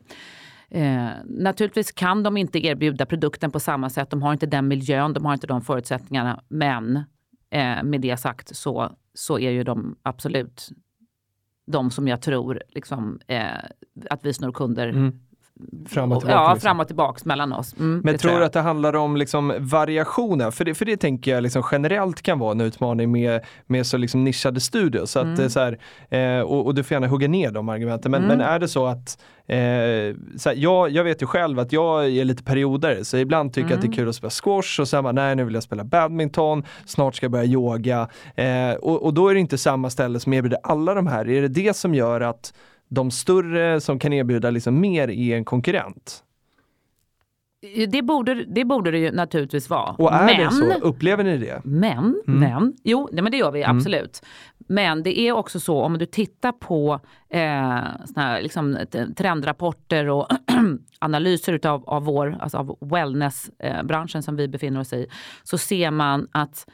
Eh, 0.69 1.07
naturligtvis 1.25 1.91
kan 1.91 2.23
de 2.23 2.37
inte 2.37 2.65
erbjuda 2.65 3.05
produkten 3.05 3.51
på 3.51 3.59
samma 3.59 3.89
sätt, 3.89 4.09
de 4.09 4.21
har 4.21 4.33
inte 4.33 4.45
den 4.45 4.67
miljön, 4.67 5.13
de 5.13 5.25
har 5.25 5.33
inte 5.33 5.47
de 5.47 5.61
förutsättningarna. 5.61 6.41
Men 6.47 6.95
eh, 7.49 7.83
med 7.83 8.01
det 8.01 8.17
sagt 8.17 8.55
så, 8.55 8.91
så 9.13 9.39
är 9.39 9.51
ju 9.51 9.63
de 9.63 9.95
absolut 10.03 10.69
de 11.67 11.91
som 11.91 12.07
jag 12.07 12.21
tror 12.21 12.61
liksom, 12.69 13.19
eh, 13.27 13.47
att 14.09 14.25
vi 14.25 14.33
snor 14.33 14.51
kunder 14.51 14.87
Mm. 14.89 15.19
Fram 15.89 16.11
och 16.11 16.19
tillbaka. 16.19 16.39
ja, 16.41 16.53
liksom. 16.53 16.67
fram 16.67 16.79
och 16.79 16.87
tillbaks 16.87 17.25
mellan 17.25 17.53
oss. 17.53 17.75
Mm, 17.79 18.01
Men 18.03 18.17
tror 18.17 18.39
du 18.39 18.45
att 18.45 18.53
det 18.53 18.59
handlar 18.61 18.95
om 18.95 19.17
liksom 19.17 19.53
variationer? 19.59 20.51
För 20.51 20.65
det, 20.65 20.73
för 20.73 20.85
det 20.85 20.97
tänker 20.97 21.31
jag 21.33 21.43
liksom 21.43 21.63
generellt 21.71 22.21
kan 22.21 22.39
vara 22.39 22.51
en 22.51 22.61
utmaning 22.61 23.11
med, 23.11 23.41
med 23.67 23.85
så 23.87 23.97
liksom 23.97 24.23
nischade 24.23 24.59
studios. 24.59 25.11
Så 25.11 25.19
att, 25.19 25.25
Mm. 25.39 25.49
så 25.49 25.59
här, 25.59 25.79
eh, 26.09 26.41
och, 26.41 26.65
och 26.65 26.75
du 26.75 26.83
får 26.83 26.95
gärna 26.95 27.07
hugga 27.07 27.27
ner 27.27 27.51
de 27.51 27.69
argumenten. 27.69 28.11
Men, 28.11 28.23
Mm. 28.23 28.37
men 28.37 28.47
är 28.47 28.59
det 28.59 28.67
så 28.67 28.85
att, 28.85 29.17
eh, 29.47 29.57
så 30.37 30.49
här, 30.49 30.55
jag, 30.55 30.89
jag 30.89 31.03
vet 31.03 31.21
ju 31.21 31.25
själv 31.25 31.59
att 31.59 31.71
jag 31.73 32.05
är 32.09 32.25
lite 32.25 32.43
perioder. 32.43 33.03
Så 33.03 33.17
ibland 33.17 33.53
tycker 33.53 33.69
jag 33.69 33.75
att 33.75 33.81
det 33.81 33.85
är 33.85 33.87
Mm. 33.87 33.97
kul 33.97 34.09
att 34.09 34.15
spela 34.15 34.31
squash 34.31 34.79
och 34.81 34.87
sen 34.87 35.03
bara, 35.03 35.13
nej 35.13 35.35
nu 35.35 35.43
vill 35.43 35.53
jag 35.53 35.63
spela 35.63 35.83
badminton, 35.83 36.63
snart 36.85 37.15
ska 37.15 37.23
jag 37.23 37.31
börja 37.31 37.45
yoga. 37.45 38.07
Eh, 38.35 38.71
och, 38.81 39.03
och 39.05 39.13
då 39.13 39.27
är 39.29 39.33
det 39.33 39.39
inte 39.39 39.57
samma 39.57 39.89
ställe 39.89 40.19
som 40.19 40.33
erbjuder 40.33 40.59
alla 40.63 40.93
de 40.93 41.07
här. 41.07 41.29
Är 41.29 41.41
det 41.41 41.47
det 41.47 41.75
som 41.75 41.95
gör 41.95 42.21
att 42.21 42.53
de 42.93 43.11
större 43.11 43.81
som 43.81 43.99
kan 43.99 44.13
erbjuda 44.13 44.49
liksom 44.49 44.79
mer 44.79 45.09
är 45.09 45.37
en 45.37 45.45
konkurrent? 45.45 46.23
Det 47.89 48.01
borde, 48.01 48.45
det 48.45 48.65
borde 48.65 48.91
det 48.91 48.97
ju 48.97 49.11
naturligtvis 49.11 49.69
vara. 49.69 49.91
Och 49.91 50.13
är 50.13 50.25
men, 50.25 50.37
det 50.39 50.51
så? 50.51 50.85
Upplever 50.87 51.23
ni 51.23 51.37
det? 51.37 51.61
Men, 51.63 52.21
Mm. 52.27 52.39
men, 52.39 52.73
jo, 52.83 53.09
nej, 53.11 53.23
men 53.23 53.31
det 53.31 53.37
gör 53.37 53.51
vi 53.51 53.63
absolut. 53.63 54.21
Men 54.57 55.03
det 55.03 55.19
är 55.19 55.31
också 55.31 55.59
så 55.59 55.81
om 55.81 55.97
du 55.97 56.05
tittar 56.05 56.51
på 56.51 56.99
eh, 57.29 57.79
såna 58.05 58.21
här, 58.21 58.41
liksom, 58.41 58.77
trendrapporter 59.17 60.09
och 60.09 60.27
analyser 60.99 61.53
utav, 61.53 61.83
av 61.89 62.03
vår, 62.03 62.37
alltså 62.39 62.57
av 62.57 62.77
wellnessbranschen 62.81 64.23
som 64.23 64.35
vi 64.35 64.47
befinner 64.47 64.79
oss 64.79 64.93
i, 64.93 65.07
så 65.43 65.57
ser 65.57 65.91
man 65.91 66.27
att 66.31 66.69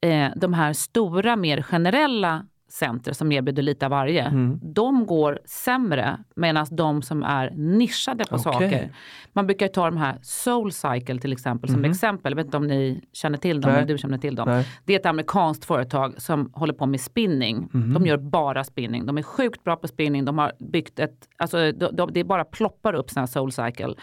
eh, 0.00 0.28
de 0.36 0.54
här 0.54 0.72
stora, 0.72 1.36
mer 1.36 1.62
generella 1.62 2.46
center 2.72 3.12
som 3.12 3.32
erbjuder 3.32 3.62
lite 3.62 3.86
av 3.86 3.90
varje, 3.90 4.24
Mm. 4.24 4.58
de 4.62 5.06
går 5.06 5.38
sämre 5.44 6.18
medan 6.36 6.66
de 6.70 7.02
som 7.02 7.22
är 7.22 7.50
nischade 7.50 8.24
på 8.24 8.34
Okej. 8.36 8.42
saker. 8.52 8.90
Man 9.32 9.46
brukar 9.46 9.66
ju 9.66 9.72
ta 9.72 9.84
de 9.84 9.96
här 9.96 10.18
Soul 10.22 10.72
Cycle 10.72 11.18
till 11.18 11.32
exempel 11.32 11.70
som 11.70 11.84
exempel. 11.84 12.32
Jag 12.32 12.36
vet 12.36 12.44
inte 12.46 12.56
om 12.56 12.66
ni 12.66 13.00
känner 13.12 13.38
till 13.38 13.60
dem, 13.60 13.68
Mhm. 13.68 13.74
Nej. 13.74 13.82
eller 13.84 13.92
du 13.94 13.98
känner 13.98 14.18
till 14.18 14.34
dem. 14.34 14.48
Nej. 14.48 14.66
Det 14.84 14.94
är 14.94 14.98
ett 14.98 15.06
amerikanskt 15.06 15.64
företag 15.64 16.14
som 16.22 16.50
håller 16.52 16.72
på 16.72 16.86
med 16.86 17.00
spinning. 17.00 17.68
Mhm. 17.72 17.94
De 17.94 18.06
gör 18.06 18.16
bara 18.16 18.64
spinning. 18.64 19.06
De 19.06 19.18
är 19.18 19.22
sjukt 19.22 19.64
bra 19.64 19.76
på 19.76 19.88
spinning. 19.88 20.24
De 20.24 20.38
har 20.38 20.52
byggt 20.58 20.98
ett, 20.98 21.28
alltså 21.36 21.72
de, 21.72 21.88
de, 21.96 22.12
det 22.12 22.24
bara 22.24 22.44
ploppar 22.44 22.94
upp 22.94 23.10
sådana 23.10 23.26
Soul 23.26 23.52
Cycle. 23.52 23.94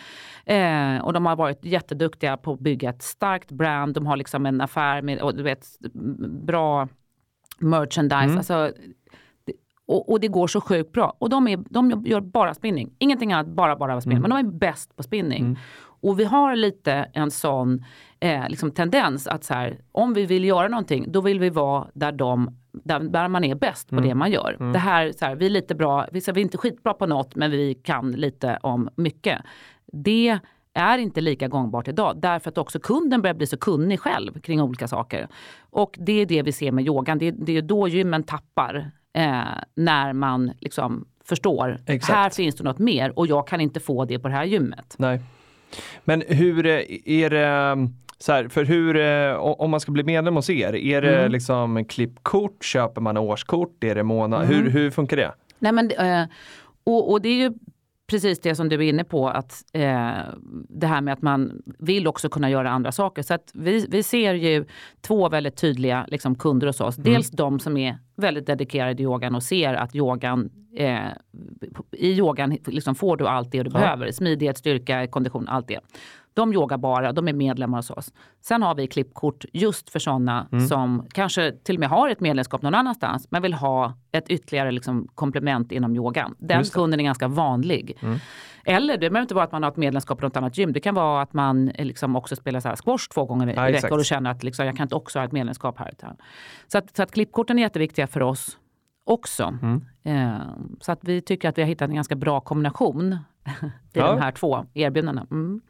Eh, 0.46 0.98
och 1.06 1.14
de 1.14 1.26
har 1.26 1.36
varit 1.36 1.66
jätteduktiga 1.66 2.38
på 2.38 2.54
att 2.54 2.60
bygga 2.60 2.90
ett 2.90 3.02
starkt 3.02 3.52
brand. 3.52 3.94
De 3.94 4.06
har 4.06 4.18
liksom 4.18 4.46
en 4.46 4.62
affär 4.62 5.02
med, 5.02 5.22
och 5.22 5.36
du 5.36 5.44
vet, 5.44 5.66
bra 6.46 6.88
merchandise. 7.58 8.24
Mm. 8.24 8.38
Alltså, 8.38 8.72
och, 9.86 10.12
och 10.12 10.20
det 10.20 10.28
går 10.28 10.48
så 10.48 10.62
sjukt 10.62 10.92
bra. 10.92 11.16
Och 11.20 11.30
de, 11.30 11.48
är, 11.48 11.60
de 11.70 12.04
gör 12.06 12.22
bara 12.22 12.54
spinning. 12.54 12.96
Ingenting 13.00 13.34
annat, 13.34 13.48
bara 13.48 13.76
bara 13.76 14.02
spinning. 14.02 14.18
Mm. 14.18 14.30
Men 14.30 14.44
de 14.44 14.50
är 14.50 14.58
bäst 14.60 14.96
på 14.96 15.04
spinning. 15.04 15.60
Och 16.02 16.20
vi 16.20 16.24
har 16.24 16.56
lite 16.56 16.94
en 17.14 17.32
sån 17.32 17.86
eh, 18.20 18.50
liksom 18.50 18.72
tendens 18.72 19.28
att 19.28 19.44
så 19.44 19.54
här, 19.54 19.80
om 19.92 20.14
vi 20.14 20.26
vill 20.26 20.46
göra 20.46 20.68
någonting, 20.68 21.12
då 21.12 21.22
vill 21.22 21.40
vi 21.40 21.50
vara 21.50 21.88
där, 21.94 22.12
de, 22.12 22.58
där, 22.72 23.00
där 23.00 23.28
man 23.28 23.44
är 23.44 23.56
bäst 23.56 23.90
på 23.90 23.96
Mm. 23.96 24.10
det 24.10 24.16
man 24.16 24.32
gör. 24.32 24.72
Det 24.74 24.80
här, 24.80 25.12
så 25.12 25.26
här, 25.26 25.36
vi 25.36 25.46
är 25.46 25.50
lite 25.50 25.76
bra, 25.76 26.08
vi 26.12 26.20
är 26.20 26.38
inte 26.38 26.58
skitbra 26.58 26.94
på 26.94 27.06
något, 27.06 27.36
men 27.36 27.52
vi 27.52 27.74
kan 27.74 28.12
lite 28.12 28.58
om 28.62 28.90
mycket. 28.96 29.42
Det 29.94 30.40
är 30.78 30.98
inte 30.98 31.22
lika 31.22 31.48
gångbart 31.48 31.88
idag 31.88 32.18
därför 32.22 32.50
att 32.50 32.58
också 32.58 32.80
kunden 32.80 33.22
börjar 33.22 33.34
bli 33.34 33.48
så 33.48 33.58
kunnig 33.58 34.00
själv 34.00 34.40
kring 34.40 34.62
olika 34.62 34.88
saker. 34.88 35.28
Och 35.70 35.96
det 36.00 36.22
är 36.22 36.26
det 36.26 36.42
vi 36.42 36.52
ser 36.52 36.72
med 36.72 36.86
yogan. 36.86 37.18
Det, 37.18 37.32
det 37.32 37.58
är 37.58 37.62
då 37.62 37.88
gymmen 37.88 38.24
tappar 38.24 38.92
eh, 39.14 39.42
när 39.76 40.14
man 40.14 40.52
liksom 40.60 41.06
förstår. 41.26 41.80
Exakt. 41.86 42.14
Här 42.18 42.30
finns 42.30 42.56
det 42.56 42.64
något 42.64 42.80
mer 42.80 43.20
och 43.20 43.28
jag 43.28 43.48
kan 43.48 43.62
inte 43.62 43.80
få 43.80 44.06
det 44.06 44.20
på 44.20 44.28
det 44.28 44.34
här 44.34 44.46
gymmet. 44.46 44.96
Nej. 44.98 45.20
Men 46.04 46.24
hur 46.28 46.66
eh, 46.66 46.82
är 47.06 47.30
det 47.30 47.90
så 48.20 48.32
här, 48.32 48.48
för 48.48 48.66
hur, 48.66 48.96
eh, 48.98 49.36
om 49.38 49.72
man 49.72 49.80
ska 49.80 49.92
bli 49.92 50.04
medlem 50.04 50.36
hos 50.36 50.50
er, 50.50 50.76
är 50.76 51.02
det 51.02 51.20
Mm. 51.20 51.32
liksom 51.32 51.86
klippkort, 51.86 52.64
köper 52.64 53.02
man 53.02 53.18
årskort, 53.18 53.84
är 53.84 53.96
det 53.96 54.04
månad, 54.04 54.44
Mm. 54.44 54.56
hur, 54.56 54.70
hur 54.70 54.92
funkar 54.92 55.18
det? 55.18 55.32
Nej, 55.60 55.72
men, 55.72 55.92
eh, 55.92 56.28
och, 56.84 57.12
och 57.12 57.22
det 57.22 57.30
är 57.30 57.34
ju 57.50 57.54
precis 58.08 58.40
det 58.40 58.56
som 58.56 58.70
du 58.70 58.76
är 58.76 58.82
inne 58.82 59.04
på, 59.04 59.30
att 59.30 59.64
eh, 59.74 60.16
det 60.70 60.88
här 60.88 61.02
med 61.02 61.14
att 61.14 61.22
man 61.22 61.62
vill 61.80 62.08
också 62.08 62.30
kunna 62.30 62.50
göra 62.50 62.70
andra 62.70 62.92
saker. 62.92 63.22
Så 63.22 63.34
att 63.34 63.52
vi, 63.54 63.88
vi 63.90 64.04
ser 64.04 64.34
ju 64.34 64.66
två 65.02 65.30
väldigt 65.30 65.56
tydliga 65.56 66.06
liksom, 66.08 66.36
kunder 66.36 66.68
hos 66.68 66.82
oss. 66.82 66.96
Dels 66.96 67.30
de 67.30 67.60
som 67.60 67.78
är 67.78 67.98
väldigt 68.16 68.46
dedikerade 68.46 69.02
i 69.02 69.06
yogan 69.06 69.36
och 69.36 69.44
ser 69.44 69.74
att 69.74 69.96
yogan, 69.96 70.50
eh, 70.78 71.08
i 71.92 72.12
yogan 72.12 72.58
liksom 72.66 72.96
får 72.96 73.18
du 73.18 73.28
allt 73.28 73.52
det 73.52 73.64
du 73.64 73.70
behöver. 73.70 74.12
Smidighet, 74.12 74.58
styrka, 74.58 75.08
kondition, 75.08 75.48
allt 75.48 75.68
det. 75.68 75.80
De 76.38 76.54
yogar 76.54 76.78
bara, 76.78 77.12
de 77.12 77.28
är 77.28 77.34
medlemmar 77.34 77.78
hos 77.78 77.90
oss. 77.90 78.14
Sen 78.42 78.64
har 78.64 78.76
vi 78.76 78.88
klippkort 78.88 79.46
just 79.54 79.90
för 79.90 80.00
sådana 80.00 80.48
som 80.70 81.08
kanske 81.14 81.52
till 81.52 81.76
och 81.76 81.80
med 81.80 81.90
har 81.90 82.10
ett 82.10 82.20
medlemskap 82.20 82.62
någon 82.62 82.76
annanstans 82.76 83.28
men 83.32 83.42
vill 83.42 83.54
ha 83.54 83.94
ett 84.12 84.30
ytterligare 84.30 84.72
liksom 84.72 85.08
komplement 85.16 85.72
inom 85.72 85.96
yogan. 85.96 86.36
Den 86.38 86.64
kunden 86.64 87.00
är 87.00 87.04
ganska 87.04 87.28
vanlig. 87.28 87.98
Eller 88.66 88.94
det 88.94 89.00
behöver 89.10 89.22
inte 89.22 89.36
vara 89.36 89.46
att 89.46 89.52
man 89.52 89.64
har 89.64 89.72
ett 89.72 89.78
medlemskap 89.78 90.20
på 90.20 90.26
något 90.26 90.38
annat 90.38 90.58
gym. 90.58 90.74
Det 90.74 90.80
kan 90.80 90.96
vara 90.96 91.22
att 91.22 91.34
man 91.34 91.70
eh, 91.70 91.86
liksom 91.86 92.16
också 92.16 92.36
spelar 92.36 92.60
så 92.60 92.68
här 92.70 92.76
squash 92.76 93.08
två 93.14 93.26
gånger 93.26 93.48
i 93.50 93.54
Ja, 93.56 93.62
veckan 93.64 94.00
och 94.00 94.06
känner 94.06 94.32
att 94.32 94.44
liksom, 94.44 94.66
jag 94.66 94.76
kan 94.78 94.84
inte 94.84 94.96
också 94.96 95.20
ha 95.20 95.26
ett 95.26 95.32
medlemskap 95.32 95.80
här. 95.80 95.94
Så 96.68 96.78
att, 96.78 96.96
så 96.96 97.04
att 97.04 97.12
klippkorten 97.12 97.58
är 97.60 97.64
jätteviktiga 97.64 98.08
för 98.08 98.22
oss 98.22 98.58
också. 99.06 99.58
Mm. 99.62 99.82
Eh, 100.04 100.42
så 100.82 100.92
att 100.92 101.00
vi 101.02 101.22
tycker 101.22 101.50
att 101.50 101.58
vi 101.58 101.62
har 101.62 101.70
hittat 101.70 101.90
en 101.90 101.96
ganska 101.96 102.16
bra 102.16 102.40
kombination 102.42 103.14
i 103.14 103.20
Ja. 103.94 104.12
de 104.12 104.22
här 104.22 104.32
två 104.32 104.66
erbjudandena. 104.74 105.28
Mm. 105.32 105.62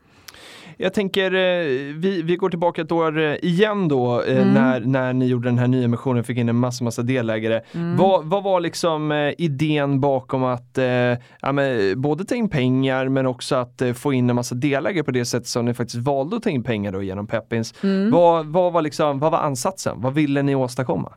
Jag 0.77 0.93
tänker, 0.93 1.33
eh, 1.33 1.65
vi, 1.95 2.21
vi 2.25 2.35
går 2.35 2.49
tillbaka 2.49 2.81
ett 2.81 2.91
år 2.91 3.19
eh, 3.19 3.35
igen 3.41 3.87
då 3.87 4.21
eh, 4.23 4.37
Mm. 4.37 4.53
när, 4.53 4.79
när 4.79 5.13
ni 5.13 5.25
gjorde 5.27 5.47
den 5.49 5.57
här 5.57 5.67
nyemissionen, 5.67 6.23
fick 6.23 6.37
in 6.37 6.49
en 6.49 6.55
massa, 6.55 6.83
massa 6.83 7.01
delägare. 7.01 7.61
Mm. 7.71 7.97
Vad, 7.97 8.25
vad 8.25 8.43
var 8.43 8.59
liksom 8.59 9.31
idén 9.37 9.99
bakom 9.99 10.43
att 10.43 10.77
eh, 10.77 10.85
ja, 11.41 11.51
men, 11.53 12.01
både 12.01 12.25
ta 12.25 12.35
in 12.35 12.49
pengar 12.49 13.09
men 13.09 13.25
också 13.25 13.55
att 13.55 13.81
eh, 13.81 13.93
få 13.93 14.13
in 14.13 14.29
en 14.29 14.35
massa 14.35 14.55
delägare 14.55 15.03
på 15.03 15.11
det 15.11 15.25
sätt 15.25 15.47
som 15.47 15.65
ni 15.65 15.73
faktiskt 15.73 16.03
valde 16.03 16.35
att 16.35 16.43
ta 16.43 16.49
in 16.49 16.63
pengar 16.63 16.91
då 16.91 17.01
genom 17.03 17.27
Peppins. 17.27 17.73
Mm. 17.83 18.11
Vad, 18.11 18.45
vad, 18.45 18.73
var 18.73 18.81
liksom, 18.81 19.19
vad 19.19 19.31
var 19.31 19.39
ansatsen? 19.39 20.01
Vad 20.01 20.13
ville 20.13 20.41
ni 20.41 20.55
åstadkomma? 20.55 21.13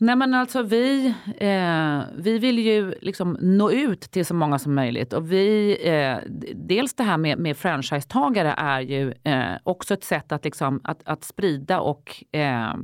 Nej 0.00 0.16
men 0.16 0.34
alltså 0.34 0.62
vi, 0.62 1.14
eh, 1.38 2.00
vi 2.16 2.38
vill 2.38 2.58
ju 2.58 2.94
liksom 3.00 3.36
nå 3.40 3.70
ut 3.70 4.00
till 4.00 4.26
så 4.26 4.34
många 4.34 4.58
som 4.58 4.74
möjligt. 4.74 5.12
Och 5.12 5.32
vi, 5.32 5.78
eh, 5.88 6.18
dels 6.54 6.94
det 6.94 7.02
här 7.02 7.18
med, 7.18 7.38
med 7.38 7.56
franchisetagare 7.56 8.54
är 8.56 8.80
ju 8.80 9.14
eh, 9.24 9.52
också 9.62 9.94
ett 9.94 10.04
sätt 10.04 10.32
att, 10.32 10.44
liksom, 10.44 10.80
att, 10.84 11.02
att 11.04 11.24
sprida 11.24 11.80
och 11.80 12.24
eh, 12.32 12.74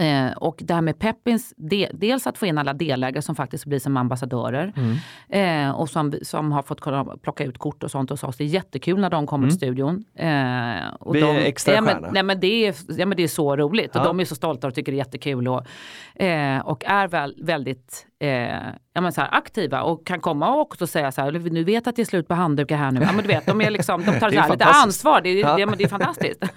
eh, 0.00 0.32
och 0.36 0.56
det 0.64 0.74
här 0.74 0.80
med 0.80 0.98
Peppins, 0.98 1.54
de, 1.56 1.88
dels 1.92 2.26
att 2.26 2.38
få 2.38 2.46
in 2.46 2.58
alla 2.58 2.72
delägare 2.72 3.22
som 3.22 3.34
faktiskt 3.34 3.66
blir 3.66 3.78
som 3.78 3.96
ambassadörer 3.96 4.72
eh, 5.28 5.70
och 5.70 5.90
som, 5.90 6.14
som 6.22 6.52
har 6.52 6.62
fått 6.62 6.80
kunna 6.80 7.04
plocka 7.04 7.44
ut 7.44 7.58
kort 7.58 7.82
och 7.82 7.90
sånt 7.90 8.10
hos 8.10 8.24
oss. 8.24 8.36
Det 8.36 8.44
är 8.44 8.48
jättekul 8.48 9.00
när 9.00 9.10
de 9.10 9.26
kommer 9.26 9.48
till 9.48 9.56
studion. 9.56 10.04
Eh, 10.14 10.94
och 11.00 11.12
Blir 11.12 11.22
de, 11.22 11.34
det 11.34 11.40
extra 11.46 11.74
ja, 11.74 11.80
men, 11.80 12.06
nej, 12.12 12.22
men 12.22 12.40
det, 12.40 12.66
är, 12.66 12.74
ja, 12.98 13.06
men 13.06 13.16
det 13.16 13.22
är 13.22 13.28
så 13.28 13.56
roligt 13.56 13.90
Ja. 13.94 14.00
och 14.00 14.06
de 14.06 14.20
är 14.20 14.24
så 14.24 14.34
stolta 14.34 14.66
och 14.66 14.74
tycker 14.74 14.92
det 14.92 14.96
är 14.96 14.98
jättekul. 14.98 15.48
Och, 15.48 15.66
eh, 16.22 16.58
och 16.60 16.84
är 16.84 17.08
väl, 17.08 17.34
väldigt 17.42 18.06
eh, 18.20 18.66
ja, 18.92 19.00
men 19.00 19.12
så 19.12 19.20
här, 19.20 19.28
aktiva 19.34 19.82
och 19.82 20.06
kan 20.06 20.20
komma 20.20 20.50
och 20.54 20.60
också 20.60 20.86
säga 20.86 21.12
så 21.12 21.20
här, 21.20 21.32
nu 21.32 21.64
vet 21.64 21.86
att 21.86 21.96
det 21.96 22.02
är 22.02 22.06
slut 22.06 22.28
på 22.28 22.34
handdukar 22.34 22.76
här 22.76 22.90
nu. 22.90 23.00
Ja, 23.00 23.12
men 23.12 23.22
du 23.22 23.28
vet, 23.28 23.46
de, 23.46 23.60
är 23.60 23.70
liksom, 23.70 24.04
de 24.04 24.20
tar 24.20 24.30
Det 24.30 24.36
så 24.36 24.40
här, 24.42 24.50
lite 24.50 24.64
ansvar, 24.64 25.20
det 25.20 25.28
är, 25.28 25.36
Ja. 25.40 25.56
det, 25.56 25.66
men 25.66 25.78
det 25.78 25.84
är 25.84 25.88
fantastiskt. 25.88 26.42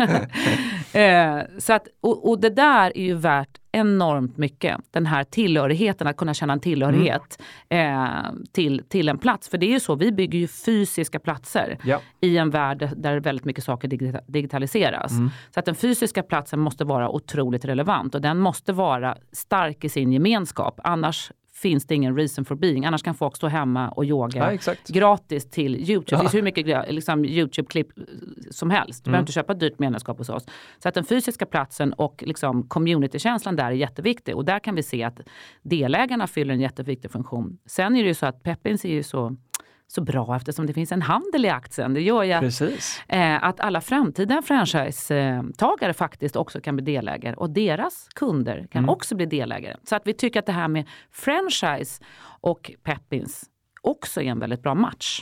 eh, 0.93 1.59
så 1.59 1.73
att, 1.73 1.87
och, 2.01 2.29
och 2.29 2.39
det 2.39 2.49
där 2.49 2.97
är 2.97 3.03
ju 3.03 3.13
värt 3.15 3.57
enormt 3.71 4.37
mycket. 4.37 4.77
Den 4.91 5.05
här 5.05 5.23
tillhörigheten, 5.23 6.07
att 6.07 6.17
kunna 6.17 6.33
känna 6.33 6.53
en 6.53 6.59
tillhörighet 6.59 7.41
eh, 7.69 8.07
till, 8.53 8.83
till 8.89 9.09
en 9.09 9.17
plats. 9.17 9.49
För 9.49 9.57
det 9.57 9.65
är 9.65 9.69
ju 9.71 9.79
så, 9.79 9.95
vi 9.95 10.11
bygger 10.11 10.39
ju 10.39 10.47
fysiska 10.47 11.19
platser 11.19 11.77
Ja. 11.83 11.99
i 12.21 12.37
en 12.37 12.49
värld 12.49 12.89
där 12.97 13.19
väldigt 13.19 13.45
mycket 13.45 13.63
saker 13.63 13.87
digita- 13.87 14.21
digitaliseras. 14.27 15.11
Så 15.53 15.59
att 15.59 15.65
den 15.65 15.75
fysiska 15.75 16.23
platsen 16.23 16.59
måste 16.59 16.85
vara 16.85 17.09
otroligt 17.09 17.65
relevant 17.65 18.15
och 18.15 18.21
den 18.21 18.39
måste 18.39 18.73
vara 18.73 19.17
stark 19.31 19.83
i 19.83 19.89
sin 19.89 20.11
gemenskap. 20.11 20.79
Annars 20.83 21.31
finns 21.63 21.85
det 21.85 21.95
ingen 21.95 22.15
reason 22.15 22.45
for 22.45 22.55
being. 22.55 22.85
Annars 22.85 23.03
kan 23.03 23.15
folk 23.15 23.35
stå 23.35 23.47
hemma 23.47 23.89
och 23.89 24.05
yoga 24.05 24.57
Ja, 24.65 24.73
gratis 24.87 25.49
till 25.49 25.75
Youtube. 25.75 26.05
Ja. 26.11 26.17
Det 26.17 26.21
finns 26.21 26.33
hur 26.33 26.41
mycket 26.41 26.93
liksom, 26.93 27.25
Youtube-klipp 27.25 27.87
som 28.51 28.69
helst. 28.69 29.03
Du 29.03 29.11
behöver 29.11 29.21
inte 29.21 29.31
köpa 29.31 29.53
ett 29.53 29.59
dyrt 29.59 29.79
medlemskap 29.79 30.17
hos 30.17 30.29
oss. 30.29 30.45
Så 30.79 30.89
att 30.89 30.95
den 30.95 31.05
fysiska 31.05 31.45
platsen 31.45 31.93
och 31.93 32.23
liksom, 32.27 32.67
communitykänslan 32.67 33.55
där 33.55 33.65
är 33.65 33.71
jätteviktig. 33.71 34.35
Och 34.35 34.45
där 34.45 34.59
kan 34.59 34.75
vi 34.75 34.83
se 34.83 35.03
att 35.03 35.19
delägarna 35.61 36.27
fyller 36.27 36.53
en 36.53 36.61
jätteviktig 36.61 37.11
funktion. 37.11 37.57
Sen 37.65 37.95
är 37.95 38.01
det 38.01 38.07
ju 38.07 38.13
så 38.13 38.25
att 38.25 38.43
Peppins 38.43 38.85
är 38.85 38.89
ju 38.89 39.03
så, 39.03 39.35
så 39.87 40.01
bra 40.01 40.35
eftersom 40.35 40.65
det 40.65 40.73
finns 40.73 40.91
en 40.91 41.01
handel 41.01 41.45
i 41.45 41.49
aktien. 41.49 41.93
Det 41.93 42.01
gör 42.01 42.23
ju 42.23 42.31
att. 42.33 42.43
Eh, 43.07 43.43
att 43.43 43.59
alla 43.59 43.81
framtida 43.81 44.41
franchisetagare 44.41 45.93
faktiskt 45.93 46.35
också 46.35 46.61
kan 46.61 46.75
bli 46.75 46.85
delägare 46.85 47.35
och 47.35 47.49
deras 47.49 48.07
kunder 48.15 48.67
kan 48.71 48.83
också 48.89 49.15
bli 49.15 49.25
delägare. 49.25 49.75
Så 49.83 49.95
att 49.95 50.07
vi 50.07 50.13
tycker 50.13 50.39
att 50.39 50.45
det 50.45 50.51
här 50.51 50.67
med 50.67 50.87
franchise 51.11 52.03
och 52.41 52.71
Peppins 52.83 53.43
också 53.81 54.21
är 54.21 54.25
en 54.25 54.39
väldigt 54.39 54.61
bra 54.63 54.75
match. 54.75 55.21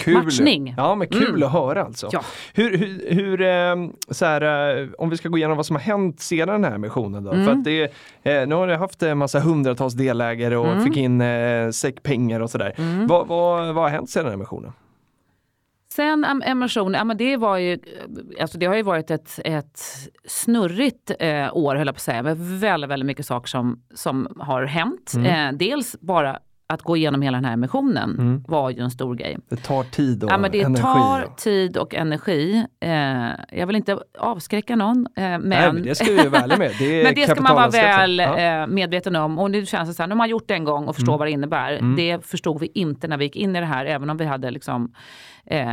Kul. 0.00 0.14
Matchning. 0.24 0.74
Ja 0.76 0.94
men 0.94 1.08
kul 1.08 1.28
Mm. 1.28 1.42
att 1.42 1.52
höra 1.52 1.84
alltså. 1.84 2.08
Ja. 2.12 2.20
Hur, 2.54 2.78
hur, 2.78 3.14
hur 3.14 3.40
eh, 3.40 3.76
så 4.10 4.24
här, 4.26 4.76
eh, 4.82 4.88
om 4.98 5.10
vi 5.10 5.16
ska 5.16 5.28
gå 5.28 5.38
igenom 5.38 5.56
vad 5.56 5.66
som 5.66 5.76
har 5.76 5.80
hänt 5.80 6.20
sedan 6.20 6.48
den 6.48 6.64
här 6.64 6.74
emissionen 6.74 7.24
då. 7.24 7.32
Mm. 7.32 7.46
För 7.46 7.54
det, 7.54 7.82
eh, 8.22 8.48
nu 8.48 8.54
har 8.54 8.68
jag 8.68 8.78
haft 8.78 9.02
en 9.02 9.18
massa 9.18 9.40
hundratals 9.40 9.94
delägare 9.94 10.56
och 10.56 10.66
Mm. 10.72 10.84
fick 10.84 10.96
in 10.96 11.20
eh, 11.20 11.70
säckpengar 11.70 12.40
och 12.40 12.50
sådär. 12.50 12.74
Vad, 13.08 13.26
vad, 13.26 13.74
vad 13.74 13.84
har 13.84 13.90
hänt 13.90 14.10
sedan 14.10 14.32
emissionen? 14.32 14.72
Sen 15.92 16.24
em- 16.24 16.42
emission, 16.46 16.94
ja, 16.94 17.04
men 17.04 17.16
det, 17.16 17.36
var 17.36 17.56
ju, 17.58 17.78
alltså 18.40 18.58
det 18.58 18.66
har 18.66 18.74
ju 18.74 18.82
varit 18.82 19.10
ett, 19.10 19.38
ett 19.44 19.80
snurrigt 20.24 21.10
eh, 21.20 21.56
år 21.56 21.74
höll 21.76 21.86
jag 21.86 21.94
på 21.94 21.98
att 21.98 22.02
säga. 22.02 22.22
Med 22.22 22.36
väldigt, 22.38 22.90
väldigt 22.90 23.06
mycket 23.06 23.26
saker 23.26 23.48
som, 23.48 23.82
som 23.94 24.28
har 24.40 24.62
hänt. 24.64 25.12
Mm. 25.16 25.48
Eh, 25.54 25.58
dels 25.58 25.96
bara 26.00 26.38
att 26.70 26.82
gå 26.82 26.96
igenom 26.96 27.22
hela 27.22 27.36
den 27.36 27.44
här 27.44 27.52
emissionen 27.52 28.10
Mm. 28.18 28.44
var 28.48 28.70
ju 28.70 28.80
en 28.82 28.90
stor 28.90 29.14
grej. 29.14 29.38
Det 29.48 29.56
tar 29.56 29.82
tid 29.82 30.24
och 30.24 30.30
Ja, 30.30 30.38
men 30.38 30.50
det 30.52 30.60
energi. 30.62 30.82
tar 30.82 31.22
och- 31.22 31.36
tid 31.36 31.76
och 31.76 31.94
energi. 31.94 32.64
Eh, 32.80 33.28
jag 33.58 33.66
vill 33.66 33.76
inte 33.76 33.98
avskräcka 34.18 34.76
någon, 34.76 35.06
eh, 35.16 35.22
men, 35.22 35.40
Nej, 35.48 35.72
men 35.72 35.82
det 35.82 35.94
ska 35.94 36.12
vi 36.12 36.28
vara 36.28 36.46
med. 36.46 36.70
Det 36.78 37.04
men 37.04 37.14
det 37.14 37.30
ska 37.30 37.40
man 37.42 37.54
vara 37.54 37.68
väl 37.68 38.18
Ja. 38.18 38.38
eh, 38.38 38.66
medveten 38.66 39.16
om. 39.16 39.38
Och 39.38 39.50
nu 39.50 39.66
känns 39.66 39.88
det 39.88 39.94
så 39.94 40.02
här, 40.02 40.06
nu 40.08 40.12
har 40.14 40.16
man 40.18 40.28
gjort 40.28 40.48
det 40.48 40.54
en 40.54 40.64
gång 40.64 40.84
och 40.88 40.94
förstår 40.94 41.12
Mm. 41.12 41.18
vad 41.18 41.26
det 41.28 41.32
innebär. 41.32 41.72
Mm. 41.72 41.96
Det 41.96 42.26
förstod 42.26 42.60
vi 42.60 42.70
inte 42.74 43.08
när 43.08 43.16
vi 43.16 43.24
gick 43.24 43.36
in 43.36 43.56
i 43.56 43.60
det 43.60 43.66
här, 43.66 43.84
även 43.86 44.10
om 44.10 44.16
vi 44.16 44.24
hade 44.24 44.50
liksom, 44.50 44.92
eh, 45.46 45.70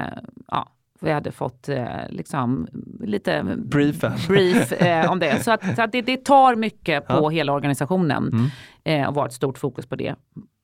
ja, 0.47 0.69
vi 1.01 1.11
hade 1.11 1.31
fått 1.31 1.69
eh, 1.69 1.85
liksom 2.09 2.67
lite 2.99 3.43
Briefen. 3.57 4.11
brief 4.27 4.71
eh, 4.73 5.11
om 5.11 5.19
det. 5.19 5.43
Så, 5.43 5.51
att, 5.51 5.75
så 5.75 5.81
att 5.81 5.91
det, 5.91 6.01
det 6.01 6.25
tar 6.25 6.55
mycket 6.55 7.07
på 7.07 7.13
Ja. 7.13 7.29
hela 7.29 7.53
organisationen 7.53 8.29
Mm. 8.33 9.01
eh, 9.01 9.07
och 9.07 9.15
var 9.15 9.25
ett 9.25 9.33
stort 9.33 9.57
fokus 9.57 9.85
på 9.85 9.95
det. 9.95 10.15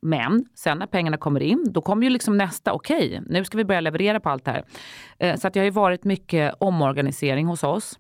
Men 0.04 0.46
sen 0.56 0.78
när 0.78 0.86
pengarna 0.86 1.18
kommer 1.18 1.44
in, 1.44 1.66
då 1.70 1.82
kommer 1.82 2.04
ju 2.04 2.10
liksom 2.10 2.38
nästa, 2.38 2.74
okej, 2.74 3.22
nu 3.28 3.46
ska 3.46 3.58
vi 3.58 3.66
börja 3.66 3.82
leverera 3.82 4.20
på 4.20 4.30
allt 4.30 4.46
det 4.46 4.52
här. 4.52 4.64
Eh, 5.20 5.36
så 5.36 5.48
att 5.48 5.54
det 5.54 5.60
har 5.60 5.66
ju 5.66 5.72
varit 5.72 6.04
mycket 6.04 6.56
omorganisering 6.60 7.46
hos 7.48 7.64
oss. 7.64 8.00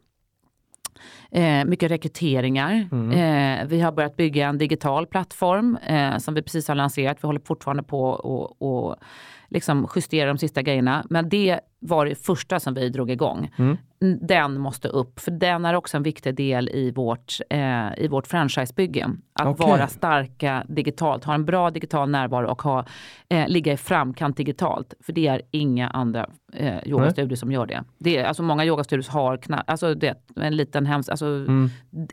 Eh, 1.32 1.66
mycket 1.66 1.91
rekryteringar. 1.91 2.88
Mm. 2.91 3.12
Eh, 3.12 3.68
vi 3.68 3.82
har 3.82 3.91
börjat 3.91 4.16
bygga 4.16 4.47
en 4.47 4.58
digital 4.58 5.08
plattform 5.08 5.78
eh, 5.88 6.18
som 6.18 6.34
vi 6.34 6.41
precis 6.41 6.68
har 6.68 6.76
lanserat. 6.76 7.18
Vi 7.22 7.28
håller 7.28 7.41
fortfarande 7.45 7.84
på 7.84 8.04
och, 8.04 8.62
och 8.62 8.95
liksom 9.49 9.88
justera 9.95 10.28
de 10.28 10.38
sista 10.38 10.62
grejerna. 10.62 11.06
Men 11.10 11.30
det 11.30 11.60
var 11.80 12.06
det 12.06 12.16
första 12.16 12.60
som 12.60 12.74
vi 12.74 12.89
drog 12.89 13.12
igång. 13.12 13.51
Mm. 13.58 13.78
Den 14.22 14.60
måste 14.60 14.88
upp, 14.88 15.20
för 15.20 15.32
den 15.32 15.66
är 15.66 15.74
också 15.74 15.97
en 15.97 16.04
viktig 16.04 16.36
del 16.36 16.70
i 16.70 16.91
vårt, 16.91 17.38
eh, 17.49 17.88
i 17.97 18.08
vårt 18.08 18.28
franchisebygge. 18.28 19.10
Att 19.34 19.47
Okej. 19.47 19.68
vara 19.68 19.88
starka 19.88 20.64
digitalt, 20.68 21.24
ha 21.24 21.34
en 21.34 21.45
bra 21.45 21.70
digital 21.72 22.10
närvaro 22.10 22.47
och 22.47 22.62
ha, 22.62 22.86
eh, 23.30 23.47
ligga 23.47 23.74
i 23.74 23.78
framkant 23.78 24.38
digitalt. 24.38 24.93
För 25.06 25.14
det 25.14 25.28
är 25.28 25.41
inga 25.51 25.88
andra 25.89 26.30
eh, 26.54 26.88
yogastudios 26.88 27.39
som 27.39 27.51
gör 27.51 27.66
det. 27.66 27.84
det 27.97 28.18
är, 28.18 28.26
alltså 28.26 28.43
många 28.43 28.66
yogastudios 28.66 29.10
har 29.10 29.38
kna- 29.38 29.64
alltså 29.68 29.93
det, 29.95 30.16
en 30.36 30.56
liten 30.56 30.86
hems... 30.86 31.10
Alltså, 31.10 31.26
Mm. 31.26 31.70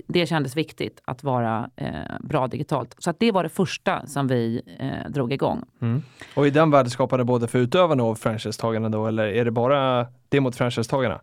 Det 0.09 0.27
kändes 0.27 0.57
viktigt 0.57 1.01
att 1.05 1.23
vara 1.25 1.71
eh, 1.77 1.89
bra 2.21 2.47
digitalt. 2.47 2.95
Så 2.99 3.11
att 3.11 3.21
det 3.21 3.33
var 3.33 3.43
det 3.43 3.49
första 3.49 4.07
som 4.07 4.29
vi 4.29 4.63
eh, 4.79 5.11
drog 5.11 5.33
igång. 5.33 5.65
Mm. 5.83 6.03
Och 6.35 6.47
är 6.47 6.51
den 6.51 6.71
värdeskapande 6.71 7.25
både 7.25 7.47
för 7.49 7.59
utövarna 7.59 8.03
och 8.03 8.19
franchisetagarna 8.19 8.89
då 8.89 9.07
eller 9.07 9.25
är 9.27 9.45
det 9.45 9.51
bara 9.51 10.07
det 10.29 10.41
mot 10.41 10.57
franchisetagarna? 10.57 11.21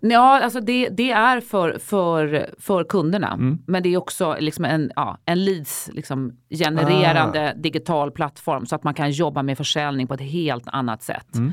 Ja, 0.00 0.40
alltså 0.40 0.60
det, 0.60 0.88
det 0.88 1.10
är 1.10 1.40
för, 1.40 1.78
för, 1.78 2.50
för 2.58 2.84
kunderna. 2.84 3.32
Mm. 3.32 3.58
Men 3.66 3.82
det 3.82 3.88
är 3.94 3.96
också 3.96 4.36
liksom 4.40 4.64
en, 4.64 4.92
ja, 4.96 5.18
en 5.24 5.44
leads 5.44 5.90
liksom, 5.92 6.32
genererande 6.50 7.50
Ah. 7.50 7.54
digital 7.54 8.10
plattform 8.10 8.66
så 8.66 8.74
att 8.74 8.84
man 8.84 8.94
kan 8.94 9.10
jobba 9.10 9.42
med 9.42 9.56
försäljning 9.56 10.06
på 10.06 10.14
ett 10.14 10.20
helt 10.20 10.64
annat 10.66 11.02
sätt. 11.02 11.36
Mm. 11.36 11.52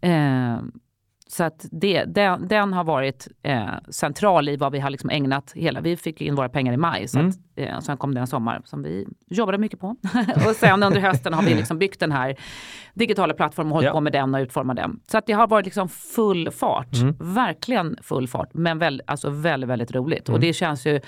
Eh, 0.00 0.62
så 1.26 1.44
att 1.44 1.66
det, 1.70 2.04
den, 2.04 2.48
den 2.48 2.72
har 2.72 2.84
varit 2.84 3.28
eh, 3.42 3.66
central 3.88 4.48
i 4.48 4.56
vad 4.56 4.72
vi 4.72 4.80
har 4.80 4.90
liksom 4.90 5.10
ägnat 5.10 5.52
hela... 5.54 5.80
Vi 5.80 5.96
fick 5.96 6.20
in 6.20 6.34
våra 6.34 6.48
pengar 6.48 6.72
i 6.72 6.76
maj, 6.76 7.08
så 7.08 7.18
Mm. 7.18 7.28
att, 7.30 7.36
eh, 7.56 7.78
sen 7.80 7.96
kom 7.96 8.14
det 8.14 8.20
en 8.20 8.26
sommar 8.26 8.62
som 8.64 8.82
vi 8.82 9.06
jobbade 9.30 9.58
mycket 9.58 9.80
på. 9.80 9.86
och 10.48 10.56
sen 10.56 10.82
under 10.82 11.00
hösten 11.00 11.34
har 11.34 11.42
vi 11.42 11.54
liksom 11.54 11.78
byggt 11.78 12.00
den 12.00 12.12
här 12.12 12.36
digitala 12.94 13.34
plattformen 13.34 13.72
och 13.72 13.76
hållit 13.76 13.86
Ja. 13.86 13.92
på 13.92 14.00
med 14.00 14.12
den 14.12 14.34
och 14.34 14.38
utformat 14.40 14.76
den. 14.76 15.00
Så 15.10 15.18
att 15.18 15.26
det 15.26 15.32
har 15.32 15.46
varit 15.46 15.64
liksom 15.64 15.88
full 15.88 16.50
fart, 16.50 16.94
Mm. 17.02 17.16
verkligen 17.20 17.96
full 18.02 18.28
fart, 18.28 18.48
men 18.54 18.78
väl, 18.78 19.02
alltså 19.06 19.30
väldigt, 19.30 19.70
väldigt 19.70 19.92
roligt. 19.94 20.28
Mm. 20.28 20.34
Och 20.34 20.40
det 20.40 20.52
känns 20.52 20.86
ju 20.86 21.00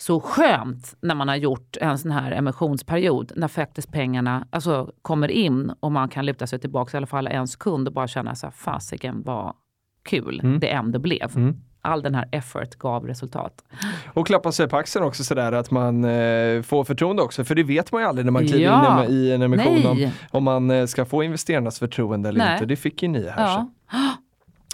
så 0.00 0.20
skönt 0.20 0.94
när 1.00 1.14
man 1.14 1.28
har 1.28 1.36
gjort 1.36 1.76
en 1.80 1.98
sån 1.98 2.10
här 2.10 2.32
emissionsperiod 2.32 3.32
när 3.36 3.48
faktiskt 3.48 3.92
pengarna 3.92 4.46
alltså, 4.50 4.90
kommer 5.02 5.30
in 5.30 5.72
och 5.80 5.92
man 5.92 6.08
kan 6.08 6.26
luta 6.26 6.46
sig 6.46 6.58
tillbaka, 6.58 6.96
i 6.96 6.98
alla 6.98 7.06
fall 7.06 7.26
ens 7.26 7.56
kund 7.56 7.88
och 7.88 7.94
bara 7.94 8.08
känna 8.08 8.34
så 8.34 8.46
här, 8.46 8.50
fasiken 8.52 9.22
vad 9.26 9.54
kul 10.02 10.40
Mm. 10.44 10.60
det 10.60 10.68
ändå 10.70 10.98
blev. 10.98 11.36
Mm. 11.36 11.56
All 11.82 12.02
den 12.02 12.14
här 12.14 12.28
effort 12.32 12.74
gav 12.76 13.06
resultat. 13.06 13.64
Och 14.14 14.26
klappa 14.26 14.52
sig 14.52 14.68
på 14.68 14.76
axeln 14.76 15.04
också 15.04 15.24
sådär 15.24 15.52
att 15.52 15.70
man 15.70 16.04
eh, 16.04 16.62
får 16.62 16.84
förtroende 16.84 17.22
också 17.22 17.44
för 17.44 17.54
det 17.54 17.62
vet 17.62 17.92
man 17.92 18.02
ju 18.02 18.08
aldrig 18.08 18.24
när 18.24 18.32
man 18.32 18.46
kliver 18.46 18.64
Ja. 18.64 19.04
in 19.04 19.10
i 19.10 19.30
en 19.30 19.42
emission 19.42 19.86
om, 19.86 20.10
om 20.30 20.44
man 20.44 20.70
eh, 20.70 20.86
ska 20.86 21.04
få 21.04 21.22
investerarnas 21.22 21.78
förtroende 21.78 22.28
eller 22.28 22.38
Nej. 22.38 22.52
inte. 22.52 22.66
Det 22.66 22.76
fick 22.76 23.02
ju 23.02 23.08
ni 23.08 23.28
här. 23.28 23.54
Så. 23.54 23.70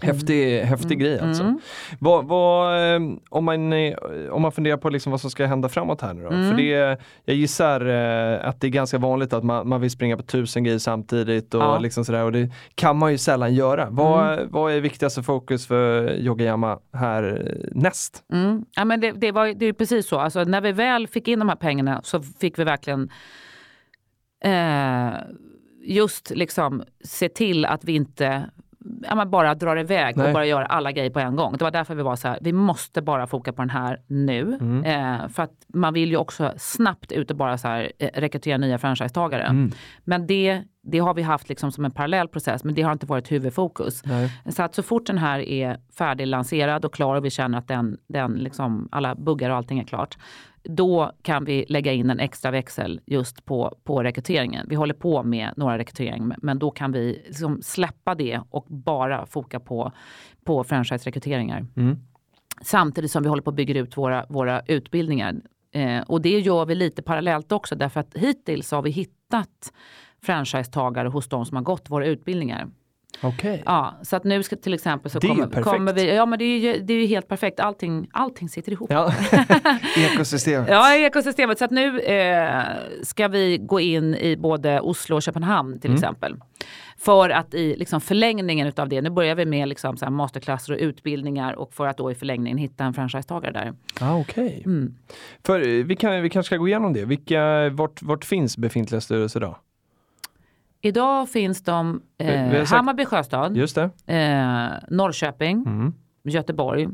Ja. 0.03 0.07
Häftig, 0.07 0.61
häftig 0.61 0.99
grej 0.99 1.19
alltså. 1.21 1.43
Mm. 1.43 1.59
Vad, 1.99 2.25
vad, 2.27 2.95
eh, 2.95 3.01
om, 3.29 3.45
man, 3.45 3.73
eh, 3.73 3.97
om 4.31 4.43
man 4.43 4.53
funderar 4.53 4.77
på 4.77 4.91
liksom 4.91 5.11
vad 5.11 5.21
som 5.21 5.31
ska 5.31 5.47
hända 5.47 5.69
framåt 5.69 6.01
här 6.01 6.15
nu 6.15 6.23
då? 6.23 6.29
Mm. 6.29 6.51
För 6.51 6.57
det, 6.57 6.99
jag 7.25 7.37
gissar 7.37 7.87
eh, 7.87 8.49
att 8.49 8.61
det 8.61 8.67
är 8.67 8.71
ganska 8.71 8.99
vanligt 8.99 9.33
att 9.33 9.45
man, 9.45 9.69
man 9.69 9.81
vill 9.81 9.91
springa 9.91 10.17
på 10.17 10.23
tusen 10.23 10.65
grejer 10.65 10.79
samtidigt 10.79 11.55
och, 11.55 11.63
Ja. 11.63 11.79
liksom 11.79 12.05
sådär, 12.05 12.23
och 12.23 12.33
det 12.33 12.51
kan 12.75 12.97
man 12.97 13.13
ju 13.13 13.19
sällan 13.19 13.55
göra. 13.55 13.89
Vad, 13.91 14.41
vad 14.51 14.73
är 14.73 14.81
viktigaste 14.81 15.23
fokus 15.23 15.67
för 15.67 16.11
Yogayama 16.19 16.79
här 16.93 17.55
näst? 17.73 18.23
Mm. 18.33 18.65
Ja, 18.77 18.85
men 18.85 19.01
det, 19.01 19.13
det, 19.13 19.33
var, 19.33 19.47
det 19.47 19.67
är 19.67 19.73
precis 19.73 20.09
så. 20.09 20.19
Alltså, 20.19 20.45
när 20.45 20.61
vi 20.61 20.73
väl 20.73 21.09
fick 21.09 21.29
in 21.29 21.39
de 21.39 21.49
här 21.49 21.57
pengarna 21.57 22.01
så 22.05 22.23
fick 22.23 22.59
vi 22.59 22.65
verkligen 22.65 23.11
eh, 24.45 25.15
just 25.85 26.31
liksom 26.31 26.83
se 27.05 27.29
till 27.29 27.65
att 27.65 27.85
vi 27.85 27.95
inte 27.95 28.51
ja, 29.03 29.25
bara 29.25 29.55
drar 29.55 29.77
iväg 29.77 30.17
Nej. 30.17 30.27
och 30.27 30.35
bara 30.35 30.47
gör 30.47 30.63
alla 30.63 30.93
grejer 30.93 31.11
på 31.11 31.21
en 31.21 31.37
gång. 31.37 31.57
Det 31.57 31.65
var 31.65 31.71
därför 31.71 31.95
vi 31.95 32.03
var 32.03 32.17
så 32.17 32.29
här, 32.29 32.39
vi 32.41 32.53
måste 32.53 33.03
bara 33.03 33.27
foka 33.27 33.53
på 33.53 33.63
den 33.63 33.71
här 33.71 34.01
nu. 34.07 34.59
Mm. 34.61 34.85
Eh, 34.85 35.29
för 35.29 35.43
att 35.43 35.53
man 35.69 35.95
vill 35.95 36.11
ju 36.11 36.17
också 36.17 36.53
snabbt 36.57 37.13
ut 37.13 37.31
och 37.31 37.37
bara 37.37 37.59
så 37.59 37.69
här, 37.69 37.93
eh, 37.99 38.09
rekrytera 38.15 38.59
nya 38.59 38.79
franchisetagare. 38.79 39.43
Mm. 39.43 39.73
Men 40.05 40.27
det, 40.27 40.63
det 40.83 40.99
har 40.99 41.15
vi 41.15 41.23
haft 41.23 41.49
liksom 41.49 41.73
som 41.73 41.85
en 41.85 41.91
parallell 41.91 42.29
process, 42.29 42.65
men 42.65 42.75
det 42.75 42.83
har 42.83 42.93
inte 42.93 43.07
varit 43.07 43.33
huvudfokus. 43.33 44.03
Nej. 44.05 44.33
Så 44.49 44.63
att 44.63 44.75
så 44.75 44.83
fort 44.83 45.07
den 45.07 45.19
här 45.19 45.39
är 45.39 45.77
färdiglanserad 45.99 46.85
och 46.85 46.95
klar 46.95 47.17
och 47.17 47.25
vi 47.25 47.31
känner 47.31 47.59
att 47.59 47.69
den, 47.69 47.99
den 48.09 48.33
liksom, 48.33 48.89
alla 48.93 49.15
buggar 49.15 49.51
och 49.51 49.57
allting 49.57 49.79
är 49.79 49.85
klart, 49.85 50.19
då 50.69 51.13
kan 51.23 51.45
vi 51.45 51.65
lägga 51.69 51.93
in 51.93 52.11
en 52.11 52.21
extra 52.21 52.51
växel 52.51 53.01
just 53.07 53.45
på, 53.45 53.77
på 53.85 54.03
rekryteringen. 54.03 54.67
Vi 54.69 54.75
håller 54.75 54.95
på 54.95 55.23
med 55.23 55.53
några 55.57 55.79
rekryteringar, 55.79 56.37
men 56.43 56.59
då 56.59 56.71
kan 56.71 56.93
vi 56.93 57.23
liksom 57.27 57.63
släppa 57.63 58.15
det 58.15 58.41
och 58.51 58.67
bara 58.69 59.27
foka 59.27 59.61
på, 59.61 59.93
på 60.45 60.65
franchise-rekryteringar. 60.65 61.67
Mm. 61.77 61.97
Samtidigt 62.63 63.11
som 63.11 63.23
vi 63.23 63.29
håller 63.29 63.43
på 63.43 63.51
att 63.51 63.57
bygga 63.57 63.81
ut 63.81 63.97
våra, 63.97 64.27
våra 64.29 64.61
utbildningar. 64.61 65.35
Eh, 65.73 66.01
och 66.01 66.23
det 66.23 66.41
gör 66.41 66.67
vi 66.67 66.75
lite 66.75 67.03
parallellt 67.03 67.53
också, 67.53 67.75
därför 67.75 68.01
att 68.01 68.17
hittills 68.17 68.71
har 68.71 68.83
vi 68.83 68.91
hittat 68.91 69.73
franchisetagare 70.23 71.09
hos 71.09 71.29
de 71.29 71.47
som 71.47 71.57
har 71.57 71.65
gått 71.65 71.91
våra 71.91 72.07
utbildningar. 72.07 72.69
Okej. 73.23 73.63
Ja, 73.67 73.99
så 74.03 74.17
att 74.17 74.25
nu 74.25 74.43
ska 74.43 74.57
till 74.57 74.75
exempel 74.75 75.11
så 75.11 75.19
Det 75.19 75.27
är 75.27 75.29
ju 75.29 75.35
kommer, 75.35 75.47
perfekt. 75.47 75.67
kommer 75.77 75.93
vi, 75.93 76.15
ja 76.15 76.27
men 76.27 76.39
det 76.39 76.45
är 76.45 76.59
ju, 76.59 76.81
det 76.81 76.93
är 76.95 76.99
ju 77.01 77.07
helt 77.07 77.29
perfekt, 77.29 77.61
allting, 77.61 78.09
allting 78.13 78.49
sitter 78.49 78.73
ihop. 78.73 78.91
Ja. 78.93 79.13
Ekosystemet. 80.13 80.69
Ja, 80.71 80.97
i 80.97 81.05
ekosystemet. 81.05 81.59
Så 81.59 81.65
att 81.65 81.71
nu 81.71 82.01
eh, 82.01 82.63
ska 83.03 83.29
vi 83.29 83.59
gå 83.59 83.81
in 83.81 84.15
i 84.15 84.37
både 84.37 84.81
Oslo 84.81 85.17
och 85.17 85.23
Köpenhamn 85.23 85.79
till 85.81 85.91
Mm. 85.91 85.99
exempel. 85.99 86.37
För 86.99 87.31
att 87.31 87.55
i 87.55 87.77
liksom, 87.77 88.01
förlängningen 88.01 88.67
utav 88.67 88.89
det, 88.89 89.01
nu 89.03 89.11
börjar 89.11 89.35
vi 89.35 89.47
med 89.47 89.69
liksom, 89.69 89.97
så 89.97 90.11
masterklasser 90.11 90.73
och 90.73 90.79
utbildningar 90.79 91.53
och 91.53 91.75
för 91.75 91.87
att 91.87 91.97
då 91.97 92.11
i 92.13 92.15
förlängningen 92.15 92.59
hitta 92.59 92.85
en 92.85 92.95
franchisetagare 92.95 93.53
där. 93.53 93.73
Ah, 94.01 94.15
Okej. 94.17 94.63
Mm. 94.67 94.95
För 95.47 95.61
eh, 95.61 95.85
vi, 95.85 95.97
kan, 95.97 96.23
vi 96.23 96.31
kanske 96.31 96.47
ska 96.49 96.57
gå 96.57 96.69
igenom 96.69 96.93
det. 96.93 97.05
Vilka, 97.05 97.69
vart, 97.71 98.03
vart 98.03 98.25
finns 98.25 98.57
befintliga 98.59 99.01
styrelser 99.01 99.41
idag? 99.41 99.57
Idag 100.87 101.29
finns 101.29 101.63
de 101.63 102.01
eh, 102.19 102.65
Hammarby 102.67 103.05
Sjöstad, 103.05 103.57
Just 103.57 103.75
det. 103.75 103.91
eh, 104.15 104.71
Norrköping, 104.91 105.63
Mm. 105.67 105.95
Göteborg 106.25 106.89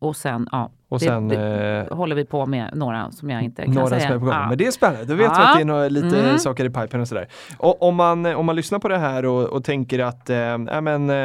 och 0.00 0.16
sen 0.16 0.48
ja, 0.52 0.70
Och 0.90 0.98
Det- 0.98 1.04
sen 1.04 1.28
det- 1.28 1.86
eh, 1.90 1.96
håller 1.96 2.16
vi 2.16 2.24
på 2.24 2.46
med 2.46 2.70
några 2.74 3.10
som 3.10 3.30
jag 3.30 3.42
inte 3.42 3.62
kan 3.64 3.74
några 3.74 3.88
säga. 3.88 4.00
som 4.00 4.10
är 4.12 4.18
på 4.18 4.24
gång. 4.24 4.34
Ja. 4.34 4.48
Men 4.48 4.58
det 4.58 4.66
är 4.66 4.70
spännande, 4.70 5.04
då 5.04 5.14
vet 5.14 5.20
vi 5.30 5.34
Ja. 5.34 5.48
att 5.50 5.56
det 5.56 5.62
är 5.62 5.64
några, 5.64 5.88
lite 5.88 6.20
Mm. 6.20 6.38
saker 6.38 6.64
i 6.64 6.70
pipen 6.70 7.00
och 7.00 7.08
sådär. 7.08 7.28
Och 7.58 7.82
om 7.82 7.94
man, 7.96 8.26
om 8.26 8.46
man 8.46 8.56
lyssnar 8.56 8.78
på 8.78 8.88
det 8.88 8.98
här 8.98 9.24
och, 9.24 9.44
och 9.44 9.64
tänker 9.64 9.98
att 9.98 10.30
eh, 10.30 10.38
äh, 10.38 10.80
men, 10.80 11.10
eh, 11.10 11.16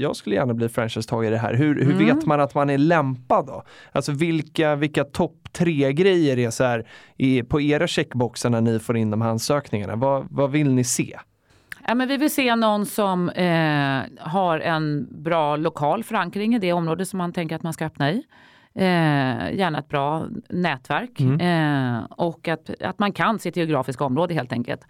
jag 0.00 0.16
skulle 0.16 0.36
gärna 0.36 0.54
bli 0.54 0.68
franchisetagare 0.68 1.36
här. 1.36 1.54
Hur, 1.54 1.74
hur 1.84 1.92
Mm. 1.94 2.06
vet 2.06 2.26
man 2.26 2.40
att 2.40 2.54
man 2.54 2.70
är 2.70 2.78
lämpad 2.78 3.46
då? 3.46 3.62
Alltså 3.92 4.12
vilka, 4.12 4.74
vilka 4.76 5.04
topp 5.04 5.48
tre 5.52 5.92
grejer 5.92 6.38
är 6.38 6.50
så 6.50 6.64
här 6.64 6.86
i, 7.16 7.42
på 7.42 7.60
era 7.60 7.86
checkboxar 7.86 8.50
när 8.50 8.60
ni 8.60 8.78
får 8.78 8.96
in 8.96 9.10
de 9.10 9.22
här 9.22 9.30
ansökningarna? 9.30 9.96
Vad, 9.96 10.26
vad 10.30 10.50
vill 10.50 10.74
ni 10.74 10.84
se? 10.84 11.16
Ja, 11.88 11.94
men 11.94 12.08
vi 12.08 12.16
vill 12.16 12.30
se 12.34 12.56
någon 12.56 12.86
som 12.86 13.28
eh, 13.28 14.02
har 14.20 14.60
en 14.60 15.08
bra 15.22 15.56
lokal 15.56 16.04
förankring 16.04 16.54
i 16.54 16.58
det 16.58 16.72
område 16.72 17.04
som 17.06 17.18
man 17.18 17.32
tänker 17.32 17.56
att 17.56 17.62
man 17.62 17.72
ska 17.72 17.86
öppna 17.86 18.12
i. 18.12 18.22
Eh, 18.74 19.54
gärna 19.56 19.78
ett 19.78 19.88
bra 19.88 20.26
nätverk 20.50 21.20
Mm. 21.20 21.40
eh, 21.98 22.04
och 22.10 22.48
att, 22.48 22.70
att 22.82 22.98
man 22.98 23.12
kan 23.12 23.38
sitt 23.38 23.56
geografiska 23.56 24.04
område 24.04 24.34
helt 24.34 24.52
enkelt. 24.52 24.80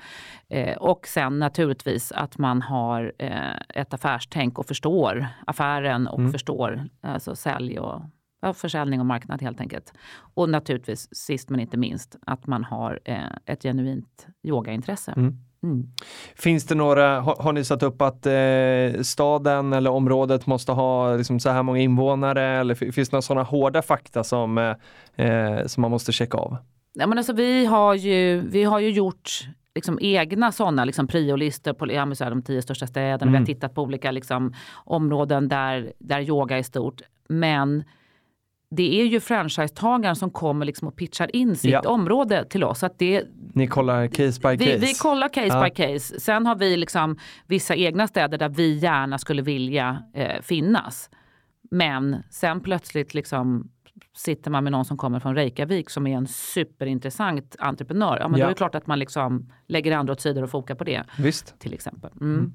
Eh, 0.49 0.77
och 0.77 1.07
sen 1.07 1.39
naturligtvis 1.39 2.13
att 2.13 2.39
man 2.39 2.63
har 2.63 3.13
eh, 3.19 3.57
ett 3.75 3.95
affärstänk 3.95 4.59
och 4.59 4.67
förstår 4.67 5.27
affären 5.47 6.07
och 6.07 6.19
Mm. 6.19 6.33
förstår 6.33 6.85
alltså 7.03 7.37
sälj 7.37 7.79
och 7.79 8.03
ja, 8.43 8.53
försäljning 8.55 9.01
och 9.01 9.07
marknad 9.07 9.43
helt 9.43 9.61
enkelt. 9.61 9.93
Och 10.35 10.49
naturligtvis 10.49 11.09
sist 11.15 11.51
men 11.51 11.61
inte 11.61 11.77
minst 11.77 12.17
att 12.27 12.47
man 12.47 12.65
har 12.65 13.01
eh, 13.05 13.19
ett 13.47 13.63
genuint 13.63 14.27
yogaintresse. 14.43 15.13
Mm. 15.17 15.37
Mm. 15.67 15.87
Finns 16.35 16.65
det 16.67 16.75
några, 16.75 17.21
har, 17.21 17.37
har 17.43 17.53
ni 17.53 17.65
satt 17.65 17.83
upp 17.83 18.03
att 18.03 18.27
eh, 18.27 19.03
staden 19.03 19.73
eller 19.73 19.91
området 19.91 20.47
måste 20.47 20.73
ha 20.73 21.17
liksom, 21.17 21.41
så 21.41 21.51
här 21.51 21.63
många 21.63 21.79
invånare 21.81 22.43
eller 22.61 22.75
fi- 22.75 22.93
finns 22.93 23.09
det 23.09 23.15
några 23.15 23.23
sådana 23.23 23.43
hårda 23.43 23.83
fakta 23.83 24.25
som, 24.25 24.59
eh, 24.59 25.27
eh, 25.27 25.67
som 25.67 25.81
man 25.81 25.91
måste 25.91 26.13
checka 26.13 26.37
av? 26.39 26.57
Ja, 26.99 27.07
men 27.07 27.19
alltså, 27.19 27.33
vi, 27.33 27.67
har 27.67 27.95
ju, 27.95 28.41
vi 28.49 28.65
har 28.65 28.81
ju 28.81 28.91
gjort 28.91 29.31
liksom, 29.75 29.99
egna 30.03 30.53
sådana 30.53 30.85
liksom, 30.85 31.07
priolistor 31.07 31.73
på 31.73 31.93
ja, 31.93 32.15
så 32.15 32.25
här, 32.25 32.31
de 32.31 32.43
tio 32.43 32.63
största 32.63 32.87
städerna. 32.87 33.19
Vi 33.31 33.37
Mm. 33.37 33.43
har 33.43 33.47
tittat 33.47 33.75
på 33.75 33.83
olika 33.83 34.11
liksom, 34.11 34.55
områden 34.85 35.49
där, 35.49 35.93
där 35.99 36.21
yoga 36.21 36.59
är 36.59 36.63
stort. 36.63 37.01
Men 37.29 37.85
det 38.71 39.01
är 39.01 39.05
ju 39.05 39.21
franchisetagaren 39.21 40.17
som 40.17 40.31
kommer 40.31 40.67
liksom 40.67 40.89
och 40.89 40.97
pitchar 40.97 41.37
in 41.37 41.57
sitt 41.57 41.71
Ja. 41.71 41.81
område 41.81 42.45
till 42.45 42.65
oss. 42.65 42.79
Så 42.79 42.87
att 42.87 42.99
det, 42.99 43.25
Ni 43.55 43.67
kollar 43.67 44.07
case 44.07 44.41
by 44.41 44.59
case? 44.59 44.79
vi, 44.79 44.95
kollar 44.95 45.29
case 45.29 45.47
Ja. 45.47 45.65
by 45.65 45.71
case. 45.71 46.21
Sen 46.21 46.47
har 46.47 46.57
vi 46.57 46.77
liksom 46.77 47.17
vissa 47.47 47.75
egna 47.77 48.07
städer 48.09 48.39
där 48.39 48.49
vi 48.49 48.75
gärna 48.79 49.19
skulle 49.19 49.43
vilja 49.43 50.03
eh, 50.15 50.43
finnas. 50.43 51.11
Men 51.71 52.17
sen 52.31 52.61
plötsligt 52.61 53.15
liksom 53.15 53.71
sitter 54.17 54.51
man 54.51 54.65
med 54.65 54.73
någon 54.73 54.85
som 54.85 54.97
kommer 54.97 55.21
från 55.21 55.35
Reykjavik 55.35 55.91
som 55.91 56.07
är 56.07 56.17
en 56.17 56.27
superintressant 56.27 57.57
entreprenör. 57.59 58.19
Ja, 58.21 58.29
men 58.29 58.41
Ja. 58.41 58.47
Då 58.47 58.49
är 58.49 58.55
det 58.55 58.59
klart 58.59 58.75
att 58.75 58.87
man 58.87 58.99
liksom 58.99 59.53
lägger 59.67 59.93
andra 59.93 60.13
åt 60.13 60.21
sidor 60.21 60.43
och 60.43 60.51
fokar 60.51 60.75
på 60.75 60.85
det 60.85 61.05
Visst. 61.19 61.59
till 61.59 61.75
exempel. 61.75 62.11
Mm. 62.21 62.53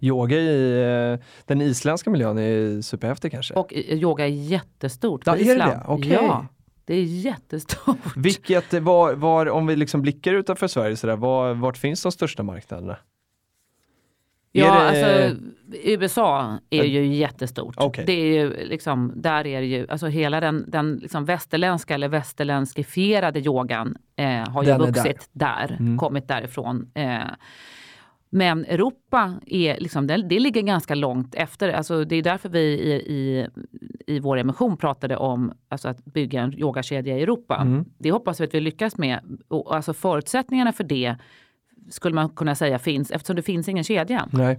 Yoga 0.00 0.36
i 0.36 0.80
eh, 1.12 1.26
den 1.46 1.60
isländska 1.60 2.10
miljön 2.10 2.38
är 2.38 2.80
superhäftig 2.82 3.32
kanske? 3.32 3.54
Och 3.54 3.74
eh, 3.74 3.80
yoga 3.80 4.24
är 4.24 4.28
jättestort 4.30 5.24
på 5.24 5.30
Ja, 5.30 5.34
är 5.34 5.38
det 5.44 5.52
Island. 5.52 5.80
Okej. 5.86 6.12
Ja, 6.12 6.46
det 6.84 6.94
är 6.94 7.02
jättestort. 7.02 8.16
Vilket, 8.16 8.72
var, 8.74 9.14
var, 9.14 9.46
om 9.48 9.66
vi 9.66 9.76
liksom 9.76 10.02
blickar 10.02 10.32
utanför 10.34 10.66
Sverige, 10.68 10.96
sådär, 10.96 11.16
var, 11.16 11.54
vart 11.54 11.76
finns 11.76 12.02
de 12.02 12.12
största 12.12 12.42
marknaderna? 12.42 12.96
Ja, 14.56 14.64
det- 14.74 14.88
alltså 14.88 15.36
USA 15.84 16.58
är 16.70 16.84
ju 16.84 17.06
jättestort. 17.14 17.74
Okej. 17.78 18.04
Det 18.06 18.12
är 18.12 18.34
ju 18.34 18.66
liksom, 18.66 19.12
där 19.16 19.46
är 19.46 19.60
det 19.60 19.66
ju, 19.66 19.86
alltså 19.88 20.06
hela 20.06 20.40
den, 20.40 20.64
den 20.68 20.96
liksom 20.96 21.24
västerländska 21.24 21.94
eller 21.94 22.08
västerländskifierade 22.08 23.40
yogan 23.40 23.96
eh, 24.16 24.26
har 24.48 24.62
ju 24.62 24.68
Den 24.68 24.80
vuxit 24.80 25.28
där, 25.32 25.76
Mm. 25.80 25.98
kommit 25.98 26.28
därifrån. 26.28 26.90
Eh, 26.94 27.18
men 28.34 28.64
Europa 28.64 29.40
är 29.46 29.80
liksom, 29.80 30.06
det, 30.06 30.16
det 30.16 30.38
ligger 30.38 30.62
ganska 30.62 30.94
långt 30.94 31.34
efter. 31.34 31.68
Alltså 31.68 32.04
det 32.04 32.16
är 32.16 32.22
därför 32.22 32.48
vi 32.48 32.60
i, 32.60 32.92
i, 32.92 33.48
i 34.06 34.20
vår 34.20 34.36
emission 34.36 34.76
pratade 34.76 35.16
om 35.16 35.52
alltså 35.68 35.88
att 35.88 36.04
bygga 36.04 36.42
en 36.42 36.58
yogakedja 36.58 37.18
i 37.18 37.22
Europa. 37.22 37.56
Mm. 37.56 37.84
Det 37.98 38.10
hoppas 38.10 38.40
vi 38.40 38.44
att 38.44 38.54
vi 38.54 38.60
lyckas 38.60 38.98
med. 38.98 39.20
Och 39.48 39.74
alltså 39.74 39.92
förutsättningarna 39.92 40.72
för 40.72 40.84
det 40.84 41.16
skulle 41.90 42.14
man 42.14 42.28
kunna 42.28 42.54
säga 42.54 42.78
finns 42.78 43.10
eftersom 43.10 43.36
det 43.36 43.42
finns 43.42 43.68
ingen 43.68 43.84
kedja. 43.84 44.28
Nej. 44.32 44.58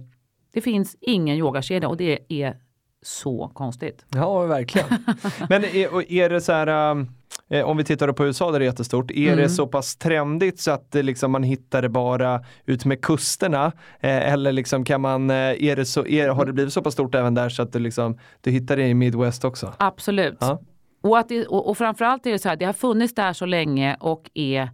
Det 0.52 0.60
finns 0.60 0.96
ingen 1.00 1.36
yogakedja 1.36 1.88
och 1.88 1.96
det 1.96 2.18
är 2.28 2.56
så 3.06 3.50
konstigt. 3.54 4.04
Ja, 4.14 4.42
verkligen. 4.42 4.88
Men 5.48 5.64
är, 5.64 6.12
är 6.12 6.28
det 6.30 6.40
så 6.40 6.52
här, 6.52 6.96
eh, 7.48 7.64
om 7.64 7.76
vi 7.76 7.84
tittar 7.84 8.12
på 8.12 8.26
USA 8.26 8.50
där 8.50 8.58
det 8.58 8.64
är 8.64 8.66
jättestort, 8.66 9.10
är 9.10 9.26
Mm. 9.32 9.36
det 9.36 9.48
så 9.48 9.66
pass 9.66 9.96
trendigt 9.96 10.60
så 10.60 10.70
att 10.70 10.94
liksom 10.94 11.30
man 11.32 11.42
hittar 11.42 11.82
det 11.82 11.88
bara 11.88 12.44
ut 12.66 12.84
med 12.84 13.02
kusterna? 13.02 13.66
Eh, 14.00 14.32
eller 14.32 14.52
liksom 14.52 14.84
kan 14.84 15.00
man, 15.00 15.30
eh, 15.30 15.36
är 15.36 15.76
det 15.76 15.84
så, 15.84 16.06
är, 16.06 16.28
har 16.28 16.44
det 16.46 16.52
blivit 16.52 16.72
så 16.72 16.82
pass 16.82 16.94
stort 16.94 17.14
även 17.14 17.34
där 17.34 17.48
så 17.48 17.62
att 17.62 17.72
du, 17.72 17.78
liksom, 17.78 18.18
du 18.40 18.50
hittar 18.50 18.76
det 18.76 18.86
i 18.88 18.94
Midwest 18.94 19.44
också? 19.44 19.72
Absolut. 19.78 20.36
Ja. 20.40 20.60
Och, 21.02 21.18
att 21.18 21.28
det, 21.28 21.46
och, 21.46 21.68
och 21.68 21.78
framförallt 21.78 22.26
är 22.26 22.32
det 22.32 22.38
så 22.38 22.48
här, 22.48 22.56
det 22.56 22.64
har 22.64 22.72
funnits 22.72 23.14
där 23.14 23.32
så 23.32 23.46
länge 23.46 23.96
och 24.00 24.30
är 24.34 24.70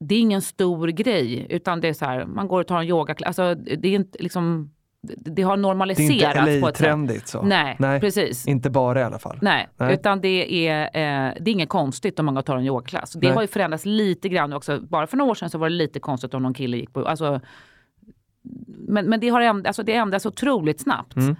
det 0.00 0.14
är 0.14 0.20
ingen 0.20 0.42
stor 0.42 0.88
grej 0.88 1.46
utan 1.50 1.80
det 1.80 1.88
är 1.88 1.92
så 1.92 2.04
här, 2.04 2.24
man 2.24 2.48
går 2.48 2.60
och 2.60 2.66
tar 2.66 2.78
en 2.80 2.88
yogaklass. 2.88 3.38
Alltså, 3.38 3.62
det 3.76 3.88
är 3.88 3.92
inte 3.94 4.18
liksom, 4.22 4.70
det, 5.02 5.42
har 5.42 5.56
Det 5.56 5.60
är 5.60 5.62
normaliserats 5.62 6.38
inte. 6.38 6.60
LA-trendigt 6.60 7.28
så? 7.28 7.42
Nej, 7.42 7.76
Nej. 7.78 8.00
precis. 8.00 8.48
Inte 8.48 8.70
bara 8.70 9.00
i 9.00 9.04
alla 9.04 9.18
fall? 9.18 9.38
Nej, 9.42 9.68
Nej. 9.76 9.94
utan 9.94 10.20
det 10.20 10.68
är, 10.68 10.82
eh, 10.82 11.34
det 11.40 11.50
är 11.50 11.52
inget 11.52 11.68
konstigt 11.68 12.18
om 12.18 12.26
man 12.26 12.42
tar 12.42 12.56
en 12.56 12.64
yogaklass. 12.64 13.12
Det 13.12 13.26
Nej. 13.26 13.34
har 13.34 13.42
ju 13.42 13.48
förändrats 13.48 13.84
lite 13.84 14.28
grann 14.28 14.52
också. 14.52 14.80
Bara 14.80 15.06
för 15.06 15.16
några 15.16 15.30
år 15.30 15.34
sedan 15.34 15.50
så 15.50 15.58
var 15.58 15.68
det 15.68 15.74
lite 15.74 16.00
konstigt 16.00 16.34
om 16.34 16.42
någon 16.42 16.54
kille 16.54 16.76
gick 16.76 16.92
på... 16.92 17.04
Alltså, 17.04 17.40
men, 18.88 19.06
men 19.06 19.20
det 19.20 19.28
har 19.28 19.40
änd, 19.40 19.66
alltså 19.66 19.82
det 19.82 19.94
ändras 19.94 20.26
otroligt 20.26 20.80
snabbt. 20.80 21.16
Mm. 21.16 21.36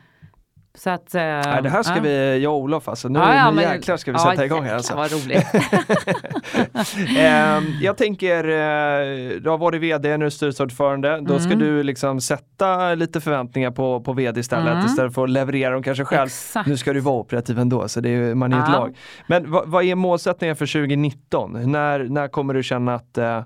Så 0.79 0.91
att, 0.91 1.15
eh, 1.15 1.21
Nej, 1.23 1.63
det 1.63 1.69
här 1.71 1.83
ska 1.83 1.97
ja. 1.97 2.01
vi, 2.03 2.39
jag 2.43 2.53
och 2.55 2.59
Olof 2.61 2.89
alltså, 2.89 3.09
nu, 3.09 3.19
Ja, 3.19 3.35
ja, 3.35 3.51
nu 3.51 3.57
men- 3.57 3.65
jäklar 3.75 3.97
ska 3.97 4.13
vi 4.13 4.19
ja, 4.19 4.31
sätta 4.31 4.45
igång 4.45 4.65
här 4.65 4.75
alltså. 4.75 4.95
Vad 4.97 5.13
roligt. 5.13 5.47
Ehm, 7.19 7.65
jag 7.81 7.97
tänker, 7.97 8.45
eh, 8.45 9.41
du 9.41 9.51
har 9.51 9.59
varit 9.59 9.81
vd, 9.83 10.17
nu 10.17 10.31
styrelseordförande. 10.31 11.21
Då 11.21 11.39
ska 11.39 11.53
Mm. 11.53 11.59
du 11.59 11.83
liksom 11.83 12.21
sätta 12.21 12.95
lite 12.95 13.21
förväntningar 13.21 13.71
på, 13.71 14.01
på 14.01 14.13
vd 14.13 14.41
istället 14.41 14.73
Mm. 14.73 14.87
istället 14.87 15.15
för 15.15 15.25
att 15.25 15.31
leverera 15.31 15.71
dem 15.75 15.83
kanske 15.83 16.05
själv. 16.05 16.27
Exakt. 16.27 16.69
Nu 16.69 16.77
ska 16.77 16.93
du 16.93 17.01
vara 17.01 17.15
operativ 17.15 17.59
ändå, 17.59 17.89
så 17.89 18.01
det 18.01 18.09
är, 18.11 18.35
man 18.35 18.53
är 18.53 18.63
ett 18.63 18.73
lag. 18.73 18.97
Men 19.27 19.51
vad, 19.51 19.69
vad 19.69 19.85
är 19.85 19.95
målsättningen 19.95 20.57
för 20.57 20.67
2019? 20.67 21.73
När, 21.73 21.99
när 22.05 22.29
kommer 22.29 22.55
du 22.55 22.63
känna 22.63 22.95
att 22.95 23.19
eh, 23.19 23.43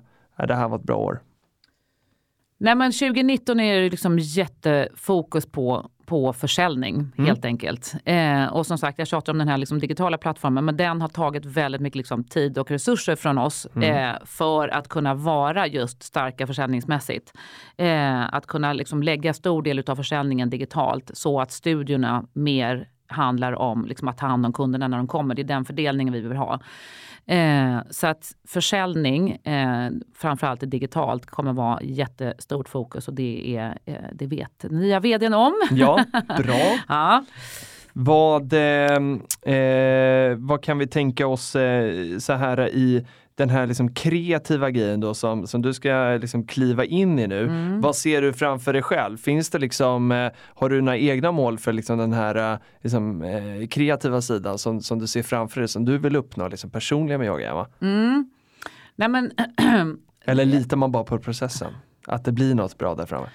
det 0.47 0.55
här 0.55 0.67
var 0.67 0.77
ett 0.77 0.83
bra 0.83 0.95
år? 0.97 1.19
Nej 2.59 2.75
men 2.75 2.91
2019 2.91 3.59
är 3.59 3.81
det 3.81 3.89
liksom 3.89 4.19
jättefokus 4.19 5.45
på, 5.51 5.89
på 6.05 6.33
försäljning 6.33 6.95
Mm. 6.95 7.25
helt 7.27 7.45
enkelt. 7.45 7.93
Eh, 8.05 8.45
och 8.45 8.65
som 8.65 8.77
sagt, 8.77 8.99
jag 8.99 9.07
tjatar 9.07 9.33
om 9.33 9.37
den 9.39 9.47
här 9.47 9.57
liksom 9.57 9.79
digitala 9.79 10.17
plattformen 10.17 10.65
men 10.65 10.77
den 10.77 11.01
har 11.01 11.07
tagit 11.07 11.45
väldigt 11.45 11.81
mycket 11.81 11.97
liksom 11.97 12.23
tid 12.23 12.57
och 12.57 12.71
resurser 12.71 13.15
från 13.15 13.37
oss 13.37 13.67
Mm. 13.75 14.09
eh, 14.09 14.15
för 14.25 14.67
att 14.69 14.87
kunna 14.87 15.13
vara 15.13 15.67
just 15.67 16.03
starka 16.03 16.47
försäljningsmässigt. 16.47 17.33
Eh, 17.77 18.33
att 18.33 18.47
kunna 18.47 18.73
liksom 18.73 19.03
lägga 19.03 19.33
stor 19.33 19.61
del 19.61 19.83
av 19.87 19.95
försäljningen 19.95 20.49
digitalt 20.49 21.11
så 21.13 21.41
att 21.41 21.51
studiorna 21.51 22.25
mer 22.33 22.87
handlar 23.07 23.53
om 23.53 23.85
liksom 23.85 24.07
att 24.07 24.17
ta 24.17 24.27
hand 24.27 24.45
om 24.45 24.53
kunderna 24.53 24.87
när 24.87 24.97
de 24.97 25.07
kommer. 25.07 25.35
Det 25.35 25.41
är 25.41 25.43
den 25.43 25.65
fördelningen 25.65 26.13
vi 26.13 26.21
vill 26.21 26.37
ha. 26.37 26.59
Eh, 27.25 27.77
så 27.89 28.07
att 28.07 28.35
försäljning, 28.47 29.31
eh, 29.31 29.89
framförallt 30.15 30.71
digitalt, 30.71 31.25
kommer 31.25 31.53
vara 31.53 31.81
jättestort 31.81 32.69
fokus 32.69 33.07
och 33.07 33.13
det, 33.13 33.57
är, 33.57 33.77
eh, 33.85 33.95
det 34.13 34.27
vet 34.27 34.65
nya 34.69 34.99
vdn 34.99 35.33
om. 35.33 35.53
Ja, 35.71 36.05
bra. 36.37 36.79
Ja. 36.87 37.25
Vad, 37.93 38.53
eh, 38.53 39.55
eh, 39.55 40.35
vad 40.37 40.63
kan 40.63 40.77
vi 40.77 40.87
tänka 40.87 41.27
oss 41.27 41.55
eh, 41.55 42.17
så 42.17 42.33
här 42.33 42.69
i 42.69 43.05
den 43.35 43.49
här 43.49 43.67
liksom 43.67 43.93
kreativa 43.93 44.71
grejen 44.71 44.99
då 44.99 45.13
som, 45.13 45.47
som 45.47 45.61
du 45.61 45.73
ska 45.73 46.17
liksom 46.21 46.47
kliva 46.47 46.85
in 46.85 47.19
i 47.19 47.27
nu. 47.27 47.43
Mm. 47.43 47.81
Vad 47.81 47.95
ser 47.95 48.21
du 48.21 48.33
framför 48.33 48.73
dig 48.73 48.81
själv? 48.81 49.17
Finns 49.17 49.49
det 49.49 49.59
liksom, 49.59 50.11
eh, 50.11 50.31
har 50.55 50.69
du 50.69 50.81
några 50.81 50.97
egna 50.97 51.31
mål 51.31 51.57
för 51.57 51.73
liksom 51.73 51.97
den 51.97 52.13
här 52.13 52.53
eh, 52.53 52.59
liksom, 52.81 53.21
eh, 53.21 53.67
kreativa 53.67 54.21
sidan 54.21 54.57
som, 54.57 54.81
som 54.81 54.99
du 54.99 55.07
ser 55.07 55.23
framför 55.23 55.61
dig 55.61 55.67
som 55.67 55.85
du 55.85 55.97
vill 55.97 56.15
uppnå 56.15 56.47
liksom 56.47 56.69
personligen 56.69 57.19
med 57.19 57.27
yoga? 57.27 57.51
Emma? 57.51 57.67
Mm. 57.81 58.29
Nej 58.95 59.09
men, 59.09 59.31
Eller 60.25 60.45
litar 60.45 60.77
man 60.77 60.91
bara 60.91 61.03
på 61.03 61.19
processen? 61.19 61.73
Att 62.07 62.25
det 62.25 62.31
blir 62.31 62.55
något 62.55 62.77
bra 62.77 62.95
där 62.95 63.05
framme? 63.05 63.27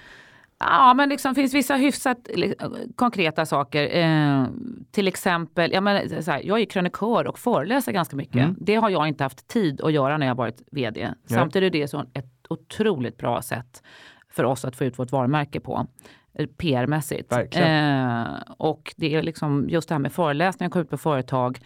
Ja, 0.59 0.93
men 0.93 1.09
liksom 1.09 1.35
finns 1.35 1.53
vissa 1.53 1.75
hyfsat 1.75 2.29
li- 2.33 2.55
konkreta 2.95 3.45
saker. 3.45 3.97
Eh, 3.97 4.45
till 4.91 5.07
exempel, 5.07 5.71
ja, 5.73 5.81
men, 5.81 6.23
så 6.23 6.31
här, 6.31 6.41
jag 6.45 6.59
är 6.61 6.65
krönikör 6.65 7.27
och 7.27 7.39
föreläser 7.39 7.91
ganska 7.91 8.15
mycket. 8.15 8.35
Mm. 8.35 8.55
Det 8.59 8.75
har 8.75 8.89
jag 8.89 9.07
inte 9.07 9.23
haft 9.23 9.47
tid 9.47 9.81
att 9.81 9.93
göra 9.93 10.17
när 10.17 10.27
jag 10.27 10.35
varit 10.35 10.61
vd. 10.71 11.09
Samtidigt 11.25 11.75
är 11.75 11.79
det 11.79 11.87
så 11.87 12.05
ett 12.13 12.25
otroligt 12.49 13.17
bra 13.17 13.41
sätt 13.41 13.83
för 14.31 14.43
oss 14.43 14.65
att 14.65 14.75
få 14.75 14.83
ut 14.85 14.99
vårt 14.99 15.11
varumärke 15.11 15.59
på. 15.59 15.87
eh, 16.33 16.47
PR-mässigt. 16.47 17.31
Eh, 17.61 18.27
och 18.57 18.93
det 18.97 19.15
är 19.15 19.21
liksom 19.23 19.69
just 19.69 19.89
det 19.89 19.95
här 19.95 19.99
med 19.99 20.11
föreläsningar, 20.11 20.69
komma 20.69 20.81
ut 20.83 20.89
på 20.89 20.97
företag 20.97 21.59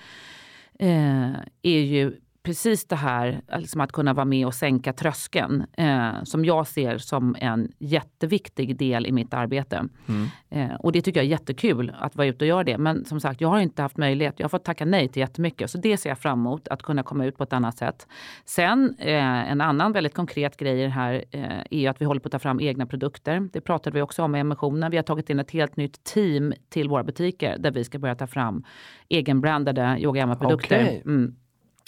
eh, 0.80 1.30
är 1.62 1.80
ju 1.80 2.14
precis 2.44 2.86
det 2.86 2.96
här 2.96 3.42
liksom 3.58 3.82
att 3.82 3.92
kunna 3.92 4.14
vara 4.14 4.26
med 4.26 4.48
och 4.48 4.54
sänka 4.54 4.94
tröskeln 4.94 5.66
eh, 5.78 6.24
som 6.24 6.46
jag 6.46 6.68
ser 6.68 6.98
som 6.98 7.36
en 7.40 7.72
jätteviktig 7.80 8.78
del 8.78 9.06
i 9.06 9.12
mitt 9.12 9.34
arbete. 9.34 9.88
Mm. 10.08 10.28
Eh, 10.50 10.76
och 10.76 10.92
det 10.92 11.02
tycker 11.02 11.20
jag 11.20 11.26
är 11.26 11.30
jättekul 11.30 11.96
att 12.00 12.16
vara 12.16 12.28
ute 12.28 12.46
och 12.46 12.48
göra 12.48 12.64
det. 12.64 12.78
Men 12.78 13.06
som 13.06 13.20
sagt, 13.20 13.42
jag 13.42 13.50
har 13.50 13.60
inte 13.60 13.82
haft 13.82 13.98
möjlighet. 13.98 14.36
Jag 14.38 14.44
har 14.44 14.50
fått 14.50 14.66
tacka 14.66 14.86
nej 14.86 15.08
till 15.08 15.20
jättemycket. 15.20 15.72
Så 15.72 15.78
det 15.78 15.98
ser 15.98 16.10
jag 16.10 16.20
fram 16.20 16.40
emot, 16.40 16.68
att 16.68 16.82
kunna 16.82 17.04
komma 17.04 17.26
ut 17.26 17.38
på 17.38 17.44
ett 17.44 17.54
annat 17.54 17.78
sätt. 17.78 18.08
Sen 18.46 18.96
eh, 19.00 19.52
en 19.52 19.62
annan 19.62 19.92
väldigt 19.92 20.14
konkret 20.14 20.58
grej 20.58 20.88
här 20.88 21.26
eh, 21.32 21.44
är 21.70 21.90
att 21.90 22.02
vi 22.02 22.06
håller 22.06 22.22
på 22.22 22.28
att 22.28 22.32
ta 22.32 22.40
fram 22.40 22.60
egna 22.60 22.86
produkter. 22.86 23.50
Det 23.54 23.62
pratade 23.62 23.94
vi 23.94 24.02
också 24.02 24.24
om 24.24 24.36
i 24.36 24.40
emissionen. 24.40 24.92
Vi 24.92 24.98
har 24.98 25.04
tagit 25.04 25.30
in 25.30 25.40
ett 25.40 25.52
helt 25.52 25.78
nytt 25.78 26.04
team 26.04 26.54
till 26.70 26.90
våra 26.90 27.04
butiker 27.04 27.58
där 27.60 27.72
vi 27.72 27.84
ska 27.84 28.00
börja 28.00 28.16
ta 28.16 28.28
fram 28.28 28.64
egenbrandade 29.10 29.98
Yoga-produkter. 30.00 30.84
Okej. 30.84 31.02
Mm. 31.06 31.36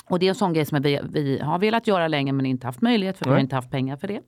Och 0.09 0.19
det 0.19 0.25
är 0.25 0.29
en 0.29 0.35
sån 0.35 0.53
grej 0.53 0.65
som 0.65 0.81
vi, 0.81 0.99
vi 1.09 1.39
har 1.39 1.59
velat 1.59 1.87
göra 1.87 2.07
länge 2.07 2.31
men 2.31 2.45
inte 2.45 2.67
haft 2.67 2.81
möjlighet 2.81 3.17
för 3.17 3.25
vi 3.25 3.29
Nej. 3.29 3.35
har 3.35 3.41
inte 3.41 3.55
haft 3.55 3.71
pengar 3.71 3.97
för 3.97 4.07
det. 4.07 4.21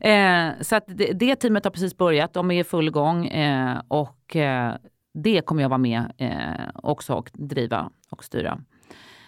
Eh, 0.00 0.52
så 0.60 0.76
att 0.76 0.84
det, 0.86 1.12
det 1.12 1.36
teamet 1.36 1.64
har 1.64 1.70
precis 1.70 1.96
börjat, 1.96 2.32
de 2.32 2.50
är 2.50 2.60
i 2.60 2.64
full 2.64 2.90
gång 2.90 3.26
eh, 3.26 3.80
och 3.88 4.36
eh, 4.36 4.74
det 5.14 5.40
kommer 5.40 5.62
jag 5.62 5.68
vara 5.68 5.78
med 5.78 6.12
eh, 6.18 6.68
också 6.74 7.14
och 7.14 7.30
driva 7.34 7.90
och 8.10 8.24
styra. 8.24 8.58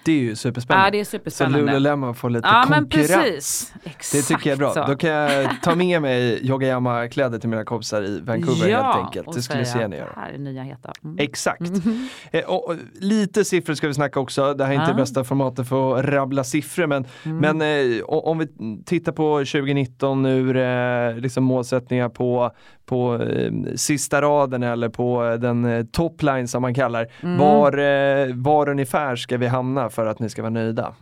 Det 0.04 0.12
är 0.12 0.16
ju 0.18 0.36
superspännande. 0.36 0.86
Ja, 0.86 0.90
det 0.90 1.00
är 1.00 1.04
Så 1.04 1.10
superspännande. 1.10 1.58
Lululemon 1.72 2.14
får 2.14 2.30
lite 2.30 2.48
Ja, 2.48 2.64
konkurrens. 2.68 3.72
Det 4.12 4.22
tycker 4.22 4.50
jag 4.50 4.54
är 4.54 4.58
bra. 4.58 4.74
så. 4.74 4.84
Då 4.86 4.96
kan 4.96 5.10
jag 5.10 5.50
ta 5.62 5.74
med 5.74 6.02
mig 6.02 6.46
Yogayama-kläder 6.48 7.38
till 7.38 7.48
mina 7.48 7.64
kompisar 7.64 8.02
i 8.02 8.20
Vancouver 8.20 8.68
ja, 8.68 8.82
helt 8.92 9.06
enkelt. 9.06 9.32
Det 9.36 9.42
skulle 9.42 9.64
säga 9.64 9.88
så 9.88 9.94
gärna 9.96 10.10
här 10.16 10.32
är 10.32 10.38
nya 10.38 10.62
heta. 10.62 10.92
Mm. 11.04 11.16
Exakt. 11.18 11.60
Eh, 12.32 12.44
och, 12.44 12.74
lite 13.00 13.44
siffror 13.44 13.74
ska 13.74 13.88
vi 13.88 13.94
snacka 13.94 14.20
också. 14.20 14.54
Det 14.54 14.64
här 14.64 14.70
är 14.70 14.74
inte 14.74 14.82
Ja. 14.82 14.84
Mm. 14.84 14.96
det 14.96 15.02
bästa 15.02 15.24
formatet 15.24 15.68
för 15.68 15.98
att 15.98 16.04
rabbla 16.04 16.44
siffror 16.44 16.86
men, 16.86 17.04
men 17.22 17.62
eh, 17.62 18.02
om 18.04 18.38
vi 18.38 18.46
tittar 18.86 19.12
på 19.12 19.38
2019 19.38 20.26
ur 20.26 20.56
eh, 20.56 21.16
liksom 21.16 21.44
målsättningar 21.44 22.08
på, 22.08 22.50
på 22.90 23.22
eh, 23.22 23.52
sista 23.76 24.22
raden 24.22 24.62
eller 24.62 24.88
på 24.88 25.24
eh, 25.24 25.32
den 25.34 25.64
eh, 25.64 25.84
topline 25.84 26.48
som 26.48 26.62
man 26.62 26.74
kallar. 26.74 27.06
Mm. 27.22 27.38
Var, 27.38 27.78
eh, 27.78 28.34
var 28.34 28.68
ungefär 28.68 29.16
ska 29.16 29.36
vi 29.36 29.46
hamna 29.46 29.90
för 29.90 30.06
att 30.06 30.18
ni 30.18 30.28
ska 30.28 30.42
vara 30.42 30.50
nöjda? 30.50 30.94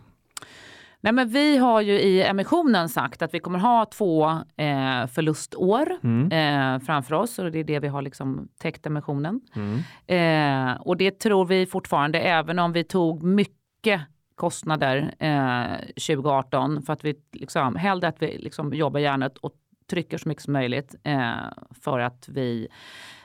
Nej, 1.01 1.13
men 1.13 1.29
vi 1.29 1.57
har 1.57 1.81
ju 1.81 1.93
i 1.99 2.23
emissionen 2.23 2.89
sagt 2.89 3.21
att 3.21 3.33
vi 3.33 3.39
kommer 3.39 3.59
ha 3.59 3.85
två 3.85 4.29
eh, 4.57 5.07
förlustår 5.13 5.87
Mm. 6.03 6.31
eh, 6.31 6.85
framför 6.85 7.15
oss 7.15 7.39
och 7.39 7.51
det 7.51 7.59
är 7.59 7.63
det 7.63 7.79
vi 7.79 7.87
har 7.87 8.01
liksom 8.01 8.47
täckt 8.61 8.85
emissionen. 8.85 9.41
Mm. 9.55 9.79
Eh, 10.07 10.81
och 10.81 10.97
det 10.97 11.19
tror 11.19 11.45
vi 11.45 11.65
fortfarande, 11.65 12.19
även 12.19 12.59
om 12.59 12.71
vi 12.73 12.83
tog 12.83 13.23
mycket 13.23 14.01
kostnader 14.35 15.13
eh, 15.19 15.77
2018 16.07 16.81
för 16.81 16.93
att 16.93 17.03
vi 17.05 17.15
liksom, 17.33 17.75
hellre 17.75 18.07
att 18.07 18.21
vi 18.21 18.37
liksom 18.37 18.73
jobbar 18.73 18.99
järnet 18.99 19.37
och 19.37 19.51
trycker 19.89 20.17
så 20.17 20.29
mycket 20.29 20.43
som 20.43 20.53
möjligt 20.53 20.95
eh, 21.03 21.33
för 21.81 21.99
att 21.99 22.29
vi 22.29 22.67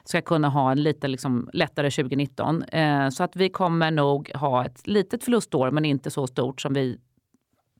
ska 0.04 0.20
kunna 0.20 0.48
ha 0.48 0.72
en 0.72 0.82
lite 0.82 1.08
liksom, 1.08 1.50
lättare 1.52 1.90
2019. 1.90 2.62
Eh, 2.62 3.08
så 3.08 3.24
att 3.24 3.36
vi 3.36 3.48
kommer 3.48 3.90
nog 3.90 4.30
ha 4.34 4.64
ett 4.64 4.86
litet 4.86 5.24
förlustår 5.24 5.70
men 5.70 5.84
inte 5.84 6.10
så 6.10 6.26
stort 6.26 6.60
som 6.60 6.74
vi 6.74 6.98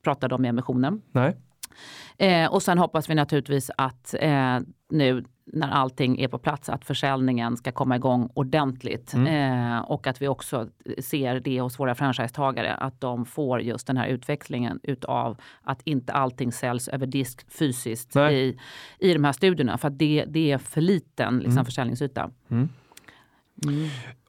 pratade 0.03 0.35
om 0.35 0.45
i 0.45 0.49
emissionen. 0.49 1.03
Nej? 1.12 1.37
Eh, 2.18 2.53
och 2.53 2.62
sen 2.62 2.78
hoppas 2.78 3.11
vi 3.11 3.14
naturligtvis 3.14 3.70
att 3.76 4.14
eh, 4.20 4.59
nu 4.91 5.24
när 5.47 5.70
allting 5.70 6.20
är 6.20 6.28
på 6.28 6.38
plats 6.38 6.68
att 6.68 6.84
försäljningen 6.84 7.57
ska 7.57 7.72
komma 7.72 7.97
igång 7.97 8.30
ordentligt. 8.34 9.14
Eh, 9.14 9.78
och 9.78 10.07
att 10.07 10.22
vi 10.22 10.28
också 10.28 10.68
ser 10.99 11.40
det 11.40 11.61
hos 11.61 11.78
våra 11.78 11.95
franchisetagare 11.95 12.74
att 12.74 13.01
de 13.01 13.26
får 13.26 13.61
just 13.61 13.86
den 13.86 13.97
här 13.97 14.09
utväxlingen 14.09 14.80
utav 14.82 15.36
att 15.62 15.82
inte 15.84 16.12
allting 16.12 16.53
säljs 16.53 16.88
över 16.88 17.07
disk 17.07 17.53
fysiskt 17.53 18.14
Nej. 18.14 18.34
i, 18.34 18.59
i 18.99 19.12
de 19.12 19.24
här 19.24 19.32
studierna. 19.32 19.78
För 19.78 19.88
att 19.88 19.99
det, 19.99 20.24
det 20.28 20.53
är 20.53 20.59
för 20.59 20.80
liten 20.80 21.38
liksom, 21.38 21.64
försäljningsyta. 21.64 22.30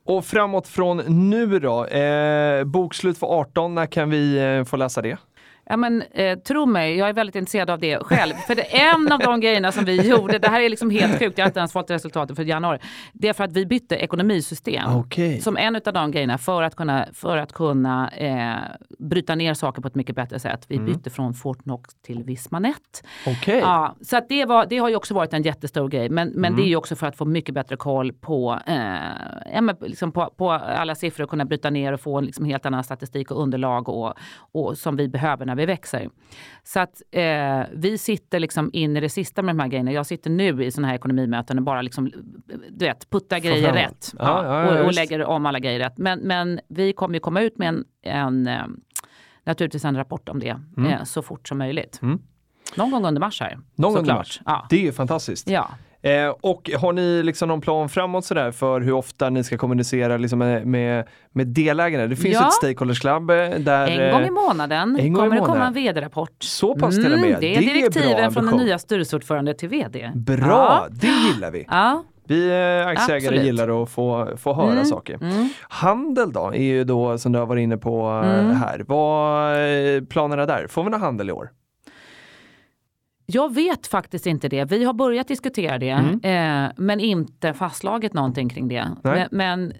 Och 0.03 0.25
framåt 0.25 0.67
från 0.67 0.97
nu 1.29 1.59
då? 1.59 1.85
Eh, 1.85 2.63
bokslut 2.63 3.17
för 3.17 3.27
18, 3.27 3.75
när 3.75 3.85
kan 3.85 4.09
vi 4.09 4.37
eh, 4.37 4.63
få 4.63 4.77
läsa 4.77 5.01
det? 5.01 5.17
Ja, 5.65 5.77
men, 5.77 6.01
eh, 6.01 6.39
tro 6.39 6.65
mig, 6.65 6.97
jag 6.97 7.09
är 7.09 7.13
väldigt 7.13 7.35
intresserad 7.35 7.69
av 7.69 7.79
det 7.79 7.99
själv. 8.03 8.33
För 8.33 8.55
det 8.55 8.75
är 8.75 8.93
en 8.93 9.11
av 9.11 9.19
de 9.19 9.39
grejerna 9.39 9.71
som 9.71 9.85
vi 9.85 10.09
gjorde, 10.09 10.39
det 10.39 10.47
här 10.47 10.61
är 10.61 10.69
liksom 10.69 10.89
helt 10.89 11.19
sjukt, 11.19 11.37
jag 11.37 11.45
har 11.45 11.49
inte 11.49 11.59
ens 11.59 11.73
fått 11.73 11.89
resultatet 11.89 12.35
för 12.35 12.43
januari. 12.43 12.79
Det 13.13 13.27
är 13.27 13.33
för 13.33 13.43
att 13.43 13.53
vi 13.53 13.65
bytte 13.65 13.95
ekonomisystem. 13.95 14.95
Okej. 14.95 15.41
Som 15.41 15.57
en 15.57 15.75
av 15.75 15.93
de 15.93 16.11
grejerna 16.11 16.37
för 16.37 16.63
att 16.63 16.75
kunna, 16.75 17.05
för 17.13 17.37
att 17.37 17.53
kunna 17.53 18.09
eh, 18.09 18.55
bryta 18.99 19.35
ner 19.35 19.53
saker 19.53 19.81
på 19.81 19.87
ett 19.87 19.95
mycket 19.95 20.15
bättre 20.15 20.39
sätt. 20.39 20.65
Vi 20.67 20.79
bytte 20.79 21.09
från 21.09 21.33
Fortnox 21.33 21.95
till 22.01 22.23
Vismanet. 22.23 23.03
Okej. 23.27 23.59
Ja, 23.59 23.95
så 24.01 24.17
att 24.17 24.29
det, 24.29 24.45
var, 24.45 24.65
det 24.65 24.77
har 24.77 24.89
ju 24.89 24.95
också 24.95 25.13
varit 25.13 25.33
en 25.33 25.43
jättestor 25.43 25.89
grej. 25.89 26.09
Men, 26.09 26.29
men 26.29 26.55
det 26.55 26.61
är 26.61 26.67
ju 26.67 26.75
också 26.75 26.95
för 26.95 27.07
att 27.07 27.17
få 27.17 27.25
mycket 27.25 27.55
bättre 27.55 27.75
koll 27.75 28.13
på, 28.13 28.59
eh, 28.67 28.75
ja, 29.53 29.73
liksom 29.81 30.11
på, 30.11 30.33
på 30.37 30.51
alla 30.51 30.95
siffror 30.95 31.23
och 31.23 31.29
kunna 31.29 31.45
bryta 31.45 31.69
ner 31.69 31.93
och 31.93 32.01
få 32.01 32.17
en 32.17 32.25
liksom 32.25 32.45
helt 32.45 32.65
annan 32.65 32.83
statistik 32.83 33.31
och 33.31 33.41
underlag 33.41 33.89
och, 33.89 34.13
och 34.37 34.77
som 34.77 34.95
vi 34.95 35.07
behöver 35.07 35.45
när 35.55 35.61
vi 35.61 35.65
växer. 35.65 36.09
Så 36.63 36.79
att 36.79 37.01
eh, 37.11 37.61
vi 37.73 37.97
sitter 37.97 38.39
liksom 38.39 38.69
in 38.73 38.97
i 38.97 38.99
det 38.99 39.09
sista 39.09 39.41
med 39.41 39.55
de 39.55 39.59
här 39.59 39.67
grejerna. 39.67 39.91
Jag 39.91 40.05
sitter 40.05 40.29
nu 40.29 40.63
i 40.63 40.71
sådana 40.71 40.87
här 40.87 40.95
ekonomimöten 40.95 41.57
och 41.57 41.63
bara 41.63 41.81
liksom, 41.81 42.11
du 42.69 42.85
vet, 42.85 43.09
puttar 43.09 43.39
grejer 43.39 43.73
rätt. 43.73 44.13
Ja, 44.19 44.43
ja, 44.45 44.75
ja, 44.75 44.79
och, 44.79 44.85
och 44.85 44.93
lägger 44.93 45.25
om 45.25 45.45
alla 45.45 45.59
grejer 45.59 45.79
rätt. 45.79 45.97
Men, 45.97 46.19
men 46.19 46.59
vi 46.67 46.93
kommer 46.93 47.13
ju 47.13 47.19
komma 47.19 47.41
ut 47.41 47.57
med 47.57 47.67
en, 47.67 47.85
en 48.03 48.47
eh, 48.47 48.65
naturligtvis 49.43 49.85
en 49.85 49.95
rapport 49.95 50.29
om 50.29 50.39
det 50.39 50.59
eh, 50.77 51.03
så 51.03 51.21
fort 51.21 51.47
som 51.47 51.57
möjligt. 51.57 51.99
Mm. 52.01 52.19
Någon 52.75 52.91
gång 52.91 53.05
under 53.05 53.19
mars 53.19 53.41
här. 53.41 53.59
Någon 53.75 53.93
gång 53.93 53.99
under 53.99 54.13
mars. 54.13 54.41
Ja. 54.45 54.67
Det 54.69 54.75
är 54.75 54.81
ju 54.81 54.91
fantastiskt. 54.91 55.49
ja. 55.49 55.69
Eh, 56.05 56.33
och 56.41 56.71
har 56.79 56.93
ni 56.93 57.23
liksom 57.23 57.47
någon 57.47 57.61
plan 57.61 57.89
framåt 57.89 58.25
sådär 58.25 58.51
för 58.51 58.81
hur 58.81 58.91
ofta 58.93 59.29
ni 59.29 59.43
ska 59.43 59.57
kommunicera 59.57 60.17
liksom 60.17 60.39
med, 60.39 60.65
med, 60.67 61.07
med 61.31 61.47
delägarna? 61.47 62.07
Det 62.07 62.15
finns 62.15 62.33
Ja. 62.35 62.47
ett 62.47 62.53
stakeholders 62.53 62.99
club 62.99 63.29
eh, 63.29 63.35
där... 63.59 63.87
En 63.87 64.11
gång 64.13 64.21
i 64.23 64.25
eh, 64.27 64.31
månaden 64.31 64.97
en 64.99 65.13
gång 65.13 65.25
i 65.25 65.27
kommer 65.29 65.35
det 65.35 65.39
komma 65.41 65.47
månaden. 65.53 65.67
en 65.67 65.73
vd-rapport. 65.73 66.31
Så 66.39 66.75
pass 66.75 66.95
till 66.95 67.13
och 67.13 67.19
med. 67.19 67.37
det 67.41 67.55
är 67.55 67.59
Det 67.61 67.69
är 67.69 67.73
direktiven 67.73 68.15
bra 68.17 68.31
från 68.31 68.45
den 68.45 68.57
nya 68.57 68.79
styrelseordförande 68.79 69.53
till 69.53 69.69
vd. 69.69 70.11
Bra, 70.15 70.37
Ja. 70.47 70.87
det 70.91 71.07
gillar 71.07 71.51
vi. 71.51 71.65
Ja. 71.69 72.03
Vi 72.27 72.35
aktieägare 72.87 73.17
Absolut. 73.17 73.43
gillar 73.45 73.83
att 73.83 73.89
få, 73.89 74.29
få 74.37 74.53
höra 74.53 74.71
Mm, 74.71 74.85
saker. 74.85 75.17
mm. 75.21 75.49
Handel 75.61 76.31
då, 76.31 76.47
är 76.53 76.63
ju 76.63 76.83
då 76.83 77.17
som 77.17 77.31
du 77.31 77.39
har 77.39 77.45
varit 77.45 77.61
inne 77.61 77.77
på 77.77 78.05
Mm. 78.07 78.51
här. 78.55 78.83
Vad 78.87 79.51
är 79.55 80.01
planerna 80.05 80.45
där? 80.45 80.67
Får 80.67 80.83
vi 80.83 80.89
någon 80.89 81.01
handel 81.01 81.29
i 81.29 81.31
år? 81.31 81.49
Jag 83.25 83.53
vet 83.53 83.87
faktiskt 83.87 84.25
inte 84.25 84.49
det. 84.49 84.65
Vi 84.65 84.83
har 84.83 84.93
börjat 84.93 85.27
diskutera 85.27 85.77
det, 85.77 85.89
Mm. 85.89 86.65
eh, 86.65 86.71
men 86.77 86.99
inte 86.99 87.53
fastslagit 87.53 88.13
någonting 88.13 88.49
kring 88.49 88.67
det. 88.67 88.87
Men, 89.03 89.27
men 89.31 89.73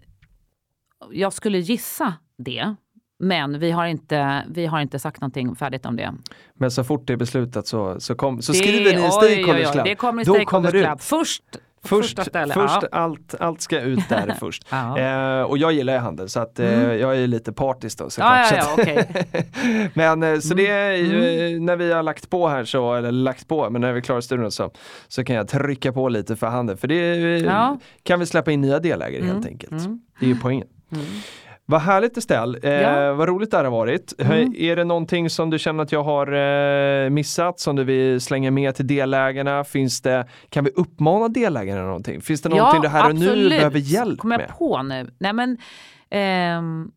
jag 1.12 1.34
skulle 1.34 1.58
gissa 1.58 2.14
det. 2.38 2.76
Men 3.20 3.60
vi 3.60 3.72
har, 3.72 3.86
inte, 3.86 4.44
vi 4.50 4.66
har 4.66 4.80
inte 4.80 5.00
sagt 5.00 5.22
någonting 5.22 5.56
färdigt 5.56 5.86
om 5.86 5.96
det. 5.96 6.14
Men 6.54 6.72
så 6.72 6.84
fort 6.84 7.08
det 7.08 7.14
är 7.14 7.18
beslutat 7.18 7.68
så, 7.68 8.00
så, 8.00 8.16
kom, 8.16 8.42
så 8.42 8.52
det, 8.52 8.58
skriver 8.58 8.96
ni 8.96 9.08
i 9.08 9.12
Stakeholders 9.12 9.72
Club. 9.72 9.86
Det 9.86 9.96
kommer 9.96 10.22
i 10.22 10.26
Stakeholders 10.26 10.72
Club. 10.72 11.02
Först, 11.02 11.44
Först, 11.86 12.20
först 12.54 12.82
ja. 12.82 12.88
allt, 12.92 13.36
allt 13.40 13.62
ska 13.62 13.80
ut 13.82 14.10
där 14.10 14.36
först. 14.40 14.64
Eh, 14.72 15.42
och 15.42 15.58
jag 15.58 15.72
gillar 15.74 15.94
ju 15.94 16.00
handel 16.00 16.30
så 16.30 16.40
att 16.40 16.60
eh, 16.60 16.74
Mm. 16.84 17.00
jag 17.00 17.18
är 17.18 17.28
lite 17.28 17.54
partisk 17.54 17.98
då 17.98 18.10
såklart. 18.10 18.52
Ja, 18.52 18.58
ja, 18.58 18.74
okej. 18.82 19.26
men 19.94 20.24
eh, 20.24 20.40
så 20.40 20.54
det 20.54 20.68
är 20.68 20.92
ju, 20.92 21.18
Mm. 21.46 21.56
eh, 21.56 21.62
när 21.62 21.76
vi 21.76 21.92
har 21.94 22.04
lagt 22.04 22.30
på 22.30 22.48
här 22.48 22.64
så, 22.66 22.94
eller 22.94 23.12
lagt 23.12 23.48
på, 23.48 23.70
men 23.70 23.82
när 23.82 23.92
vi 23.94 23.98
är 23.98 24.02
klara 24.02 24.22
studion 24.22 24.52
så, 24.52 24.72
så 25.08 25.24
kan 25.24 25.36
jag 25.36 25.48
trycka 25.48 25.94
på 25.94 26.10
lite 26.10 26.36
för 26.36 26.48
handel. 26.48 26.78
För 26.78 26.88
det 26.88 26.96
är- 26.96 27.78
kan 28.04 28.20
vi 28.20 28.26
släppa 28.26 28.52
in 28.52 28.62
nya 28.62 28.80
delägare 28.80 29.22
Mm, 29.22 29.36
helt 29.36 29.46
enkelt. 29.48 29.72
mm. 29.72 30.00
Det 30.20 30.26
är 30.26 30.30
ju 30.30 30.40
poängen. 30.40 30.68
Vad 31.68 31.82
härligt 31.82 32.18
Estelle, 32.18 32.60
eh, 32.64 32.82
Ja. 32.82 33.14
vad 33.14 33.28
roligt 33.30 33.52
det 33.52 33.58
här 33.58 33.64
har 33.64 33.72
varit. 33.72 34.14
Mm. 34.20 34.54
Är 34.58 34.76
det 34.76 34.84
någonting 34.84 35.30
som 35.30 35.50
du 35.50 35.60
känner 35.60 35.84
att 35.84 35.92
jag 35.92 36.04
har 36.04 36.34
eh, 37.06 37.10
missat 37.10 37.60
som 37.60 37.76
du 37.76 37.84
vill 37.84 38.22
slänga 38.22 38.52
med 38.52 38.76
till 38.76 38.88
delägarna? 38.88 39.64
Finns 39.64 40.02
det, 40.02 40.28
kan 40.50 40.64
vi 40.64 40.72
uppmana 40.72 41.28
delägarna 41.28 41.82
någonting? 41.82 42.22
Finns 42.22 42.42
det 42.42 42.50
någonting 42.50 42.82
du 42.82 42.88
här 42.88 43.10
och 43.10 43.16
nu 43.16 43.50
behöver 43.50 43.80
hjälp 43.80 44.20
Kommer 44.20 44.36
jag 44.36 44.42
med? 44.42 44.58
på 44.58 44.84
nu? 44.84 45.10
Nej 45.20 45.34
men, 45.34 45.58
ehm, 46.10 46.92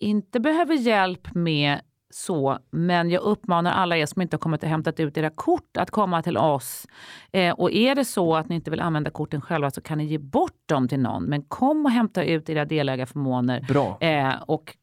inte 0.00 0.40
behöver 0.40 0.74
hjälp 0.74 1.34
med 1.34 1.80
så, 2.10 2.58
men 2.70 3.10
jag 3.10 3.22
uppmanar 3.22 3.72
alla 3.72 3.96
er 3.96 4.06
som 4.06 4.22
inte 4.22 4.34
har 4.34 4.38
kommit 4.38 4.62
och 4.62 4.68
hämtat 4.68 5.00
ut 5.00 5.18
era 5.18 5.30
kort 5.30 5.76
att 5.76 5.90
komma 5.90 6.22
till 6.22 6.36
oss. 6.38 6.86
Eh, 7.32 7.54
och 7.54 7.72
är 7.72 7.94
det 7.94 8.04
så 8.04 8.36
att 8.36 8.48
ni 8.48 8.54
inte 8.54 8.70
vill 8.70 8.80
använda 8.80 9.10
korten 9.10 9.40
själva 9.40 9.70
så 9.70 9.80
kan 9.80 9.98
ni 9.98 10.04
ge 10.04 10.18
bort 10.18 10.62
dem 10.66 10.88
till 10.88 11.00
någon. 11.00 11.24
Men 11.24 11.42
kom 11.42 11.84
och 11.84 11.90
hämta 11.92 12.24
ut 12.24 12.48
era 12.50 12.64
delägarförmåner 12.64 13.60
Bra. 13.60 13.98
eh, 14.00 14.34
och 14.46 14.76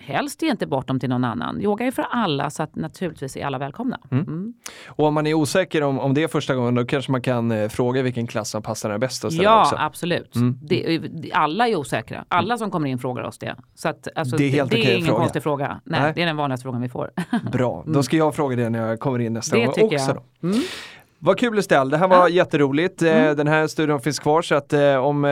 helst 0.00 0.42
ge 0.42 0.50
inte 0.50 0.66
bort 0.66 0.86
dem 0.86 1.00
till 1.00 1.08
någon 1.08 1.24
annan. 1.24 1.60
Yoga 1.62 1.86
är 1.86 1.90
för 1.90 2.06
alla 2.10 2.50
så 2.50 2.62
att 2.62 2.76
naturligtvis 2.76 3.36
är 3.36 3.46
alla 3.46 3.58
välkomna. 3.58 4.00
Mm. 4.10 4.24
Mm. 4.26 4.54
Och 4.88 5.06
om 5.06 5.14
man 5.14 5.26
är 5.26 5.34
osäker 5.34 5.82
om, 5.82 5.98
om 5.98 6.14
det 6.14 6.22
är 6.22 6.28
första 6.28 6.54
gången 6.54 6.74
då 6.74 6.84
kanske 6.84 7.12
man 7.12 7.22
kan 7.22 7.50
eh, 7.50 7.68
fråga 7.68 8.02
vilken 8.02 8.26
klass 8.26 8.50
som 8.50 8.62
passar 8.62 8.90
den 8.90 9.00
bäst 9.00 9.24
Ja, 9.30 9.60
också. 9.62 9.76
absolut. 9.78 10.34
Mm. 10.36 10.58
Det, 10.62 11.00
alla 11.32 11.68
är 11.68 11.76
osäkra. 11.76 12.24
Alla 12.28 12.58
som 12.58 12.70
kommer 12.70 12.88
in 12.88 12.98
frågar 12.98 13.22
oss 13.22 13.38
det. 13.38 13.56
Så 13.74 13.88
att, 13.88 14.08
alltså, 14.14 14.36
Det 14.36 14.44
är 14.44 14.50
helt 14.50 14.70
det 14.70 14.76
okej 14.76 14.90
är 14.90 14.94
ingen 14.94 15.06
fråga. 15.06 15.18
konstig 15.20 15.42
fråga. 15.42 15.80
Nej, 15.84 16.00
Nej. 16.00 16.12
Det 16.14 16.22
är 16.22 16.26
den 16.26 16.36
vanligaste 16.36 16.62
frågan 16.62 16.82
vi 16.82 16.88
får. 16.88 17.10
Bra, 17.52 17.84
då 17.86 18.02
ska 18.02 18.16
jag 18.16 18.34
fråga 18.34 18.56
det 18.56 18.70
när 18.70 18.88
jag 18.88 19.00
kommer 19.00 19.18
in 19.18 19.32
nästa 19.32 19.56
det 19.56 19.64
gång 19.64 19.74
också. 19.84 20.22
Vad 21.20 21.38
kul 21.38 21.58
Estelle, 21.58 21.90
det 21.90 21.96
här 21.96 22.08
var 22.08 22.16
Ja. 22.16 22.28
jätteroligt. 22.28 23.02
Eh, 23.02 23.16
Mm. 23.16 23.36
Den 23.36 23.46
här 23.48 23.66
studion 23.66 24.00
finns 24.00 24.18
kvar 24.18 24.42
så 24.42 24.54
att 24.54 24.72
eh, 24.72 24.96
om 24.96 25.24
eh, 25.24 25.30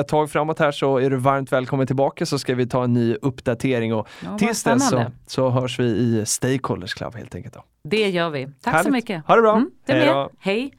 ett 0.00 0.08
tag 0.08 0.30
framåt 0.30 0.58
här 0.58 0.72
så 0.72 0.96
är 0.98 1.10
du 1.10 1.16
varmt 1.16 1.52
välkommen 1.52 1.86
tillbaka 1.86 2.26
så 2.26 2.38
ska 2.38 2.54
vi 2.54 2.66
ta 2.66 2.84
en 2.84 2.92
ny 2.92 3.14
uppdatering 3.22 3.94
och 3.94 4.08
Ja, 4.24 4.38
tills 4.38 4.62
dess 4.64 4.88
så, 4.88 5.04
så 5.26 5.48
hörs 5.50 5.78
vi 5.80 5.84
i 5.84 6.22
Stakeholders 6.26 6.94
Club 6.94 7.14
helt 7.16 7.34
enkelt. 7.34 7.54
Då. 7.54 7.62
Det 7.84 8.08
gör 8.08 8.30
vi. 8.30 8.48
Tack 8.62 8.74
Härligt. 8.74 8.86
så 8.86 8.92
mycket. 8.92 9.26
Ha 9.26 9.36
det 9.36 9.42
bra. 9.42 9.56
Mm, 9.56 9.70
det. 9.86 10.28
Hej. 10.38 10.72